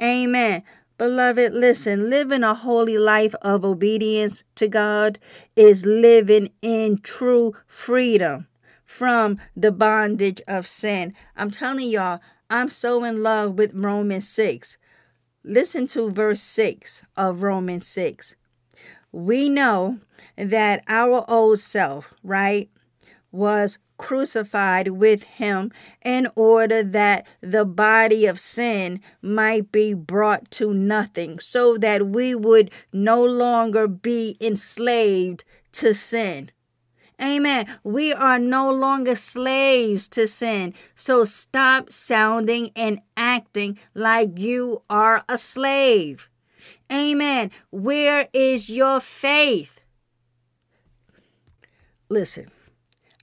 Amen. 0.00 0.62
Beloved, 0.98 1.52
listen, 1.52 2.08
living 2.08 2.42
a 2.42 2.54
holy 2.54 2.96
life 2.96 3.34
of 3.42 3.64
obedience 3.64 4.42
to 4.54 4.66
God 4.66 5.18
is 5.54 5.84
living 5.84 6.50
in 6.62 6.98
true 6.98 7.52
freedom 7.66 8.46
from 8.84 9.38
the 9.54 9.72
bondage 9.72 10.40
of 10.48 10.66
sin. 10.66 11.12
I'm 11.36 11.50
telling 11.50 11.88
y'all, 11.88 12.20
I'm 12.48 12.68
so 12.68 13.04
in 13.04 13.22
love 13.22 13.58
with 13.58 13.74
Romans 13.74 14.28
6. 14.28 14.78
Listen 15.44 15.86
to 15.88 16.10
verse 16.10 16.40
6 16.40 17.04
of 17.16 17.42
Romans 17.42 17.86
6. 17.88 18.36
We 19.12 19.48
know 19.48 19.98
that 20.36 20.82
our 20.88 21.24
old 21.28 21.60
self, 21.60 22.12
right, 22.22 22.70
was 23.32 23.78
crucified 23.98 24.88
with 24.88 25.22
him 25.22 25.72
in 26.04 26.28
order 26.36 26.82
that 26.82 27.26
the 27.40 27.64
body 27.64 28.26
of 28.26 28.38
sin 28.38 29.00
might 29.22 29.72
be 29.72 29.94
brought 29.94 30.50
to 30.50 30.74
nothing, 30.74 31.38
so 31.38 31.76
that 31.78 32.06
we 32.08 32.34
would 32.34 32.70
no 32.92 33.24
longer 33.24 33.88
be 33.88 34.36
enslaved 34.40 35.44
to 35.72 35.94
sin. 35.94 36.50
Amen. 37.20 37.66
We 37.82 38.12
are 38.12 38.38
no 38.38 38.70
longer 38.70 39.14
slaves 39.14 40.06
to 40.10 40.28
sin. 40.28 40.74
So 40.94 41.24
stop 41.24 41.90
sounding 41.90 42.70
and 42.76 43.00
acting 43.16 43.78
like 43.94 44.38
you 44.38 44.82
are 44.90 45.24
a 45.26 45.38
slave. 45.38 46.28
Amen. 46.92 47.50
Where 47.70 48.28
is 48.34 48.68
your 48.68 49.00
faith? 49.00 49.75
Listen, 52.08 52.50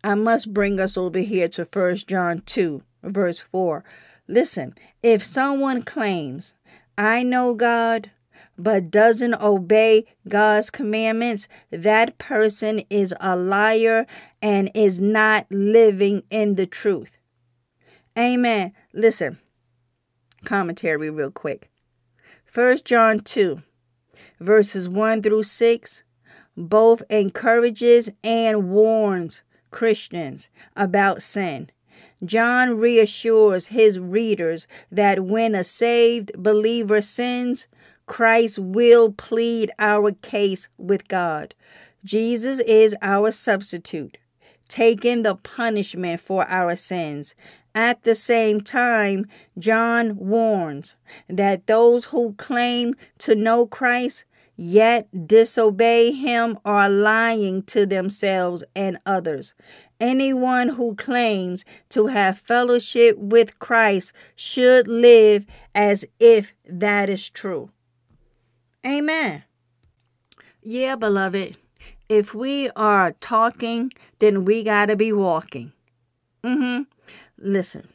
I 0.04 0.16
must 0.16 0.54
bring 0.54 0.80
us 0.80 0.98
over 0.98 1.20
here 1.20 1.48
to 1.50 1.64
1 1.64 1.96
John 1.96 2.42
2, 2.46 2.84
verse 3.04 3.40
4. 3.40 3.84
Listen, 4.28 4.76
if 5.02 5.24
someone 5.24 5.84
claims, 5.84 6.54
I 6.98 7.24
know 7.24 7.54
God, 7.56 8.12
but 8.58 8.92
doesn't 8.92 9.42
obey 9.42 10.06
God's 10.28 10.70
commandments, 10.70 11.48
that 11.72 12.18
person 12.18 12.82
is 12.90 13.14
a 13.22 13.38
liar 13.38 14.06
and 14.42 14.70
is 14.76 15.00
not 15.00 15.48
living 15.50 16.24
in 16.30 16.56
the 16.56 16.68
truth. 16.68 17.18
Amen. 18.18 18.74
Listen, 18.94 19.40
commentary 20.44 21.10
real 21.10 21.32
quick. 21.32 21.70
1 22.54 22.80
John 22.84 23.20
2, 23.20 23.62
verses 24.42 24.90
1 24.90 25.24
through 25.24 25.44
6, 25.44 26.04
both 26.56 27.04
encourages 27.10 28.10
and 28.24 28.70
warns 28.70 29.44
Christians 29.72 30.50
about 30.76 31.22
sin. 31.22 31.70
John 32.24 32.78
reassures 32.78 33.68
his 33.68 34.00
readers 34.00 34.68
that 34.92 35.26
when 35.26 35.56
a 35.56 35.64
saved 35.64 36.32
believer 36.42 37.02
sins, 37.02 37.68
Christ 38.06 38.60
will 38.60 39.12
plead 39.12 39.72
our 39.80 40.12
case 40.12 40.70
with 40.78 41.08
God. 41.08 41.54
Jesus 42.06 42.60
is 42.62 42.96
our 43.02 43.32
substitute, 43.32 44.18
taking 44.68 45.24
the 45.24 45.36
punishment 45.36 46.22
for 46.22 46.46
our 46.48 46.76
sins. 46.76 47.36
At 47.76 48.04
the 48.04 48.16
same 48.16 48.62
time, 48.62 49.26
John 49.58 50.18
warns 50.18 50.96
that 51.28 51.66
those 51.66 52.06
who 52.06 52.34
claim 52.34 52.96
to 53.20 53.36
know 53.36 53.66
Christ 53.66 54.26
yet 54.64 55.28
disobey 55.28 56.12
him 56.12 56.58
are 56.64 56.90
lying 56.90 57.64
to 57.64 57.86
themselves 57.86 58.64
and 58.76 58.98
others. 59.06 59.54
Anyone 60.00 60.70
who 60.70 60.96
claims 60.96 61.66
to 61.90 62.08
have 62.08 62.40
fellowship 62.40 63.18
with 63.18 63.60
Christ 63.60 64.14
should 64.36 64.88
live 64.88 65.46
as 65.76 66.06
if 66.20 66.54
that 66.66 67.10
is 67.10 67.30
true. 67.30 67.72
Amen. 68.86 69.44
Yeah, 70.62 70.96
beloved. 70.96 71.58
If 72.10 72.34
we 72.34 72.70
are 72.72 73.12
talking, 73.14 73.92
then 74.20 74.46
we 74.46 74.64
got 74.64 74.88
to 74.88 74.96
be 74.96 75.12
walking. 75.14 75.74
Mhm. 76.44 76.86
Listen. 77.38 77.88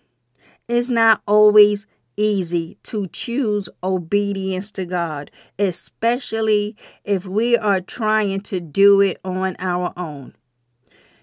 It's 0.69 0.90
not 0.90 1.23
always 1.27 1.86
easy 2.19 2.77
to 2.82 3.07
choose 3.07 3.69
obedience 3.82 4.70
to 4.73 4.85
God, 4.85 5.31
especially 5.59 6.77
if 7.05 7.24
we 7.24 7.57
are 7.57 7.81
trying 7.81 8.40
to 8.43 8.61
do 8.61 9.01
it 9.01 9.19
on 9.24 9.57
our 9.59 9.95
own. 9.97 10.35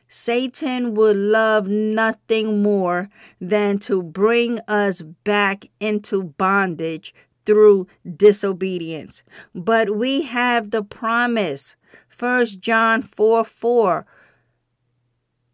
Satan 0.07 0.95
would 0.95 1.17
love 1.17 1.67
nothing 1.67 2.63
more 2.63 3.09
than 3.41 3.77
to 3.79 4.01
bring 4.01 4.59
us 4.67 5.01
back 5.01 5.65
into 5.79 6.23
bondage 6.23 7.13
through 7.45 7.87
disobedience. 8.15 9.23
But 9.53 9.95
we 9.95 10.23
have 10.23 10.71
the 10.71 10.83
promise. 10.83 11.75
1 12.17 12.45
John 12.59 13.01
4 13.01 13.43
4. 13.43 14.05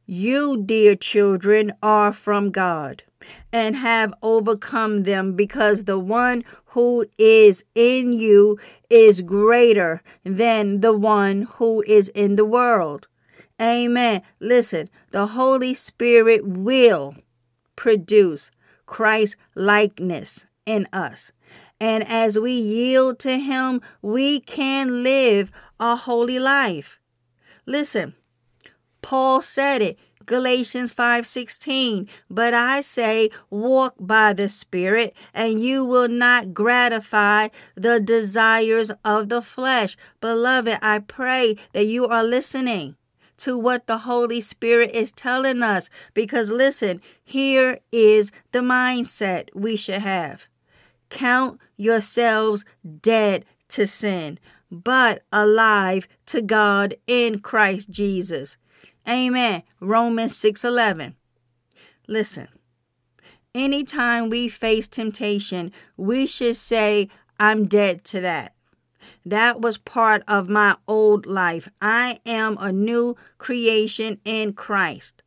You, 0.05 0.61
dear 0.63 0.95
children, 0.95 1.71
are 1.81 2.11
from 2.11 2.51
God 2.51 3.03
and 3.51 3.75
have 3.75 4.13
overcome 4.21 5.03
them 5.03 5.35
because 5.35 5.83
the 5.83 5.99
one 5.99 6.43
who 6.67 7.05
is 7.17 7.63
in 7.75 8.13
you 8.13 8.57
is 8.89 9.21
greater 9.21 10.01
than 10.23 10.81
the 10.81 10.93
one 10.93 11.43
who 11.53 11.83
is 11.87 12.07
in 12.09 12.35
the 12.35 12.45
world. 12.45 13.07
Amen. 13.61 14.21
Listen, 14.39 14.89
the 15.11 15.27
Holy 15.27 15.73
Spirit 15.73 16.47
will 16.47 17.15
produce 17.75 18.51
Christ 18.85 19.35
likeness 19.55 20.45
in 20.65 20.87
us. 20.91 21.31
And 21.79 22.03
as 22.07 22.37
we 22.37 22.51
yield 22.51 23.19
to 23.19 23.37
Him, 23.37 23.81
we 24.01 24.39
can 24.39 25.03
live 25.03 25.51
a 25.79 25.95
holy 25.95 26.39
life. 26.39 26.99
Listen, 27.65 28.13
Paul 29.01 29.41
said 29.41 29.81
it. 29.81 29.99
Galatians 30.25 30.91
5:16 30.91 32.07
But 32.29 32.53
I 32.53 32.81
say 32.81 33.29
walk 33.49 33.95
by 33.99 34.33
the 34.33 34.49
spirit 34.49 35.15
and 35.33 35.61
you 35.61 35.83
will 35.83 36.07
not 36.07 36.53
gratify 36.53 37.49
the 37.75 37.99
desires 37.99 38.91
of 39.03 39.29
the 39.29 39.41
flesh. 39.41 39.97
Beloved, 40.19 40.79
I 40.81 40.99
pray 40.99 41.57
that 41.73 41.85
you 41.85 42.07
are 42.07 42.23
listening 42.23 42.95
to 43.37 43.57
what 43.57 43.87
the 43.87 43.99
Holy 43.99 44.39
Spirit 44.39 44.91
is 44.91 45.11
telling 45.11 45.63
us. 45.63 45.89
Because 46.13 46.51
listen, 46.51 47.01
here 47.23 47.79
is 47.91 48.31
the 48.51 48.59
mindset 48.59 49.49
we 49.55 49.75
should 49.75 50.01
have 50.01 50.47
count 51.11 51.59
yourselves 51.77 52.65
dead 53.01 53.45
to 53.67 53.85
sin, 53.85 54.39
but 54.71 55.23
alive 55.31 56.07
to 56.25 56.41
God 56.41 56.95
in 57.05 57.39
Christ 57.39 57.91
Jesus. 57.91 58.57
Amen. 59.07 59.63
Romans 59.79 60.35
6:11. 60.35 61.15
Listen. 62.07 62.47
Anytime 63.53 64.29
we 64.29 64.47
face 64.47 64.87
temptation, 64.87 65.73
we 65.97 66.25
should 66.25 66.55
say, 66.55 67.09
I'm 67.39 67.67
dead 67.67 68.05
to 68.05 68.21
that. 68.21 68.55
That 69.25 69.59
was 69.59 69.77
part 69.77 70.23
of 70.27 70.49
my 70.49 70.77
old 70.87 71.25
life. 71.25 71.69
I 71.81 72.19
am 72.25 72.57
a 72.59 72.71
new 72.71 73.15
creation 73.37 74.19
in 74.23 74.53
Christ. 74.53 75.21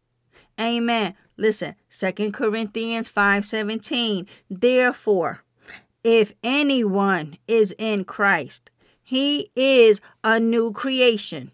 Amen. 0.58 1.14
Listen, 1.36 1.74
Second 1.88 2.32
Corinthians 2.32 3.08
5:17. 3.10 4.26
Therefore, 4.48 5.42
if 6.02 6.32
anyone 6.42 7.36
is 7.46 7.74
in 7.78 8.04
Christ, 8.04 8.70
he 9.02 9.50
is 9.54 10.00
a 10.22 10.38
new 10.38 10.72
creation. 10.72 11.50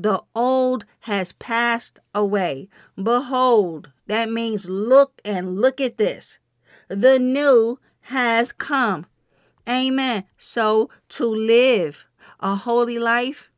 The 0.00 0.22
old 0.32 0.84
has 1.00 1.32
passed 1.32 1.98
away. 2.14 2.68
Behold, 2.94 3.90
that 4.06 4.30
means 4.30 4.68
look 4.68 5.20
and 5.24 5.60
look 5.60 5.80
at 5.80 5.98
this. 5.98 6.38
The 6.86 7.18
new 7.18 7.80
has 8.02 8.52
come. 8.52 9.06
Amen. 9.68 10.22
So 10.36 10.88
to 11.08 11.26
live 11.26 12.06
a 12.38 12.54
holy 12.54 13.00
life, 13.00 13.50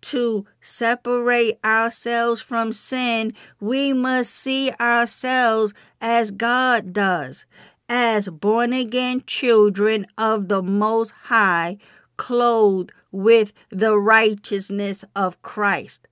to 0.00 0.46
separate 0.62 1.58
ourselves 1.62 2.40
from 2.40 2.72
sin, 2.72 3.34
we 3.60 3.92
must 3.92 4.34
see 4.34 4.72
ourselves 4.80 5.74
as 6.00 6.30
God 6.30 6.94
does, 6.94 7.44
as 7.90 8.30
born 8.30 8.72
again 8.72 9.22
children 9.26 10.06
of 10.16 10.48
the 10.48 10.62
Most 10.62 11.10
High, 11.24 11.76
clothed 12.16 12.90
with 13.10 13.52
the 13.70 13.98
righteousness 13.98 15.04
of 15.16 15.40
Christ. 15.42 16.06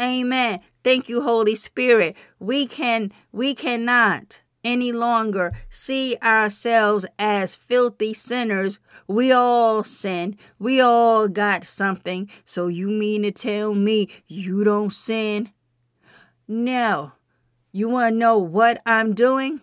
Amen. 0.00 0.60
Thank 0.82 1.08
you, 1.08 1.22
Holy 1.22 1.54
Spirit. 1.54 2.16
We 2.38 2.66
can 2.66 3.12
we 3.30 3.54
cannot 3.54 4.40
any 4.64 4.92
longer 4.92 5.52
see 5.70 6.16
ourselves 6.22 7.04
as 7.18 7.56
filthy 7.56 8.14
sinners. 8.14 8.78
We 9.06 9.32
all 9.32 9.82
sin. 9.82 10.36
We 10.58 10.80
all 10.80 11.28
got 11.28 11.64
something. 11.64 12.30
So 12.44 12.68
you 12.68 12.88
mean 12.88 13.22
to 13.22 13.32
tell 13.32 13.74
me 13.74 14.08
you 14.26 14.64
don't 14.64 14.92
sin? 14.92 15.50
No. 16.46 17.12
You 17.72 17.88
want 17.88 18.14
to 18.14 18.18
know 18.18 18.38
what 18.38 18.82
I'm 18.84 19.14
doing? 19.14 19.60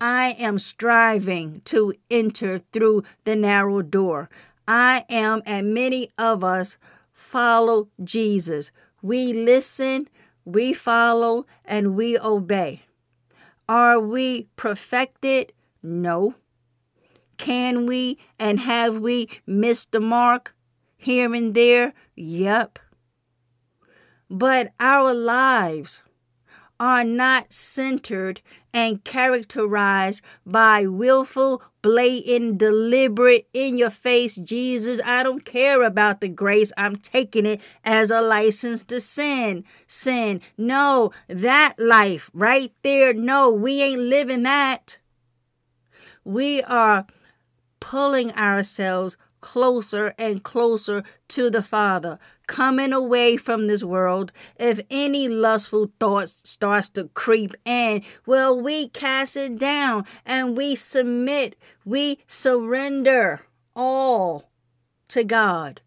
I 0.00 0.34
am 0.38 0.58
striving 0.58 1.60
to 1.66 1.92
enter 2.10 2.58
through 2.58 3.04
the 3.24 3.36
narrow 3.36 3.82
door. 3.82 4.30
I 4.72 5.04
am, 5.10 5.42
and 5.46 5.74
many 5.74 6.10
of 6.16 6.44
us 6.44 6.78
follow 7.10 7.88
Jesus. 8.04 8.70
We 9.02 9.32
listen, 9.32 10.06
we 10.44 10.74
follow, 10.74 11.44
and 11.64 11.96
we 11.96 12.16
obey. 12.16 12.82
Are 13.68 13.98
we 13.98 14.46
perfected? 14.54 15.52
No. 15.82 16.36
Can 17.36 17.84
we 17.84 18.20
and 18.38 18.60
have 18.60 18.98
we 18.98 19.28
missed 19.44 19.90
the 19.90 19.98
mark 19.98 20.54
here 20.96 21.34
and 21.34 21.52
there? 21.52 21.92
Yep. 22.14 22.78
But 24.30 24.72
our 24.78 25.12
lives 25.12 26.00
are 26.78 27.02
not 27.02 27.52
centered 27.52 28.40
and 28.72 29.02
characterized 29.04 30.22
by 30.46 30.86
willful, 30.86 31.62
blatant, 31.82 32.58
deliberate, 32.58 33.48
in 33.52 33.78
your 33.78 33.90
face 33.90 34.36
Jesus. 34.36 35.00
I 35.04 35.22
don't 35.22 35.44
care 35.44 35.82
about 35.82 36.20
the 36.20 36.28
grace. 36.28 36.72
I'm 36.76 36.96
taking 36.96 37.46
it 37.46 37.60
as 37.84 38.10
a 38.10 38.20
license 38.20 38.82
to 38.84 39.00
sin. 39.00 39.64
Sin. 39.86 40.40
No, 40.56 41.10
that 41.28 41.74
life 41.78 42.30
right 42.32 42.72
there. 42.82 43.12
No, 43.12 43.50
we 43.50 43.82
ain't 43.82 44.02
living 44.02 44.42
that. 44.44 44.98
We 46.24 46.62
are 46.62 47.06
pulling 47.80 48.30
ourselves 48.32 49.16
closer 49.40 50.14
and 50.18 50.42
closer 50.42 51.02
to 51.28 51.50
the 51.50 51.62
Father, 51.62 52.18
coming 52.50 52.92
away 52.92 53.36
from 53.36 53.68
this 53.68 53.84
world. 53.84 54.32
If 54.58 54.80
any 54.90 55.28
lustful 55.28 55.88
thoughts 56.00 56.42
starts 56.50 56.88
to 56.90 57.04
creep 57.14 57.54
in, 57.64 58.02
well, 58.26 58.60
we 58.60 58.88
cast 58.88 59.36
it 59.36 59.56
down 59.56 60.04
and 60.26 60.56
we 60.56 60.74
submit, 60.74 61.54
we 61.84 62.18
surrender 62.26 63.42
all 63.76 64.50
to 65.10 65.22
God. 65.22 65.80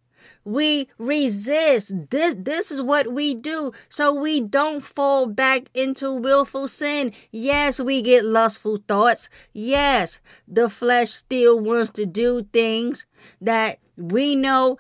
We 0.45 0.87
resist. 0.97 2.09
This 2.09 2.35
this 2.37 2.71
is 2.71 2.81
what 2.81 3.11
we 3.11 3.33
do 3.33 3.71
so 3.89 4.13
we 4.13 4.41
don't 4.41 4.81
fall 4.81 5.25
back 5.27 5.69
into 5.73 6.13
willful 6.13 6.67
sin. 6.67 7.13
Yes, 7.31 7.79
we 7.79 8.01
get 8.01 8.25
lustful 8.25 8.77
thoughts. 8.87 9.29
Yes, 9.53 10.19
the 10.47 10.69
flesh 10.69 11.11
still 11.11 11.59
wants 11.59 11.91
to 11.91 12.05
do 12.05 12.43
things 12.51 13.05
that 13.39 13.79
we 13.95 14.35
know 14.35 14.77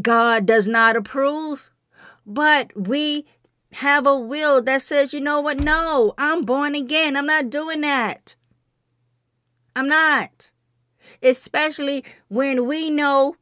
God 0.00 0.46
does 0.46 0.66
not 0.66 0.96
approve, 0.96 1.70
but 2.26 2.70
we 2.76 3.26
have 3.74 4.06
a 4.06 4.18
will 4.18 4.62
that 4.62 4.82
says, 4.82 5.12
you 5.12 5.20
know 5.20 5.40
what? 5.40 5.58
No, 5.58 6.14
I'm 6.18 6.44
born 6.44 6.74
again. 6.74 7.16
I'm 7.16 7.26
not 7.26 7.50
doing 7.50 7.80
that. 7.82 8.36
I'm 9.76 9.88
not. 9.88 10.50
Especially 11.22 12.04
when 12.28 12.66
we 12.66 12.90
know 12.90 13.36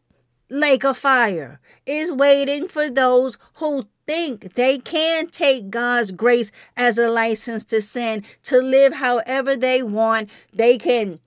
lake 0.49 0.85
of 0.85 0.99
fire 0.99 1.61
is 1.87 2.13
waiting 2.13 2.69
for 2.69 2.89
those 2.89 3.37
who 3.55 3.87
think 4.07 4.55
they 4.55 4.79
can 4.79 5.29
take 5.29 5.71
God's 5.71 6.11
grace 6.11 6.53
as 6.77 6.99
a 6.99 7.11
license 7.11 7.65
to 7.67 7.81
sin, 7.81 8.25
to 8.45 8.59
live 8.59 8.95
however 8.95 9.57
they 9.57 9.83
want. 9.83 10.31
They 10.53 10.79
can 10.79 11.21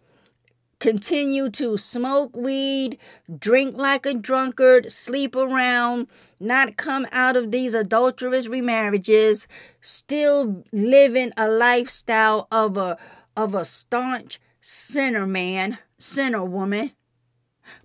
continue 0.85 1.49
to 1.49 1.77
smoke 1.77 2.37
weed, 2.37 2.99
drink 3.39 3.75
like 3.75 4.05
a 4.05 4.13
drunkard, 4.13 4.91
sleep 4.91 5.35
around, 5.35 6.05
not 6.39 6.77
come 6.77 7.07
out 7.11 7.35
of 7.35 7.49
these 7.49 7.73
adulterous 7.73 8.47
remarriages, 8.47 9.47
still 9.81 10.63
living 10.71 11.31
a 11.37 11.47
lifestyle 11.47 12.47
of 12.51 12.77
a 12.77 12.99
of 13.35 13.55
a 13.55 13.65
staunch 13.65 14.39
sinner 14.61 15.25
man, 15.25 15.79
sinner 15.97 16.45
woman. 16.45 16.91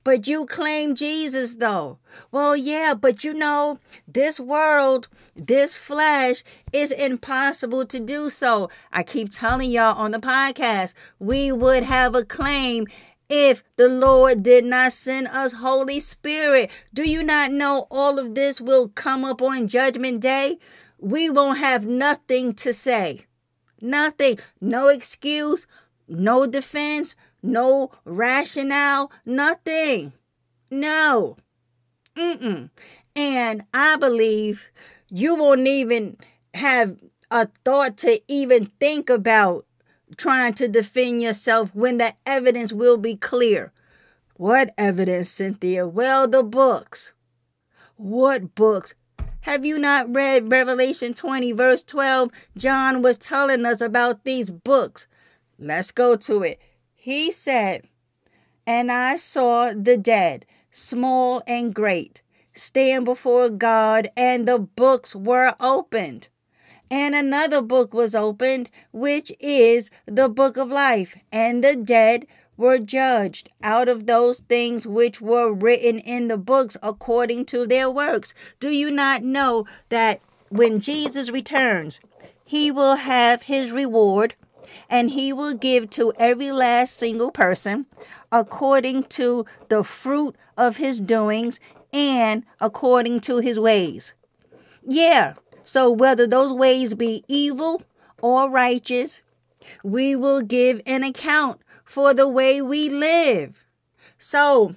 But 0.05 0.27
you 0.27 0.47
claim 0.47 0.95
Jesus 0.95 1.57
though. 1.57 1.99
Well, 2.33 2.57
yeah, 2.57 2.95
but 2.95 3.25
you 3.25 3.35
know, 3.35 3.79
this 4.07 4.41
world, 4.41 5.09
this 5.35 5.75
flesh 5.75 6.43
is 6.73 6.91
impossible 6.91 7.87
to 7.87 8.01
do 8.01 8.31
so. 8.31 8.71
I 8.93 9.03
keep 9.03 9.31
telling 9.31 9.71
y'all 9.71 9.97
on 9.97 10.11
the 10.11 10.19
podcast, 10.19 10.95
we 11.19 11.53
would 11.53 11.85
have 11.85 12.15
a 12.15 12.25
claim 12.25 12.87
if 13.29 13.63
the 13.77 13.89
Lord 13.89 14.43
did 14.43 14.65
not 14.65 14.93
send 14.93 15.29
us 15.29 15.53
Holy 15.53 16.01
Spirit. 16.01 16.71
Do 16.93 17.09
you 17.09 17.23
not 17.23 17.53
know 17.53 17.87
all 17.91 18.19
of 18.19 18.35
this 18.35 18.61
will 18.61 18.89
come 18.89 19.25
up 19.25 19.41
on 19.41 19.69
Judgment 19.69 20.21
Day? 20.21 20.59
We 20.99 21.31
won't 21.31 21.59
have 21.59 21.87
nothing 21.87 22.55
to 22.55 22.75
say. 22.75 23.27
Nothing. 23.81 24.39
No 24.61 24.89
excuse, 24.89 25.67
no 26.09 26.47
defense, 26.47 27.15
no 27.43 27.91
rationale, 28.05 29.11
nothing. 29.25 30.13
No. 30.71 31.37
Mm-mm. 32.17 32.71
And 33.17 33.63
I 33.75 33.97
believe 33.97 34.71
you 35.11 35.35
won't 35.35 35.67
even 35.67 36.17
have 36.55 36.97
a 37.31 37.49
thought 37.65 37.97
to 37.99 38.21
even 38.29 38.67
think 38.67 39.11
about 39.11 39.67
trying 40.17 40.55
to 40.55 40.69
defend 40.69 41.23
yourself 41.23 41.75
when 41.75 41.99
the 41.99 42.15
evidence 42.27 42.73
will 42.73 42.97
be 42.97 43.17
clear. 43.17 43.73
What 44.35 44.73
evidence, 44.79 45.29
Cynthia? 45.31 45.87
Well, 45.87 46.27
the 46.27 46.43
books. 46.43 47.13
What 47.97 48.55
books? 48.55 48.95
Have 49.43 49.65
you 49.65 49.79
not 49.79 50.15
read 50.15 50.51
Revelation 50.51 51.15
20, 51.15 51.53
verse 51.53 51.83
12? 51.83 52.31
John 52.57 53.03
was 53.03 53.19
telling 53.19 53.65
us 53.65 53.81
about 53.81 54.25
these 54.25 54.51
books. 54.51 55.07
Let's 55.59 55.93
go 55.93 56.17
to 56.17 56.43
it. 56.43 56.61
He 57.03 57.33
said, 57.33 57.85
And 58.67 58.93
I 58.93 59.17
saw 59.17 59.73
the 59.73 59.97
dead, 59.97 60.45
small 60.71 61.43
and 61.47 61.75
great, 61.75 62.21
stand 62.53 63.07
before 63.07 63.49
God, 63.49 64.11
and 64.19 64.47
the 64.47 64.59
books 64.59 65.17
were 65.17 65.55
opened. 65.59 66.29
And 66.91 67.15
another 67.15 67.63
book 67.63 67.95
was 67.95 68.15
opened, 68.15 68.71
which 68.93 69.33
is 69.41 69.91
the 70.05 70.29
book 70.29 70.59
of 70.59 70.71
life, 70.71 71.17
and 71.33 71.65
the 71.65 71.75
dead 71.75 72.27
were 72.59 72.79
judged 72.79 73.49
out 73.63 73.89
of 73.89 74.05
those 74.05 74.41
things 74.41 74.87
which 74.87 75.23
were 75.23 75.55
written 75.55 76.01
in 76.01 76.29
the 76.29 76.37
books 76.37 76.77
according 76.83 77.47
to 77.47 77.67
their 77.67 77.91
works. 77.91 78.35
Do 78.59 78.69
you 78.69 78.91
not 78.91 79.23
know 79.23 79.65
that 79.89 80.21
when 80.51 80.83
Jesus 80.83 81.31
returns, 81.31 81.99
he 82.45 82.71
will 82.71 82.97
have 82.97 83.41
his 83.45 83.73
reward 83.73 84.35
and 84.89 85.11
he 85.11 85.33
will 85.33 85.55
give 85.55 85.91
to 85.91 86.13
every 86.19 86.53
last 86.53 86.97
single 86.97 87.31
person 87.31 87.87
according 88.33 89.05
to 89.05 89.45
the 89.69 89.85
fruit 89.85 90.37
of 90.57 90.77
his 90.77 91.01
doings 91.01 91.59
and 91.93 92.45
according 92.61 93.21
to 93.21 93.39
his 93.39 93.59
ways. 93.59 94.15
Yeah, 94.87 95.35
so 95.65 95.91
whether 95.91 96.27
those 96.27 96.53
ways 96.53 96.95
be 96.95 97.25
evil 97.29 97.83
or 98.23 98.51
righteous, 98.51 99.23
we 99.83 100.17
will 100.17 100.41
give 100.41 100.81
an 100.87 101.05
account 101.05 101.61
for 101.85 102.15
the 102.15 102.29
way 102.29 102.63
we 102.63 102.89
live. 102.89 103.65
So 104.19 104.75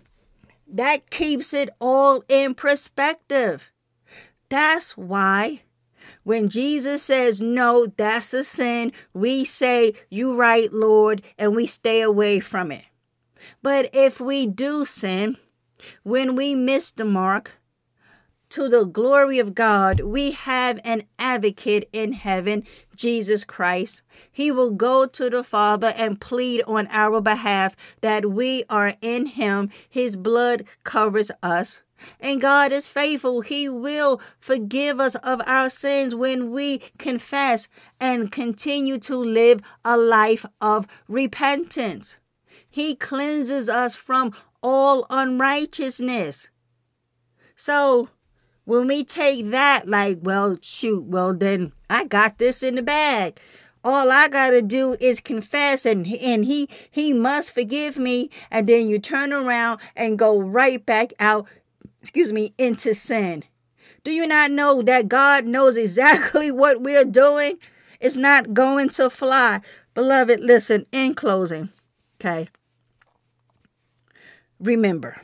that 0.67 1.09
keeps 1.09 1.53
it 1.53 1.69
all 1.79 2.23
in 2.27 2.55
perspective. 2.55 3.71
That's 4.49 4.97
why 4.97 5.61
when 6.23 6.49
Jesus 6.49 7.03
says, 7.03 7.41
no, 7.41 7.85
that's 7.85 8.33
a 8.33 8.43
sin, 8.43 8.91
we 9.13 9.45
say, 9.45 9.93
you 10.09 10.35
right, 10.35 10.71
Lord, 10.71 11.21
and 11.37 11.55
we 11.55 11.65
stay 11.65 12.01
away 12.01 12.39
from 12.39 12.71
it. 12.71 12.85
But 13.61 13.89
if 13.93 14.19
we 14.19 14.47
do 14.47 14.85
sin, 14.85 15.37
when 16.03 16.35
we 16.35 16.55
miss 16.55 16.91
the 16.91 17.05
mark, 17.05 17.53
to 18.53 18.69
the 18.69 18.85
glory 18.85 19.39
of 19.39 19.55
God, 19.55 20.01
we 20.01 20.29
have 20.31 20.79
an 20.83 21.01
advocate 21.17 21.89
in 21.91 22.13
heaven, 22.13 22.63
Jesus 22.95 23.43
Christ. 23.43 24.03
He 24.31 24.51
will 24.51 24.69
go 24.69 25.07
to 25.07 25.29
the 25.29 25.43
Father 25.43 25.91
and 25.97 26.21
plead 26.21 26.61
on 26.67 26.87
our 26.91 27.19
behalf 27.19 27.75
that 28.01 28.29
we 28.29 28.63
are 28.69 28.93
in 29.01 29.25
Him. 29.25 29.71
His 29.89 30.15
blood 30.15 30.65
covers 30.83 31.31
us. 31.41 31.81
And 32.19 32.41
God 32.41 32.71
is 32.71 32.87
faithful. 32.87 33.41
He 33.41 33.67
will 33.69 34.21
forgive 34.39 34.99
us 34.99 35.15
of 35.15 35.41
our 35.45 35.69
sins 35.69 36.15
when 36.15 36.51
we 36.51 36.79
confess 36.97 37.67
and 37.99 38.31
continue 38.31 38.97
to 38.99 39.17
live 39.17 39.61
a 39.83 39.97
life 39.97 40.45
of 40.61 40.87
repentance. 41.07 42.17
He 42.69 42.95
cleanses 42.95 43.69
us 43.69 43.95
from 43.95 44.33
all 44.61 45.05
unrighteousness. 45.09 46.49
So, 47.55 48.09
when 48.65 48.87
we 48.87 49.03
take 49.03 49.49
that, 49.51 49.87
like, 49.87 50.19
well, 50.21 50.57
shoot, 50.61 51.05
well, 51.05 51.33
then 51.33 51.73
I 51.89 52.05
got 52.05 52.37
this 52.37 52.63
in 52.63 52.75
the 52.75 52.81
bag 52.81 53.39
all 53.83 54.11
I 54.11 54.29
gotta 54.29 54.61
do 54.61 54.95
is 54.99 55.19
confess 55.19 55.85
and 55.85 56.07
and 56.21 56.45
he 56.45 56.69
he 56.89 57.13
must 57.13 57.53
forgive 57.53 57.97
me 57.97 58.29
and 58.49 58.67
then 58.67 58.87
you 58.87 58.99
turn 58.99 59.33
around 59.33 59.81
and 59.95 60.17
go 60.17 60.39
right 60.39 60.83
back 60.85 61.13
out 61.19 61.47
excuse 62.03 62.33
me, 62.33 62.53
into 62.57 62.93
sin. 62.93 63.45
Do 64.03 64.11
you 64.11 64.27
not 64.27 64.51
know 64.51 64.81
that 64.81 65.07
God 65.07 65.45
knows 65.45 65.77
exactly 65.77 66.51
what 66.51 66.81
we're 66.81 67.05
doing? 67.05 67.59
It's 68.01 68.17
not 68.17 68.53
going 68.53 68.89
to 68.89 69.09
fly. 69.09 69.61
Beloved, 69.93 70.41
listen, 70.41 70.85
in 70.91 71.15
closing, 71.15 71.69
okay? 72.19 72.49
Remember, 74.59 75.21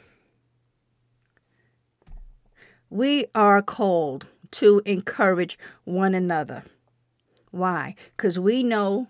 we 2.89 3.26
are 3.35 3.61
called 3.61 4.27
to 4.51 4.81
encourage 4.85 5.60
one 5.84 6.15
another. 6.15 6.64
Why? 7.51 7.95
Because 8.15 8.39
we 8.39 8.64
know 8.64 9.10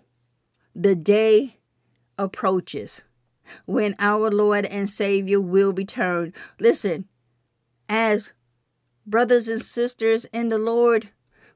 the 0.74 0.96
day 0.96 1.58
approaches 2.18 3.02
when 3.66 3.94
our 4.00 4.28
Lord 4.28 4.64
and 4.66 4.90
Savior 4.90 5.40
will 5.40 5.72
return. 5.72 6.32
Listen, 6.58 7.06
as 7.90 8.32
brothers 9.04 9.48
and 9.48 9.60
sisters 9.60 10.24
in 10.32 10.48
the 10.48 10.58
Lord, 10.58 11.10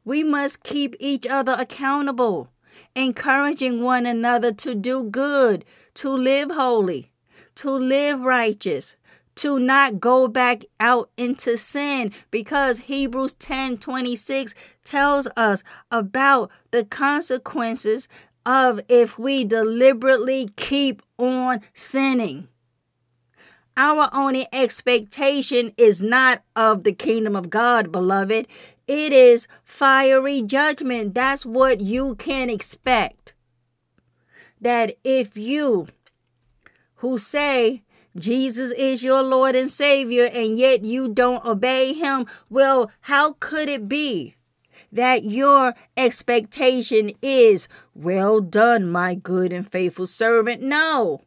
we 0.04 0.24
must 0.24 0.64
keep 0.64 0.96
each 0.98 1.26
other 1.26 1.54
accountable, 1.56 2.50
encouraging 2.96 3.80
one 3.80 4.04
another 4.04 4.52
to 4.52 4.74
do 4.74 5.04
good, 5.04 5.64
to 5.94 6.10
live 6.10 6.50
holy, 6.50 7.12
to 7.54 7.70
live 7.70 8.20
righteous, 8.20 8.96
to 9.36 9.60
not 9.60 10.00
go 10.00 10.26
back 10.26 10.62
out 10.80 11.08
into 11.16 11.56
sin 11.56 12.12
because 12.30 12.78
Hebrews 12.80 13.34
10 13.34 13.78
26 13.78 14.54
tells 14.82 15.28
us 15.36 15.62
about 15.90 16.50
the 16.72 16.84
consequences 16.84 18.08
of 18.44 18.80
if 18.88 19.18
we 19.18 19.44
deliberately 19.44 20.50
keep 20.56 21.00
on 21.16 21.60
sinning. 21.72 22.48
Our 23.76 24.08
only 24.12 24.46
expectation 24.52 25.72
is 25.76 26.00
not 26.00 26.42
of 26.54 26.84
the 26.84 26.92
kingdom 26.92 27.34
of 27.34 27.50
God, 27.50 27.90
beloved. 27.90 28.46
It 28.86 29.12
is 29.12 29.48
fiery 29.64 30.42
judgment. 30.42 31.14
That's 31.14 31.44
what 31.44 31.80
you 31.80 32.14
can 32.14 32.50
expect. 32.50 33.34
That 34.60 34.94
if 35.02 35.36
you 35.36 35.88
who 36.96 37.18
say 37.18 37.82
Jesus 38.16 38.70
is 38.72 39.02
your 39.02 39.22
Lord 39.22 39.56
and 39.56 39.70
Savior 39.70 40.28
and 40.32 40.56
yet 40.56 40.84
you 40.84 41.08
don't 41.08 41.44
obey 41.44 41.94
him, 41.94 42.26
well, 42.48 42.92
how 43.02 43.32
could 43.40 43.68
it 43.68 43.88
be 43.88 44.36
that 44.92 45.24
your 45.24 45.74
expectation 45.96 47.10
is, 47.20 47.66
well 47.92 48.40
done, 48.40 48.88
my 48.88 49.16
good 49.16 49.52
and 49.52 49.70
faithful 49.70 50.06
servant? 50.06 50.62
No. 50.62 51.22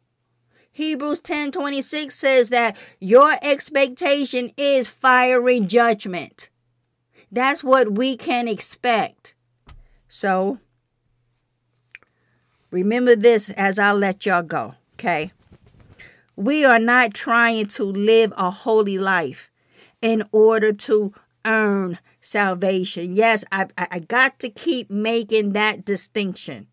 Hebrews 0.78 1.18
10 1.22 1.50
26 1.50 2.14
says 2.14 2.48
that 2.50 2.76
your 3.00 3.34
expectation 3.42 4.50
is 4.56 4.86
fiery 4.86 5.58
judgment. 5.58 6.50
That's 7.32 7.64
what 7.64 7.98
we 7.98 8.16
can 8.16 8.46
expect. 8.46 9.34
So 10.06 10.60
remember 12.70 13.16
this 13.16 13.50
as 13.50 13.80
I 13.80 13.90
let 13.90 14.24
y'all 14.24 14.42
go, 14.42 14.76
okay? 14.94 15.32
We 16.36 16.64
are 16.64 16.78
not 16.78 17.12
trying 17.12 17.66
to 17.66 17.82
live 17.82 18.32
a 18.36 18.52
holy 18.52 18.98
life 18.98 19.50
in 20.00 20.22
order 20.30 20.72
to 20.72 21.12
earn 21.44 21.98
salvation. 22.20 23.16
Yes, 23.16 23.44
I, 23.50 23.66
I 23.76 23.98
got 23.98 24.38
to 24.38 24.48
keep 24.48 24.90
making 24.90 25.54
that 25.54 25.84
distinction. 25.84 26.68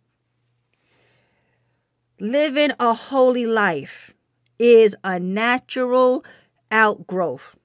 Living 2.22 2.72
a 2.80 2.94
holy 2.94 3.46
life 3.46 4.14
is 4.58 4.96
a 5.04 5.20
natural 5.20 6.24
outgrowth 6.72 7.58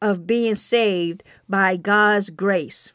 of 0.00 0.24
being 0.24 0.54
saved 0.54 1.24
by 1.48 1.76
God's 1.76 2.30
grace 2.30 2.92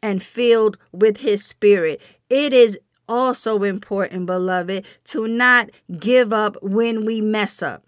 and 0.00 0.22
filled 0.22 0.78
with 0.92 1.22
His 1.22 1.44
Spirit. 1.44 2.00
It 2.30 2.52
is 2.52 2.78
also 3.08 3.64
important, 3.64 4.26
beloved, 4.26 4.84
to 5.06 5.26
not 5.26 5.70
give 5.98 6.32
up 6.32 6.56
when 6.62 7.04
we 7.04 7.20
mess 7.20 7.60
up, 7.60 7.84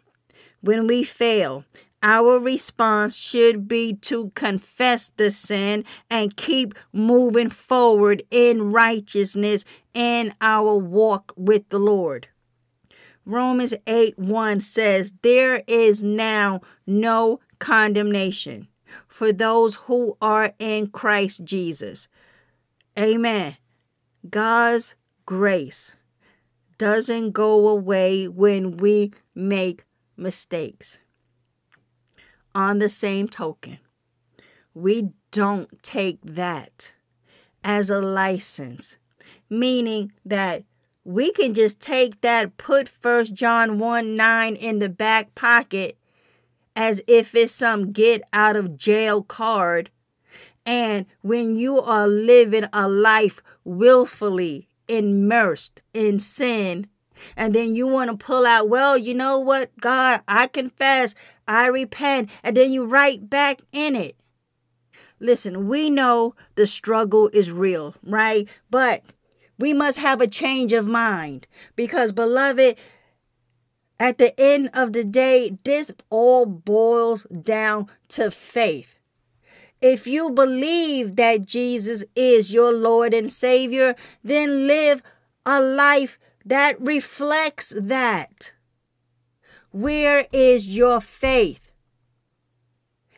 when 0.61 0.89
we 0.89 1.05
fail. 1.05 1.65
Our 2.03 2.41
response 2.41 3.15
should 3.15 3.69
be 3.69 3.95
to 4.03 4.31
confess 4.31 5.13
the 5.17 5.31
sin 5.31 5.85
and 6.11 6.37
keep 6.37 6.75
moving 6.93 7.51
forward 7.51 8.25
in 8.33 8.73
righteousness 8.73 9.65
in 9.95 10.35
our 10.41 10.77
walk 10.77 11.33
with 11.37 11.69
the 11.69 11.79
Lord. 11.79 12.27
Romans 13.27 13.75
8 13.89 14.19
1 14.19 14.61
says, 14.61 15.15
There 15.23 15.63
is 15.67 16.03
now 16.03 16.61
no 16.87 17.41
condemnation 17.59 18.69
for 19.09 19.33
those 19.33 19.75
who 19.75 20.17
are 20.23 20.55
in 20.61 20.87
Christ 20.87 21.45
Jesus. 21.45 22.07
Amen. 22.97 23.57
God's 24.31 24.95
grace 25.27 25.97
doesn't 26.79 27.33
go 27.33 27.69
away 27.69 28.29
when 28.29 28.77
we 28.77 29.13
make 29.35 29.85
mistakes. 30.17 30.99
On 32.55 32.79
the 32.79 32.89
same 32.89 33.29
token, 33.29 33.79
we 34.73 35.11
don't 35.31 35.83
take 35.83 36.21
that 36.23 36.95
as 37.65 37.91
a 37.91 38.01
license, 38.01 38.99
meaning 39.51 40.13
that 40.25 40.65
we 41.07 41.31
can 41.31 41.55
just 41.55 41.81
take 41.81 42.21
that, 42.23 42.57
put 42.57 42.89
First 42.89 43.33
John 43.33 43.79
1 43.79 44.17
9 44.17 44.57
in 44.57 44.81
the 44.81 44.89
back 44.89 45.37
pocket 45.37 45.97
as 46.75 47.01
if 47.07 47.33
it's 47.35 47.53
some 47.53 47.93
get 47.93 48.23
out 48.33 48.57
of 48.57 48.77
jail 48.77 49.23
card. 49.23 49.91
And 50.67 51.07
when 51.23 51.55
you 51.55 51.81
are 51.81 52.09
living 52.09 52.65
a 52.73 52.89
life 52.89 53.41
willfully 53.63 54.69
immersed 54.89 55.81
in 55.95 56.19
sin, 56.19 56.89
and 57.37 57.55
then 57.55 57.77
you 57.77 57.87
want 57.87 58.11
to 58.11 58.17
pull 58.17 58.45
out, 58.45 58.69
well, 58.69 58.99
you 58.99 59.15
know 59.15 59.39
what, 59.39 59.71
God, 59.81 60.23
I 60.27 60.49
confess, 60.49 61.15
I 61.47 61.69
repent, 61.69 62.31
and 62.43 62.57
then 62.57 62.73
you 62.73 62.85
right 62.85 63.31
back 63.31 63.61
in 63.71 63.95
it. 63.95 64.17
Listen, 65.21 65.69
we 65.69 65.89
know 65.89 66.35
the 66.57 66.67
struggle 66.67 67.31
is 67.33 67.53
real, 67.53 67.95
right? 68.03 68.49
But 68.71 69.03
we 69.59 69.73
must 69.73 69.99
have 69.99 70.21
a 70.21 70.27
change 70.27 70.73
of 70.73 70.87
mind 70.87 71.47
because, 71.75 72.13
beloved, 72.13 72.77
at 73.99 74.19
the 74.19 74.39
end 74.39 74.71
of 74.75 74.93
the 74.93 75.05
day, 75.05 75.59
this 75.65 75.93
all 76.11 76.45
boils 76.45 77.25
down 77.25 77.89
to 78.09 78.31
faith. 78.31 78.99
If 79.81 80.07
you 80.07 80.31
believe 80.31 81.17
that 81.17 81.47
Jesus 81.47 82.05
is 82.15 82.53
your 82.53 82.73
Lord 82.73 83.15
and 83.15 83.33
Savior, 83.33 83.95
then 84.23 84.67
live 84.67 85.03
a 85.45 85.61
life 85.61 86.19
that 86.45 86.81
reflects 86.81 87.75
that. 87.79 88.53
Where 89.71 90.27
is 90.33 90.67
your 90.69 91.01
faith? 91.01 91.66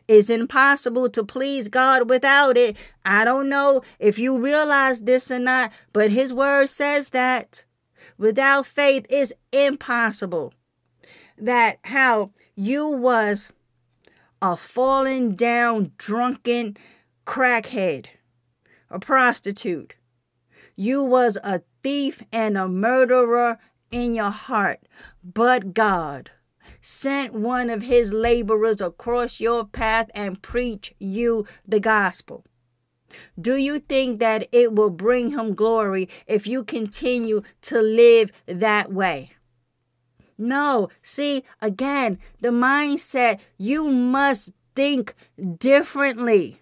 It's 0.09 0.31
impossible 0.31 1.07
to 1.11 1.23
please 1.23 1.67
God 1.67 2.09
without 2.09 2.57
it. 2.57 2.75
I 3.05 3.23
don't 3.23 3.47
know 3.47 3.83
if 3.99 4.17
you 4.17 4.41
realize 4.41 5.01
this 5.01 5.29
or 5.29 5.37
not, 5.37 5.71
but 5.93 6.09
His 6.09 6.33
word 6.33 6.69
says 6.69 7.09
that 7.09 7.63
without 8.17 8.65
faith 8.65 9.05
it's 9.07 9.33
impossible. 9.51 10.55
That 11.37 11.77
how 11.83 12.31
you 12.55 12.87
was 12.87 13.51
a 14.41 14.57
fallen 14.57 15.35
down, 15.35 15.91
drunken 15.99 16.75
crackhead, 17.27 18.07
a 18.89 18.97
prostitute. 18.97 19.93
You 20.75 21.03
was 21.03 21.37
a 21.43 21.61
thief 21.83 22.23
and 22.33 22.57
a 22.57 22.67
murderer 22.67 23.59
in 23.91 24.15
your 24.15 24.31
heart, 24.31 24.79
but 25.23 25.75
God 25.75 26.31
sent 26.89 27.33
one 27.33 27.69
of 27.69 27.83
his 27.83 28.11
laborers 28.11 28.81
across 28.81 29.39
your 29.39 29.63
path 29.63 30.09
and 30.15 30.41
preach 30.41 30.91
you 30.99 31.45
the 31.67 31.79
gospel? 31.79 32.43
Do 33.39 33.57
you 33.57 33.77
think 33.77 34.19
that 34.19 34.47
it 34.51 34.73
will 34.73 34.89
bring 34.89 35.29
him 35.29 35.53
glory 35.53 36.09
if 36.25 36.47
you 36.47 36.63
continue 36.63 37.43
to 37.61 37.79
live 37.79 38.31
that 38.47 38.91
way? 38.91 39.33
No, 40.35 40.89
see, 41.03 41.43
again, 41.61 42.17
the 42.41 42.49
mindset, 42.49 43.39
you 43.59 43.89
must 43.89 44.51
think 44.75 45.13
differently. 45.59 46.59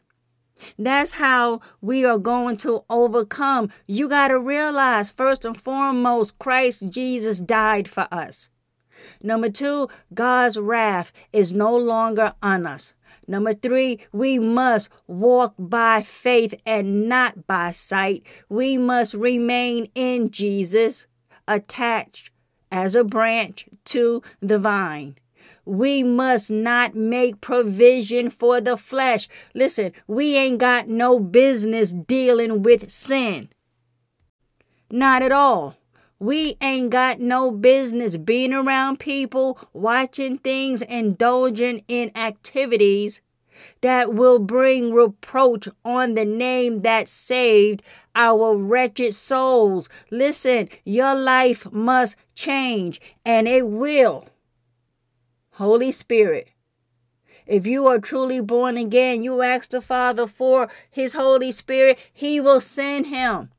That's 0.78 1.14
how 1.14 1.62
we 1.80 2.04
are 2.04 2.18
going 2.18 2.58
to 2.58 2.84
overcome. 2.90 3.70
You 3.88 4.10
got 4.10 4.28
to 4.28 4.40
realize, 4.40 5.10
first 5.10 5.46
and 5.46 5.60
foremost, 5.60 6.38
Christ 6.38 6.90
Jesus 6.90 7.40
died 7.40 7.88
for 7.88 8.08
us. 8.12 8.50
Number 9.22 9.50
two, 9.50 9.88
God's 10.14 10.58
wrath 10.58 11.12
is 11.34 11.54
no 11.54 11.76
longer 11.76 12.34
on 12.42 12.66
us. 12.66 12.94
Number 13.28 13.54
three, 13.54 14.00
we 14.12 14.40
must 14.40 14.90
walk 15.06 15.54
by 15.60 16.02
faith 16.02 16.54
and 16.66 17.10
not 17.10 17.46
by 17.48 17.72
sight. 17.72 18.24
We 18.50 18.78
must 18.78 19.14
remain 19.14 19.88
in 19.96 20.32
Jesus, 20.32 21.08
attached 21.48 22.32
as 22.72 22.96
a 22.96 23.04
branch 23.04 23.68
to 23.86 24.22
the 24.42 24.60
vine. 24.60 25.18
We 25.66 26.02
must 26.04 26.50
not 26.50 26.96
make 26.96 27.42
provision 27.42 28.30
for 28.30 28.62
the 28.62 28.78
flesh. 28.78 29.28
Listen, 29.54 29.92
we 30.08 30.38
ain't 30.38 30.60
got 30.60 30.88
no 30.88 31.20
business 31.20 31.92
dealing 31.92 32.64
with 32.64 32.90
sin. 32.90 33.50
Not 34.90 35.22
at 35.22 35.34
all. 35.34 35.76
We 36.20 36.56
ain't 36.62 36.90
got 36.90 37.20
no 37.20 37.52
business 37.52 38.18
being 38.18 38.52
around 38.52 39.00
people, 39.00 39.60
watching 39.72 40.40
things, 40.40 40.82
indulging 40.82 41.84
in 41.88 42.12
activities 42.16 43.22
that 43.82 44.14
will 44.14 44.40
bring 44.40 44.94
reproach 44.94 45.68
on 45.86 46.16
the 46.16 46.26
name 46.26 46.82
that 46.82 47.08
saved 47.08 47.84
our 48.16 48.56
wretched 48.56 49.14
souls. 49.14 49.90
Listen, 50.10 50.70
your 50.84 51.14
life 51.14 51.72
must 51.72 52.16
change, 52.34 53.00
and 53.24 53.48
it 53.48 53.68
will. 53.68 54.26
Holy 55.52 55.92
Spirit, 55.92 56.50
if 57.46 57.68
you 57.68 57.88
are 57.88 58.00
truly 58.00 58.42
born 58.42 58.76
again, 58.76 59.24
you 59.24 59.44
ask 59.44 59.70
the 59.70 59.82
Father 59.82 60.26
for 60.26 60.68
His 60.90 61.14
Holy 61.14 61.52
Spirit, 61.52 62.00
He 62.12 62.40
will 62.40 62.60
send 62.60 63.08
Him. 63.08 63.50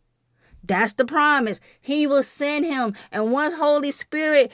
That's 0.69 0.93
the 0.93 1.07
promise. 1.07 1.61
He 1.81 2.07
will 2.07 2.23
send 2.23 2.67
him. 2.67 2.95
And 3.11 3.33
once 3.33 3.55
Holy 3.55 3.91
Spirit 3.91 4.53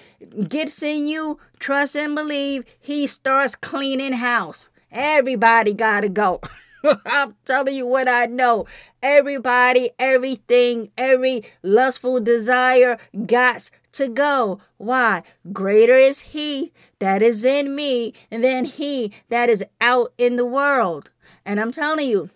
gets 0.49 0.83
in 0.83 1.07
you, 1.07 1.39
trust 1.59 1.97
and 1.97 2.15
believe, 2.15 2.65
he 2.81 3.07
starts 3.07 3.57
cleaning 3.57 4.15
house. 4.15 4.71
Everybody 4.93 5.75
got 5.75 6.03
to 6.03 6.09
go. 6.09 6.41
I'm 7.07 7.35
telling 7.45 7.75
you 7.75 7.87
what 7.87 8.09
I 8.09 8.27
know. 8.27 8.67
Everybody, 9.03 9.91
everything, 9.99 10.91
every 10.97 11.45
lustful 11.63 12.21
desire 12.21 12.97
got 13.27 13.71
to 13.93 14.09
go. 14.09 14.61
Why? 14.77 15.25
Greater 15.53 15.99
is 15.99 16.21
he 16.21 16.73
that 17.01 17.23
is 17.23 17.45
in 17.45 17.75
me 17.75 18.15
than 18.31 18.67
he 18.67 19.13
that 19.31 19.51
is 19.51 19.65
out 19.81 20.13
in 20.17 20.37
the 20.37 20.47
world. 20.47 21.11
And 21.45 21.59
I'm 21.59 21.73
telling 21.73 22.09
you, 22.09 22.31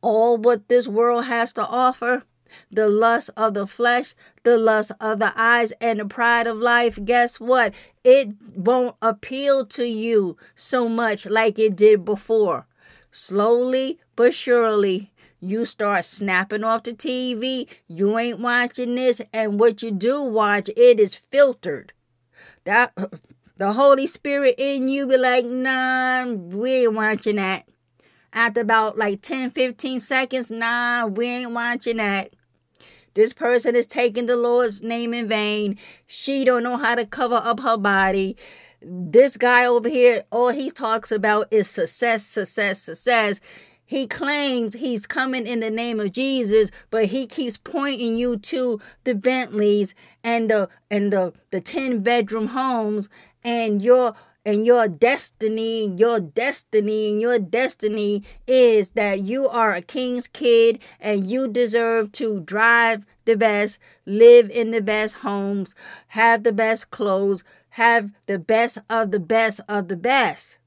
all 0.00 0.36
what 0.36 0.68
this 0.68 0.88
world 0.88 1.26
has 1.26 1.52
to 1.52 1.62
offer 1.62 2.24
the 2.70 2.88
lust 2.88 3.30
of 3.36 3.54
the 3.54 3.66
flesh, 3.66 4.14
the 4.42 4.56
lust 4.58 4.92
of 5.00 5.18
the 5.18 5.32
eyes, 5.36 5.72
and 5.80 6.00
the 6.00 6.04
pride 6.06 6.46
of 6.46 6.58
life, 6.58 6.98
guess 7.04 7.38
what? 7.40 7.74
It 8.04 8.30
won't 8.54 8.96
appeal 9.02 9.66
to 9.66 9.84
you 9.84 10.36
so 10.54 10.88
much 10.88 11.26
like 11.26 11.58
it 11.58 11.76
did 11.76 12.04
before. 12.04 12.66
Slowly 13.10 13.98
but 14.16 14.34
surely, 14.34 15.12
you 15.40 15.64
start 15.64 16.04
snapping 16.04 16.64
off 16.64 16.82
the 16.82 16.92
TV. 16.92 17.66
You 17.88 18.18
ain't 18.18 18.40
watching 18.40 18.94
this, 18.94 19.20
and 19.32 19.58
what 19.58 19.82
you 19.82 19.90
do 19.90 20.22
watch, 20.22 20.68
it 20.76 21.00
is 21.00 21.14
filtered. 21.14 21.92
That 22.64 22.92
the 23.56 23.72
Holy 23.72 24.06
Spirit 24.06 24.54
in 24.58 24.88
you 24.88 25.06
be 25.06 25.16
like, 25.16 25.44
nah, 25.46 26.26
we 26.26 26.84
ain't 26.84 26.94
watching 26.94 27.36
that. 27.36 27.64
after 28.32 28.60
about 28.60 28.98
like 28.98 29.22
10, 29.22 29.50
15 29.50 30.00
seconds, 30.00 30.50
nah, 30.50 31.06
we 31.06 31.26
ain't 31.26 31.52
watching 31.52 31.96
that. 31.96 32.32
This 33.14 33.32
person 33.32 33.74
is 33.74 33.86
taking 33.86 34.26
the 34.26 34.36
Lord's 34.36 34.82
name 34.82 35.12
in 35.12 35.28
vain. 35.28 35.78
She 36.06 36.44
don't 36.44 36.62
know 36.62 36.76
how 36.76 36.94
to 36.94 37.04
cover 37.04 37.40
up 37.42 37.60
her 37.60 37.76
body. 37.76 38.36
This 38.82 39.36
guy 39.36 39.66
over 39.66 39.88
here, 39.88 40.22
all 40.30 40.50
he 40.50 40.70
talks 40.70 41.10
about 41.12 41.52
is 41.52 41.68
success, 41.68 42.24
success, 42.24 42.80
success. 42.80 43.40
He 43.84 44.06
claims 44.06 44.74
he's 44.74 45.04
coming 45.04 45.46
in 45.46 45.58
the 45.58 45.70
name 45.70 45.98
of 45.98 46.12
Jesus, 46.12 46.70
but 46.90 47.06
he 47.06 47.26
keeps 47.26 47.56
pointing 47.56 48.16
you 48.16 48.36
to 48.36 48.80
the 49.02 49.16
Bentleys 49.16 49.96
and 50.22 50.48
the 50.48 50.68
and 50.90 51.12
the 51.12 51.32
the 51.50 51.60
10 51.60 52.00
bedroom 52.04 52.48
homes 52.48 53.08
and 53.42 53.82
your 53.82 54.14
and 54.44 54.64
your 54.64 54.88
destiny, 54.88 55.88
your 55.88 56.20
destiny, 56.20 57.12
and 57.12 57.20
your 57.20 57.38
destiny 57.38 58.22
is 58.46 58.90
that 58.90 59.20
you 59.20 59.46
are 59.46 59.72
a 59.72 59.82
king's 59.82 60.26
kid 60.26 60.80
and 60.98 61.30
you 61.30 61.48
deserve 61.48 62.12
to 62.12 62.40
drive 62.40 63.04
the 63.26 63.36
best, 63.36 63.78
live 64.06 64.50
in 64.50 64.70
the 64.70 64.80
best 64.80 65.16
homes, 65.16 65.74
have 66.08 66.42
the 66.42 66.52
best 66.52 66.90
clothes, 66.90 67.44
have 67.70 68.10
the 68.26 68.38
best 68.38 68.78
of 68.88 69.10
the 69.10 69.20
best 69.20 69.60
of 69.68 69.88
the 69.88 69.96
best. 69.96 70.58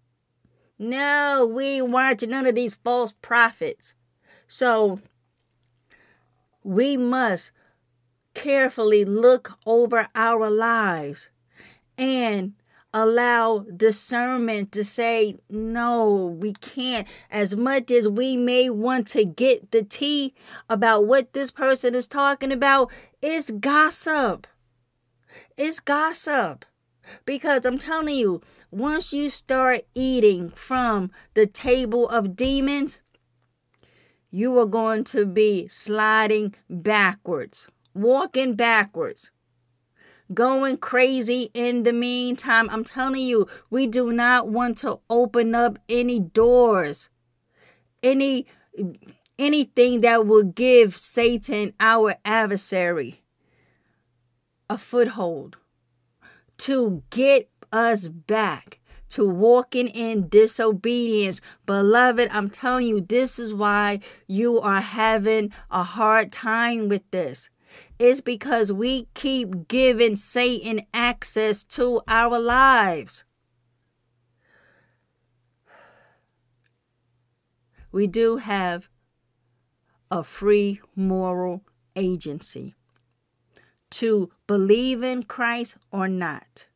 No, 0.78 1.50
we 1.52 1.66
ain't 1.66 1.90
watching 1.90 2.30
none 2.30 2.45
of 2.45 2.56
these 2.56 2.76
false 2.76 3.14
prophets. 3.22 3.95
So 4.48 5.00
we 6.64 6.98
must 6.98 7.52
carefully 8.34 9.06
look 9.06 9.58
over 9.66 10.08
our 10.16 10.50
lives 10.50 11.30
and 11.98 12.54
allow 12.94 13.65
discernment 13.76 14.72
to 14.74 14.84
say, 14.84 15.38
no, 15.49 16.38
we 16.40 16.53
can't. 16.53 17.07
As 17.32 17.56
much 17.56 17.91
as 17.91 18.07
we 18.07 18.38
may 18.38 18.70
want 18.70 19.07
to 19.10 19.26
get 19.26 19.72
the 19.72 19.84
tea 19.84 20.34
about 20.70 21.07
what 21.07 21.34
this 21.34 21.52
person 21.52 21.95
is 21.95 22.07
talking 22.07 22.52
about, 22.52 22.91
it's 23.22 23.52
gossip. 23.52 24.48
It's 25.57 25.80
gossip. 25.80 26.65
Because 27.26 27.65
I'm 27.65 27.80
telling 27.80 28.15
you, 28.15 28.41
once 28.72 29.11
you 29.14 29.30
start 29.30 29.82
eating 29.94 30.49
from 30.49 31.11
the 31.34 31.45
table 31.45 32.07
of 32.10 32.36
demons, 32.36 32.99
you 34.32 34.57
are 34.60 34.65
going 34.65 35.03
to 35.06 35.26
be 35.26 35.68
sliding 35.68 36.56
backwards, 36.70 37.70
walking 37.94 38.56
backwards 38.56 39.32
going 40.34 40.78
crazy 40.78 41.50
in 41.54 41.84
the 41.84 41.94
meantime. 41.94 42.70
I'm 42.70 42.84
telling 42.84 43.22
you, 43.22 43.48
we 43.70 43.88
do 43.88 44.12
not 44.12 44.50
want 44.50 44.78
to 44.80 45.00
open 45.10 45.56
up 45.56 45.80
any 45.90 46.20
doors, 46.20 47.10
any 48.02 48.45
anything 49.40 50.02
that 50.02 50.26
will 50.28 50.44
give 50.44 50.95
Satan, 50.95 51.74
our 51.80 52.16
adversary, 52.24 53.22
a 54.70 54.78
foothold 54.78 55.58
to 56.58 57.04
get 57.10 57.50
us 57.72 58.08
back 58.08 58.80
to 59.10 59.28
walking 59.28 59.88
in 59.88 60.28
disobedience. 60.28 61.41
Beloved, 61.66 62.30
I'm 62.32 62.50
telling 62.50 62.88
you, 62.88 63.02
this 63.02 63.38
is 63.38 63.54
why 63.54 64.00
you 64.28 64.60
are 64.60 64.82
having 64.82 65.52
a 65.70 65.84
hard 65.84 66.32
time 66.32 66.90
with 66.90 67.04
this 67.12 67.50
is 68.03 68.19
because 68.19 68.69
we 68.69 69.07
keep 69.13 69.69
giving 69.69 70.17
Satan 70.17 70.81
access 70.93 71.63
to 71.63 72.01
our 72.05 72.38
lives. 72.38 73.23
We 77.93 78.07
do 78.07 78.38
have 78.38 78.89
a 80.11 80.21
free 80.21 80.81
moral 80.97 81.61
agency 81.95 82.75
to 83.91 84.31
believe 84.47 85.01
in 85.01 85.23
Christ 85.23 85.77
or 85.89 86.09
not, 86.09 86.67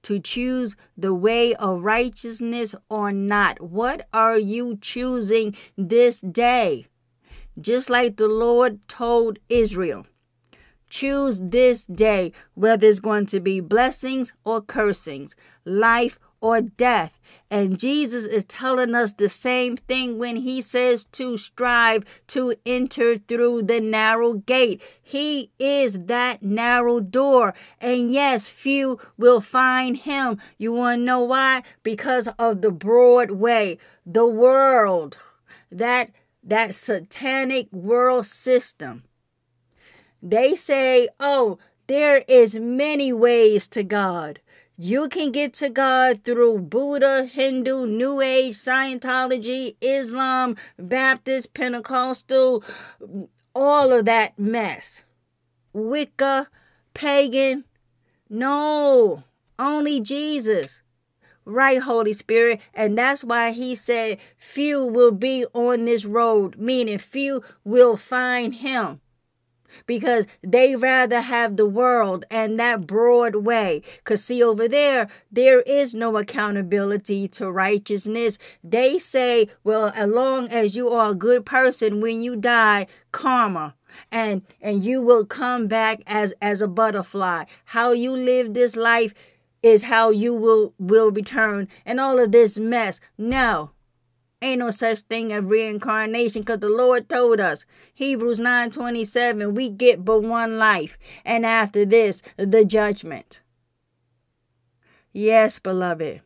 to 0.00 0.18
choose 0.18 0.76
the 0.96 1.12
way 1.12 1.54
of 1.56 1.82
righteousness 1.82 2.74
or 2.88 3.12
not. 3.12 3.60
What 3.60 4.08
are 4.14 4.38
you 4.38 4.78
choosing 4.80 5.54
this 5.76 6.22
day? 6.22 6.86
Just 7.60 7.90
like 7.90 8.16
the 8.16 8.28
Lord 8.28 8.88
told 8.88 9.38
Israel 9.50 10.06
Choose 10.94 11.40
this 11.42 11.86
day 11.86 12.30
whether 12.54 12.86
it's 12.86 13.00
going 13.00 13.26
to 13.26 13.40
be 13.40 13.58
blessings 13.58 14.32
or 14.44 14.60
cursings, 14.60 15.34
life 15.64 16.20
or 16.40 16.60
death. 16.60 17.18
And 17.50 17.80
Jesus 17.80 18.26
is 18.26 18.44
telling 18.44 18.94
us 18.94 19.12
the 19.12 19.28
same 19.28 19.76
thing 19.76 20.18
when 20.20 20.36
he 20.36 20.60
says 20.60 21.04
to 21.06 21.36
strive 21.36 22.04
to 22.28 22.54
enter 22.64 23.16
through 23.16 23.62
the 23.62 23.80
narrow 23.80 24.34
gate. 24.34 24.80
He 25.02 25.50
is 25.58 25.98
that 26.04 26.44
narrow 26.44 27.00
door. 27.00 27.54
And 27.80 28.12
yes, 28.12 28.48
few 28.48 29.00
will 29.18 29.40
find 29.40 29.96
him. 29.96 30.38
You 30.58 30.70
want 30.70 31.00
to 31.00 31.04
know 31.04 31.24
why? 31.24 31.64
Because 31.82 32.28
of 32.38 32.62
the 32.62 32.70
broad 32.70 33.32
way. 33.32 33.78
The 34.06 34.28
world, 34.28 35.16
that 35.72 36.12
that 36.44 36.72
satanic 36.72 37.72
world 37.72 38.26
system 38.26 39.02
they 40.24 40.56
say, 40.56 41.06
"Oh, 41.20 41.58
there 41.86 42.24
is 42.26 42.56
many 42.56 43.12
ways 43.12 43.68
to 43.68 43.84
God." 43.84 44.40
You 44.76 45.08
can 45.08 45.30
get 45.30 45.52
to 45.54 45.68
God 45.70 46.24
through 46.24 46.58
Buddha, 46.62 47.26
Hindu, 47.26 47.86
New 47.86 48.20
Age, 48.20 48.54
Scientology, 48.54 49.76
Islam, 49.80 50.56
Baptist, 50.76 51.54
Pentecostal, 51.54 52.64
all 53.54 53.92
of 53.92 54.04
that 54.06 54.36
mess. 54.36 55.04
Wicca, 55.72 56.48
pagan. 56.92 57.64
No, 58.28 59.22
only 59.60 60.00
Jesus. 60.00 60.82
Right, 61.44 61.80
Holy 61.80 62.12
Spirit. 62.12 62.60
And 62.74 62.98
that's 62.98 63.22
why 63.22 63.52
he 63.52 63.76
said, 63.76 64.18
few 64.36 64.84
will 64.84 65.12
be 65.12 65.46
on 65.52 65.84
this 65.84 66.04
road, 66.04 66.56
meaning 66.56 66.98
few 66.98 67.44
will 67.62 67.96
find 67.96 68.56
him 68.56 69.00
because 69.86 70.26
they 70.42 70.76
rather 70.76 71.20
have 71.20 71.56
the 71.56 71.66
world 71.66 72.24
and 72.30 72.58
that 72.60 72.86
broad 72.86 73.36
way. 73.36 73.82
Because, 73.98 74.24
see, 74.24 74.42
over 74.42 74.68
there, 74.68 75.08
there 75.30 75.60
is 75.60 75.94
no 75.94 76.16
accountability 76.16 77.28
to 77.28 77.50
righteousness. 77.50 78.38
They 78.62 78.98
say, 78.98 79.48
well, 79.62 79.92
as 79.94 80.10
long 80.10 80.48
as 80.48 80.76
you 80.76 80.88
are 80.88 81.12
a 81.12 81.14
good 81.14 81.46
person, 81.46 82.00
when 82.00 82.22
you 82.22 82.36
die, 82.36 82.86
karma 83.12 83.74
and 84.10 84.42
and 84.60 84.84
you 84.84 85.00
will 85.00 85.24
come 85.24 85.66
back 85.66 86.02
as 86.06 86.34
as 86.42 86.60
a 86.60 86.68
butterfly 86.68 87.44
how 87.66 87.92
you 87.92 88.10
live 88.10 88.52
this 88.52 88.76
life 88.76 89.14
is 89.62 89.84
how 89.84 90.10
you 90.10 90.34
will 90.34 90.74
will 90.78 91.10
return 91.10 91.68
and 91.86 92.00
all 92.00 92.18
of 92.18 92.32
this 92.32 92.58
mess 92.58 93.00
no 93.16 93.70
Ain't 94.44 94.58
no 94.58 94.70
such 94.70 95.00
thing 95.00 95.32
as 95.32 95.42
reincarnation 95.42 96.42
because 96.42 96.58
the 96.58 96.68
Lord 96.68 97.08
told 97.08 97.40
us. 97.40 97.64
Hebrews 97.94 98.40
9:27, 98.40 99.54
we 99.54 99.70
get 99.70 100.04
but 100.04 100.20
one 100.20 100.58
life, 100.58 100.98
and 101.24 101.46
after 101.46 101.86
this, 101.86 102.20
the 102.36 102.62
judgment. 102.62 103.40
Yes, 105.14 105.58
beloved. 105.58 106.20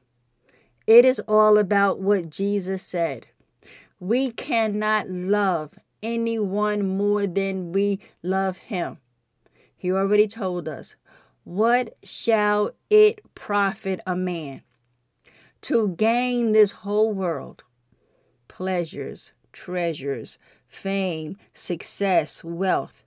It 0.84 1.04
is 1.04 1.20
all 1.28 1.58
about 1.58 2.00
what 2.00 2.28
Jesus 2.28 2.82
said. 2.82 3.28
We 4.00 4.32
cannot 4.32 5.08
love 5.08 5.78
anyone 6.02 6.88
more 6.88 7.24
than 7.24 7.70
we 7.70 8.00
love 8.20 8.56
him. 8.56 8.98
He 9.76 9.92
already 9.92 10.26
told 10.26 10.66
us, 10.66 10.96
What 11.44 11.96
shall 12.02 12.72
it 12.90 13.20
profit 13.36 14.00
a 14.08 14.16
man 14.16 14.62
to 15.60 15.90
gain 15.90 16.50
this 16.50 16.72
whole 16.82 17.12
world 17.12 17.62
pleasures, 18.58 19.30
treasures, 19.52 20.36
fame, 20.66 21.36
success, 21.52 22.42
wealth, 22.42 23.04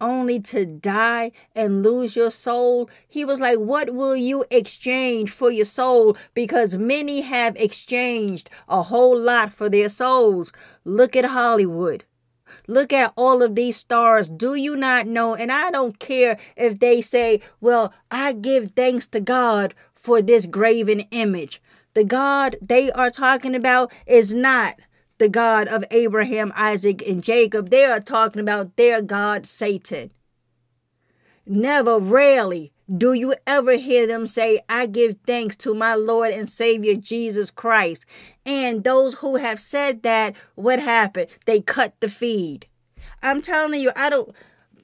only 0.00 0.40
to 0.40 0.64
die 0.64 1.30
and 1.54 1.82
lose 1.82 2.16
your 2.16 2.30
soul. 2.30 2.88
He 3.06 3.22
was 3.22 3.38
like, 3.38 3.58
What 3.58 3.90
will 3.94 4.16
you 4.16 4.46
exchange 4.50 5.30
for 5.30 5.50
your 5.50 5.66
soul? 5.66 6.16
Because 6.32 6.74
many 6.78 7.20
have 7.20 7.54
exchanged 7.56 8.48
a 8.66 8.84
whole 8.84 9.18
lot 9.18 9.52
for 9.52 9.68
their 9.68 9.90
souls. 9.90 10.52
Look 10.86 11.14
at 11.14 11.26
Hollywood. 11.26 12.04
Look 12.66 12.94
at 12.94 13.12
all 13.18 13.42
of 13.42 13.54
these 13.54 13.76
stars. 13.76 14.30
Do 14.30 14.54
you 14.54 14.74
not 14.74 15.06
know? 15.06 15.34
And 15.34 15.52
I 15.52 15.70
don't 15.70 15.98
care 15.98 16.38
if 16.56 16.78
they 16.78 17.02
say, 17.02 17.42
Well, 17.60 17.92
I 18.10 18.32
give 18.32 18.70
thanks 18.70 19.06
to 19.08 19.20
God 19.20 19.74
for 19.92 20.22
this 20.22 20.46
graven 20.46 21.00
image. 21.10 21.60
The 21.94 22.04
God 22.04 22.56
they 22.62 22.90
are 22.92 23.10
talking 23.10 23.54
about 23.54 23.92
is 24.06 24.32
not 24.34 24.74
the 25.18 25.28
God 25.28 25.68
of 25.68 25.84
Abraham, 25.90 26.52
Isaac, 26.56 27.06
and 27.06 27.22
Jacob. 27.22 27.70
They 27.70 27.84
are 27.84 28.00
talking 28.00 28.40
about 28.40 28.76
their 28.76 29.02
God, 29.02 29.46
Satan. 29.46 30.10
Never, 31.46 31.98
rarely 31.98 32.72
Do 32.96 33.12
you 33.12 33.34
ever 33.46 33.74
hear 33.74 34.06
them 34.06 34.26
say, 34.26 34.58
I 34.68 34.86
give 34.86 35.16
thanks 35.24 35.56
to 35.58 35.74
my 35.74 35.94
Lord 35.94 36.32
and 36.32 36.48
Savior 36.48 36.96
Jesus 36.96 37.50
Christ? 37.50 38.04
And 38.44 38.82
those 38.82 39.14
who 39.14 39.36
have 39.36 39.60
said 39.60 40.02
that, 40.02 40.34
what 40.56 40.80
happened? 40.80 41.28
They 41.46 41.60
cut 41.60 41.94
the 42.00 42.08
feed. 42.08 42.66
I'm 43.22 43.42
telling 43.42 43.80
you, 43.80 43.92
I 43.94 44.10
don't 44.10 44.34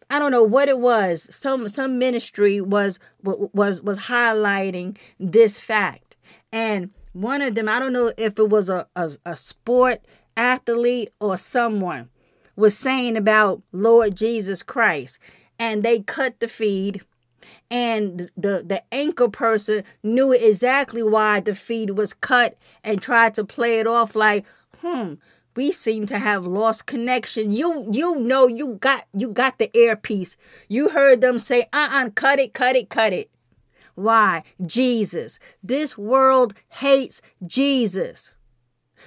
I 0.09 0.21
don't 0.21 0.31
know 0.31 0.45
what 0.45 0.69
it 0.69 0.79
was. 0.79 1.27
Some 1.35 1.69
some 1.69 1.99
ministry 1.99 2.61
was 2.61 3.01
was 3.23 3.83
was 3.83 3.99
highlighting 3.99 4.97
this 5.19 5.59
fact. 5.59 6.06
And 6.53 6.91
one 7.13 7.43
of 7.43 7.55
them, 7.55 7.69
I 7.69 7.79
don't 7.79 7.93
know 7.93 8.13
if 8.17 8.39
it 8.39 8.49
was 8.49 8.69
a, 8.69 8.87
a, 8.95 9.11
a 9.25 9.37
sport 9.37 10.01
athlete 10.37 11.11
or 11.21 11.37
someone, 11.37 12.11
was 12.57 12.77
saying 12.77 13.17
about 13.17 13.63
Lord 13.73 14.17
Jesus 14.17 14.63
Christ. 14.63 15.19
And 15.59 15.83
they 15.83 16.01
cut 16.01 16.41
the 16.41 16.49
feed. 16.49 17.03
And 17.71 18.31
the 18.37 18.63
the 18.65 18.83
anchor 18.93 19.29
person 19.29 19.83
knew 20.03 20.33
exactly 20.33 21.03
why 21.03 21.41
the 21.41 21.55
feed 21.55 21.91
was 21.91 22.13
cut 22.15 22.57
and 22.85 23.03
tried 23.03 23.35
to 23.35 23.45
play 23.45 23.81
it 23.81 23.87
off 23.87 24.15
like 24.15 24.45
hmm 24.79 25.15
we 25.57 25.73
seem 25.73 26.07
to 26.07 26.19
have 26.19 26.47
lost 26.47 26.87
connection. 26.87 27.51
You 27.51 27.89
you 27.91 28.21
know 28.21 28.47
you 28.47 28.75
got 28.75 29.07
you 29.15 29.29
got 29.31 29.59
the 29.59 29.75
earpiece. 29.77 30.37
You 30.69 30.91
heard 30.91 31.21
them 31.21 31.39
say 31.39 31.65
uh-uh 31.73 32.11
cut 32.11 32.39
it 32.39 32.53
cut 32.53 32.77
it 32.77 32.89
cut 32.89 33.13
it 33.13 33.31
why 33.97 34.43
jesus 34.65 35.39
this 35.63 35.99
world 35.99 36.55
hates 36.69 37.21
jesus 37.47 38.33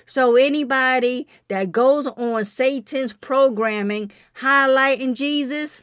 so 0.05 0.35
anybody 0.35 1.27
that 1.47 1.71
goes 1.71 2.05
on 2.05 2.43
satan's 2.43 3.13
programming 3.13 4.11
highlighting 4.41 5.15
jesus 5.15 5.81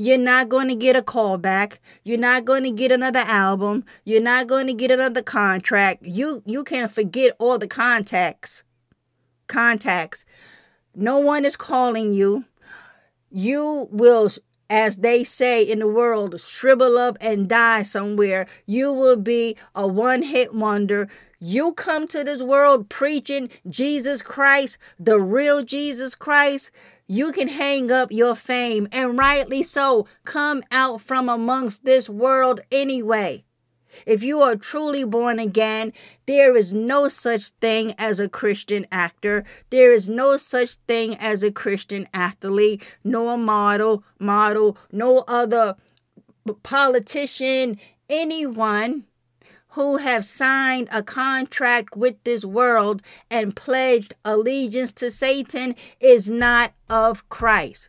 you're 0.00 0.16
not 0.16 0.48
going 0.48 0.68
to 0.68 0.74
get 0.74 0.96
a 0.96 1.02
call 1.02 1.36
back. 1.36 1.78
You're 2.04 2.16
not 2.16 2.46
going 2.46 2.62
to 2.64 2.70
get 2.70 2.90
another 2.90 3.20
album. 3.20 3.84
You're 4.04 4.22
not 4.22 4.46
going 4.46 4.66
to 4.68 4.72
get 4.72 4.90
another 4.90 5.22
contract. 5.22 6.02
You 6.02 6.42
you 6.46 6.64
can't 6.64 6.90
forget 6.90 7.36
all 7.38 7.58
the 7.58 7.68
contacts. 7.68 8.62
Contacts. 9.46 10.24
No 10.94 11.18
one 11.18 11.44
is 11.44 11.54
calling 11.54 12.14
you. 12.14 12.46
You 13.30 13.88
will 13.90 14.30
as 14.70 14.98
they 14.98 15.24
say 15.24 15.62
in 15.62 15.80
the 15.80 15.88
world, 15.88 16.40
shrivel 16.40 16.96
up 16.96 17.18
and 17.20 17.48
die 17.48 17.82
somewhere. 17.82 18.46
You 18.64 18.92
will 18.92 19.16
be 19.16 19.56
a 19.74 19.86
one 19.86 20.22
hit 20.22 20.54
wonder. 20.54 21.08
You 21.38 21.72
come 21.74 22.06
to 22.08 22.24
this 22.24 22.42
world 22.42 22.88
preaching 22.88 23.50
Jesus 23.68 24.22
Christ, 24.22 24.78
the 24.98 25.20
real 25.20 25.62
Jesus 25.62 26.14
Christ 26.14 26.70
you 27.10 27.32
can 27.32 27.48
hang 27.48 27.90
up 27.90 28.12
your 28.12 28.36
fame, 28.36 28.86
and 28.92 29.18
rightly 29.18 29.64
so. 29.64 30.06
Come 30.22 30.62
out 30.70 31.00
from 31.00 31.28
amongst 31.28 31.84
this 31.84 32.08
world 32.08 32.60
anyway. 32.70 33.42
If 34.06 34.22
you 34.22 34.40
are 34.40 34.56
truly 34.56 35.04
born 35.04 35.38
again, 35.38 35.92
there 36.26 36.56
is 36.56 36.72
no 36.72 37.08
such 37.08 37.48
thing 37.60 37.92
as 37.98 38.20
a 38.20 38.28
Christian 38.28 38.86
actor. 38.90 39.44
There 39.70 39.92
is 39.92 40.08
no 40.08 40.36
such 40.36 40.74
thing 40.86 41.16
as 41.16 41.42
a 41.42 41.50
Christian 41.50 42.06
athlete, 42.14 42.82
no 43.04 43.36
model, 43.36 44.04
model, 44.18 44.76
no 44.92 45.24
other 45.28 45.76
politician, 46.62 47.78
anyone 48.08 49.04
who 49.74 49.98
have 49.98 50.24
signed 50.24 50.88
a 50.92 51.02
contract 51.02 51.96
with 51.96 52.16
this 52.24 52.44
world 52.44 53.02
and 53.30 53.54
pledged 53.54 54.14
allegiance 54.24 54.92
to 54.92 55.10
Satan 55.10 55.76
is 56.00 56.28
not 56.28 56.72
of 56.88 57.28
Christ. 57.28 57.88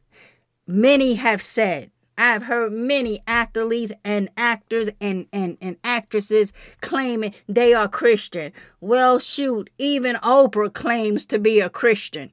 Many 0.67 1.15
have 1.15 1.41
said, 1.41 1.89
I've 2.17 2.43
heard 2.43 2.73
many 2.73 3.19
athletes 3.25 3.91
and 4.03 4.29
actors 4.37 4.89
and, 4.99 5.27
and, 5.31 5.57
and 5.61 5.77
actresses 5.83 6.53
claiming 6.81 7.33
they 7.47 7.73
are 7.73 7.87
Christian. 7.87 8.51
Well, 8.79 9.19
shoot, 9.19 9.69
even 9.77 10.15
Oprah 10.17 10.73
claims 10.73 11.25
to 11.27 11.39
be 11.39 11.59
a 11.59 11.69
Christian. 11.69 12.31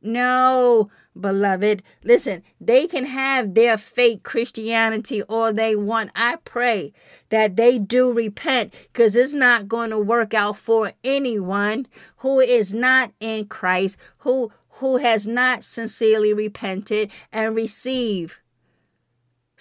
No, 0.00 0.90
beloved. 1.18 1.82
Listen, 2.02 2.42
they 2.60 2.86
can 2.86 3.04
have 3.04 3.54
their 3.54 3.78
fake 3.78 4.24
Christianity 4.24 5.22
all 5.22 5.52
they 5.52 5.76
want. 5.76 6.10
I 6.16 6.36
pray 6.44 6.92
that 7.28 7.56
they 7.56 7.78
do 7.78 8.12
repent 8.12 8.74
because 8.92 9.14
it's 9.14 9.34
not 9.34 9.68
going 9.68 9.90
to 9.90 9.98
work 9.98 10.34
out 10.34 10.56
for 10.56 10.92
anyone 11.04 11.86
who 12.18 12.40
is 12.40 12.74
not 12.74 13.12
in 13.20 13.46
Christ, 13.46 13.96
who 14.18 14.50
who 14.76 14.96
has 14.96 15.28
not 15.28 15.62
sincerely 15.62 16.32
repented 16.32 17.08
and 17.30 17.54
receive 17.54 18.40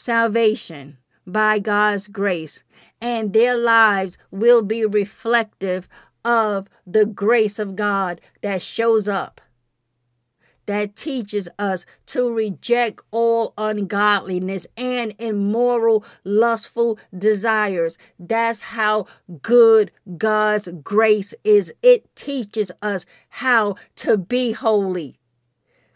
salvation 0.01 0.97
by 1.27 1.59
God's 1.59 2.07
grace. 2.07 2.63
And 2.99 3.33
their 3.33 3.55
lives 3.55 4.17
will 4.31 4.61
be 4.61 4.85
reflective 4.85 5.87
of 6.25 6.67
the 6.85 7.05
grace 7.05 7.59
of 7.59 7.75
God 7.75 8.21
that 8.41 8.61
shows 8.61 9.07
up 9.07 9.41
that 10.67 10.95
teaches 10.95 11.49
us 11.59 11.85
to 12.05 12.31
reject 12.33 13.01
all 13.11 13.53
ungodliness 13.57 14.67
and 14.77 15.13
immoral, 15.19 16.05
lustful 16.23 16.97
desires. 17.17 17.97
That's 18.17 18.61
how 18.61 19.07
good 19.41 19.91
God's 20.17 20.69
grace 20.83 21.33
is. 21.43 21.73
It 21.81 22.15
teaches 22.15 22.71
us 22.81 23.05
how 23.29 23.75
to 23.97 24.17
be 24.17 24.53
holy. 24.53 25.19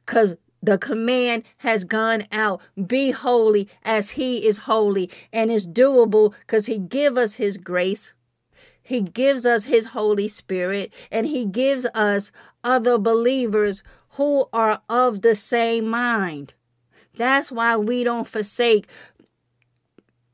Because 0.05 0.35
the 0.65 0.77
command 0.77 1.43
has 1.57 1.83
gone 1.83 2.23
out 2.31 2.61
be 2.87 3.11
holy 3.11 3.67
as 3.83 4.11
he 4.11 4.47
is 4.47 4.59
holy 4.59 5.09
and 5.31 5.51
it's 5.51 5.65
doable 5.65 6.33
because 6.41 6.65
he 6.65 6.77
give 6.79 7.17
us 7.17 7.35
his 7.35 7.57
grace 7.57 8.13
he 8.85 9.01
gives 9.01 9.47
us 9.47 9.63
his 9.63 9.87
holy 9.87 10.27
spirit 10.27 10.93
and 11.11 11.25
he 11.25 11.43
gives 11.45 11.87
us 11.95 12.31
other 12.63 12.99
believers 12.99 13.81
who 14.09 14.45
are 14.53 14.81
of 14.87 15.23
the 15.23 15.33
same 15.33 15.87
mind. 15.87 16.53
That's 17.17 17.51
why 17.51 17.77
we 17.77 18.03
don't 18.03 18.27
forsake 18.27 18.87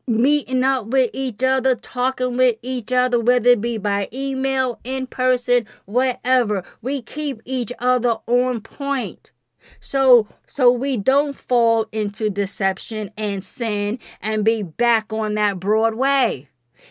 meeting 0.06 0.66
up 0.66 0.88
with 0.88 1.12
each 1.14 1.42
other, 1.44 1.76
talking 1.76 2.36
with 2.36 2.58
each 2.62 2.92
other, 2.92 3.22
whether 3.22 3.52
it 3.52 3.62
be 3.62 3.78
by 3.78 4.10
email, 4.12 4.82
in 4.84 5.08
person, 5.08 5.66
whatever. 5.86 6.66
We 6.82 7.02
keep 7.02 7.42
each 7.46 7.72
other 7.80 8.18
on 8.28 8.60
point. 8.60 9.32
So 9.80 10.28
so 10.46 10.72
we 10.72 10.98
don't 10.98 11.36
fall 11.36 11.88
into 11.92 12.30
deception 12.30 13.12
and 13.18 13.44
sin 13.44 14.00
and 14.22 14.46
be 14.46 14.64
back 14.64 15.12
on 15.14 15.36
that 15.36 15.60
broad 15.60 15.96
way. 15.96 16.50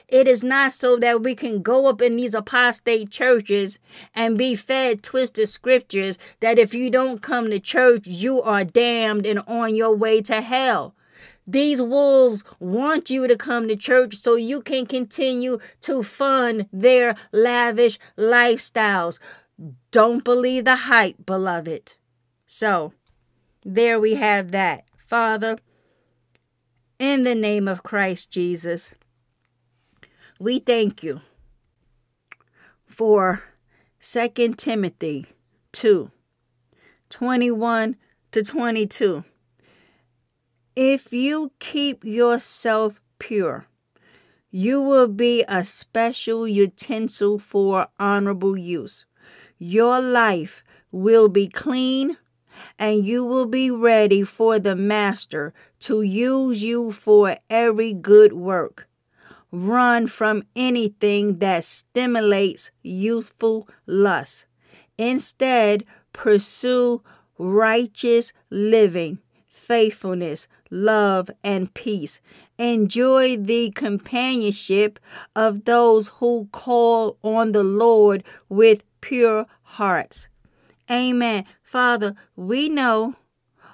It 0.08 0.28
is 0.28 0.42
not 0.42 0.72
so 0.72 0.96
that 0.98 1.22
we 1.22 1.34
can 1.34 1.62
go 1.62 1.86
up 1.86 2.00
in 2.00 2.16
these 2.16 2.34
apostate 2.34 3.10
churches 3.10 3.78
and 4.14 4.38
be 4.38 4.54
fed 4.54 5.02
twisted 5.02 5.48
scriptures 5.48 6.18
that 6.40 6.58
if 6.58 6.74
you 6.74 6.90
don't 6.90 7.22
come 7.22 7.50
to 7.50 7.60
church, 7.60 8.06
you 8.06 8.40
are 8.42 8.64
damned 8.64 9.26
and 9.26 9.40
on 9.46 9.74
your 9.74 9.94
way 9.94 10.20
to 10.22 10.40
hell. 10.40 10.94
These 11.46 11.82
wolves 11.82 12.44
want 12.60 13.10
you 13.10 13.26
to 13.26 13.36
come 13.36 13.66
to 13.68 13.76
church 13.76 14.16
so 14.16 14.36
you 14.36 14.60
can 14.62 14.86
continue 14.86 15.58
to 15.80 16.02
fund 16.02 16.68
their 16.72 17.16
lavish 17.32 17.98
lifestyles. 18.16 19.18
Don't 19.90 20.22
believe 20.22 20.64
the 20.64 20.76
hype, 20.76 21.26
beloved. 21.26 21.94
So, 22.52 22.94
there 23.64 24.00
we 24.00 24.16
have 24.16 24.50
that. 24.50 24.82
Father, 25.06 25.58
in 26.98 27.22
the 27.22 27.36
name 27.36 27.68
of 27.68 27.84
Christ 27.84 28.32
Jesus, 28.32 28.92
we 30.40 30.58
thank 30.58 31.04
you 31.04 31.20
for 32.86 33.44
2 34.00 34.54
Timothy 34.56 35.26
2 35.70 36.10
21 37.08 37.96
to 38.32 38.42
22. 38.42 39.22
If 40.74 41.12
you 41.12 41.52
keep 41.60 42.04
yourself 42.04 43.00
pure, 43.20 43.66
you 44.50 44.82
will 44.82 45.06
be 45.06 45.44
a 45.46 45.62
special 45.62 46.48
utensil 46.48 47.38
for 47.38 47.86
honorable 48.00 48.58
use. 48.58 49.04
Your 49.56 50.00
life 50.00 50.64
will 50.90 51.28
be 51.28 51.46
clean, 51.46 52.16
and 52.78 53.04
you 53.04 53.24
will 53.24 53.46
be 53.46 53.70
ready 53.70 54.22
for 54.22 54.58
the 54.58 54.76
Master 54.76 55.52
to 55.80 56.02
use 56.02 56.62
you 56.62 56.90
for 56.92 57.36
every 57.48 57.92
good 57.92 58.32
work 58.32 58.86
run 59.52 60.06
from 60.06 60.42
anything 60.54 61.38
that 61.38 61.64
stimulates 61.64 62.70
youthful 62.82 63.68
lust. 63.86 64.46
Instead, 64.98 65.84
pursue 66.12 67.02
righteous 67.38 68.32
living, 68.50 69.18
faithfulness, 69.46 70.46
love, 70.70 71.30
and 71.42 71.72
peace. 71.74 72.20
Enjoy 72.58 73.36
the 73.36 73.70
companionship 73.70 74.98
of 75.34 75.64
those 75.64 76.08
who 76.08 76.48
call 76.52 77.16
on 77.22 77.52
the 77.52 77.64
Lord 77.64 78.22
with 78.48 78.84
pure 79.00 79.46
hearts. 79.62 80.28
Amen. 80.90 81.44
Father, 81.70 82.16
we 82.34 82.68
know 82.68 83.14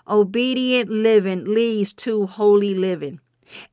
obedient 0.06 0.90
living 0.90 1.46
leads 1.46 1.94
to 1.94 2.26
holy 2.26 2.74
living. 2.74 3.20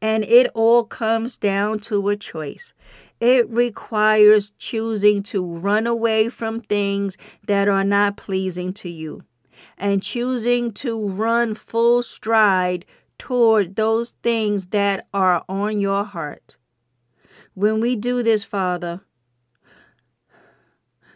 And 0.02 0.24
it 0.24 0.50
all 0.56 0.86
comes 0.86 1.38
down 1.38 1.80
to 1.80 2.08
a 2.08 2.16
choice. 2.16 2.72
It 3.20 3.50
requires 3.50 4.52
choosing 4.52 5.24
to 5.24 5.46
run 5.58 5.86
away 5.86 6.30
from 6.30 6.62
things 6.62 7.18
that 7.48 7.68
are 7.68 7.84
not 7.84 8.16
pleasing 8.16 8.72
to 8.76 8.88
you 8.88 9.24
and 9.78 10.02
choosing 10.02 10.72
to 10.76 11.06
run 11.06 11.54
full 11.54 12.02
stride 12.02 12.86
toward 13.18 13.76
those 13.76 14.12
things 14.24 14.68
that 14.68 15.06
are 15.14 15.44
on 15.50 15.82
your 15.82 16.06
heart. 16.06 16.56
When 17.56 17.82
we 17.82 17.98
do 17.98 18.24
this, 18.24 18.46
Father, 18.46 19.02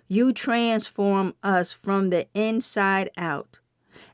you 0.08 0.34
transform 0.34 1.34
us 1.44 1.72
from 1.72 2.10
the 2.10 2.28
inside 2.34 3.10
out 3.18 3.60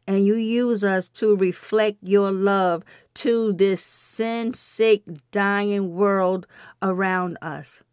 and 0.07 0.25
you 0.25 0.35
use 0.35 0.83
us 0.83 1.07
to 1.07 1.35
reflect 1.35 1.97
your 2.01 2.31
love 2.31 2.83
to 3.13 3.53
this 3.53 3.81
sin 3.81 4.53
sick, 4.53 5.03
dying 5.31 5.95
world 5.95 6.45
around 6.81 7.37
us. 7.41 7.83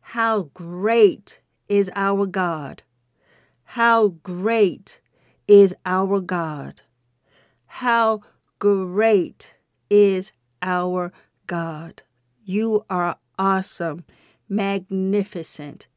How 0.00 0.50
great 0.54 1.40
is 1.68 1.90
our 1.94 2.26
God! 2.26 2.82
How 3.64 4.08
great 4.22 5.00
is 5.48 5.74
our 5.84 6.20
God! 6.20 6.82
How 7.66 8.20
great 8.58 9.56
is 9.90 10.32
our 10.62 11.12
God! 11.46 12.02
You 12.44 12.84
are 12.88 13.16
awesome, 13.38 14.04
magnificent. 14.48 15.88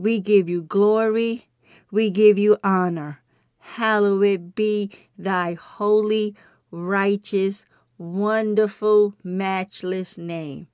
We 0.00 0.18
give 0.18 0.48
you 0.48 0.62
glory, 0.62 1.50
we 1.90 2.08
give 2.08 2.38
you 2.38 2.56
honor. 2.64 3.20
Hallowed 3.58 4.54
be 4.54 4.90
thy 5.18 5.52
holy, 5.52 6.34
righteous, 6.70 7.66
wonderful, 7.98 9.14
matchless 9.22 10.16
name, 10.16 10.68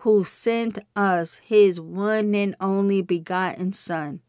who 0.00 0.24
sent 0.24 0.78
us 0.94 1.36
his 1.36 1.80
one 1.80 2.34
and 2.34 2.54
only 2.60 3.00
begotten 3.00 3.72
Son, 3.72 4.20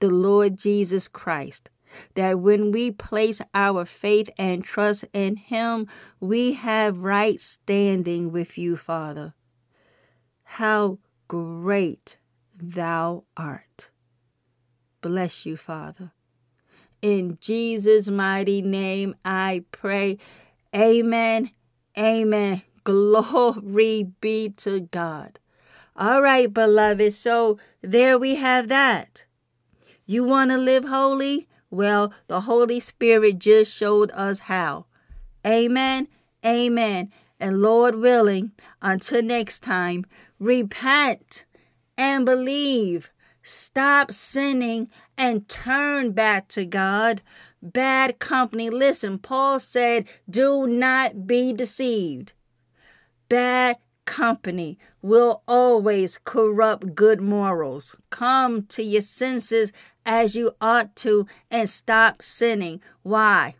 the 0.00 0.10
Lord 0.10 0.58
Jesus 0.58 1.08
Christ, 1.08 1.70
that 2.16 2.38
when 2.38 2.72
we 2.72 2.90
place 2.90 3.40
our 3.54 3.86
faith 3.86 4.28
and 4.36 4.62
trust 4.62 5.06
in 5.14 5.36
him, 5.36 5.88
we 6.20 6.52
have 6.52 6.98
right 6.98 7.40
standing 7.40 8.30
with 8.30 8.58
you, 8.58 8.76
Father. 8.76 9.32
How 10.42 10.98
great 11.28 12.18
thou 12.56 13.24
art. 13.36 13.90
Bless 15.00 15.46
you, 15.46 15.56
Father. 15.56 16.12
In 17.02 17.38
Jesus' 17.40 18.08
mighty 18.08 18.62
name 18.62 19.14
I 19.24 19.64
pray. 19.70 20.18
Amen. 20.74 21.50
Amen. 21.96 22.62
Glory 22.84 24.08
be 24.20 24.50
to 24.56 24.80
God. 24.80 25.38
All 25.94 26.20
right, 26.20 26.52
beloved. 26.52 27.12
So 27.12 27.58
there 27.82 28.18
we 28.18 28.36
have 28.36 28.68
that. 28.68 29.26
You 30.04 30.24
want 30.24 30.50
to 30.50 30.56
live 30.56 30.84
holy? 30.84 31.48
Well, 31.70 32.12
the 32.28 32.42
Holy 32.42 32.80
Spirit 32.80 33.38
just 33.38 33.74
showed 33.74 34.10
us 34.12 34.40
how. 34.40 34.86
Amen. 35.46 36.08
Amen. 36.44 37.12
And 37.40 37.60
Lord 37.60 37.96
willing, 37.96 38.52
until 38.80 39.22
next 39.22 39.60
time, 39.60 40.06
repent 40.38 41.44
and 41.96 42.24
believe. 42.26 43.10
Stop 43.42 44.10
sinning 44.10 44.90
and 45.16 45.48
turn 45.48 46.10
back 46.10 46.48
to 46.48 46.64
God. 46.64 47.22
Bad 47.62 48.18
company. 48.18 48.70
Listen, 48.70 49.18
Paul 49.18 49.60
said, 49.60 50.06
do 50.28 50.66
not 50.66 51.26
be 51.26 51.52
deceived. 51.52 52.32
Bad 53.28 53.76
company 54.04 54.78
will 55.02 55.42
always 55.46 56.18
corrupt 56.24 56.94
good 56.94 57.20
morals. 57.20 57.94
Come 58.10 58.64
to 58.66 58.82
your 58.82 59.02
senses 59.02 59.72
as 60.04 60.34
you 60.34 60.52
ought 60.60 60.96
to 60.96 61.26
and 61.50 61.68
stop 61.70 62.22
sinning. 62.22 62.80
Why? 63.02 63.54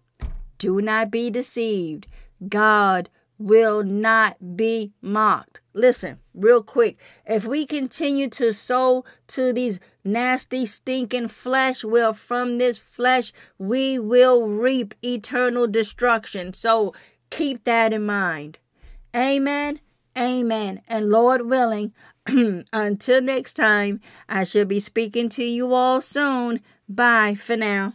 Do 0.58 0.80
not 0.80 1.10
be 1.10 1.30
deceived. 1.30 2.06
God 2.48 3.08
will 3.38 3.82
not 3.82 4.56
be 4.56 4.92
mocked. 5.02 5.60
Listen, 5.74 6.18
real 6.34 6.62
quick. 6.62 6.98
If 7.26 7.44
we 7.44 7.66
continue 7.66 8.28
to 8.30 8.52
sow 8.52 9.04
to 9.28 9.52
these 9.52 9.80
nasty, 10.04 10.66
stinking 10.66 11.28
flesh, 11.28 11.84
well, 11.84 12.12
from 12.12 12.58
this 12.58 12.78
flesh, 12.78 13.32
we 13.58 13.98
will 13.98 14.48
reap 14.48 14.94
eternal 15.02 15.66
destruction. 15.66 16.54
So 16.54 16.94
keep 17.30 17.64
that 17.64 17.92
in 17.92 18.06
mind. 18.06 18.58
Amen. 19.14 19.80
Amen. 20.16 20.80
And 20.88 21.10
Lord 21.10 21.46
willing, 21.46 21.92
until 22.72 23.20
next 23.20 23.54
time, 23.54 24.00
I 24.28 24.44
shall 24.44 24.64
be 24.64 24.80
speaking 24.80 25.28
to 25.30 25.44
you 25.44 25.74
all 25.74 26.00
soon. 26.00 26.60
Bye 26.88 27.34
for 27.34 27.56
now. 27.56 27.94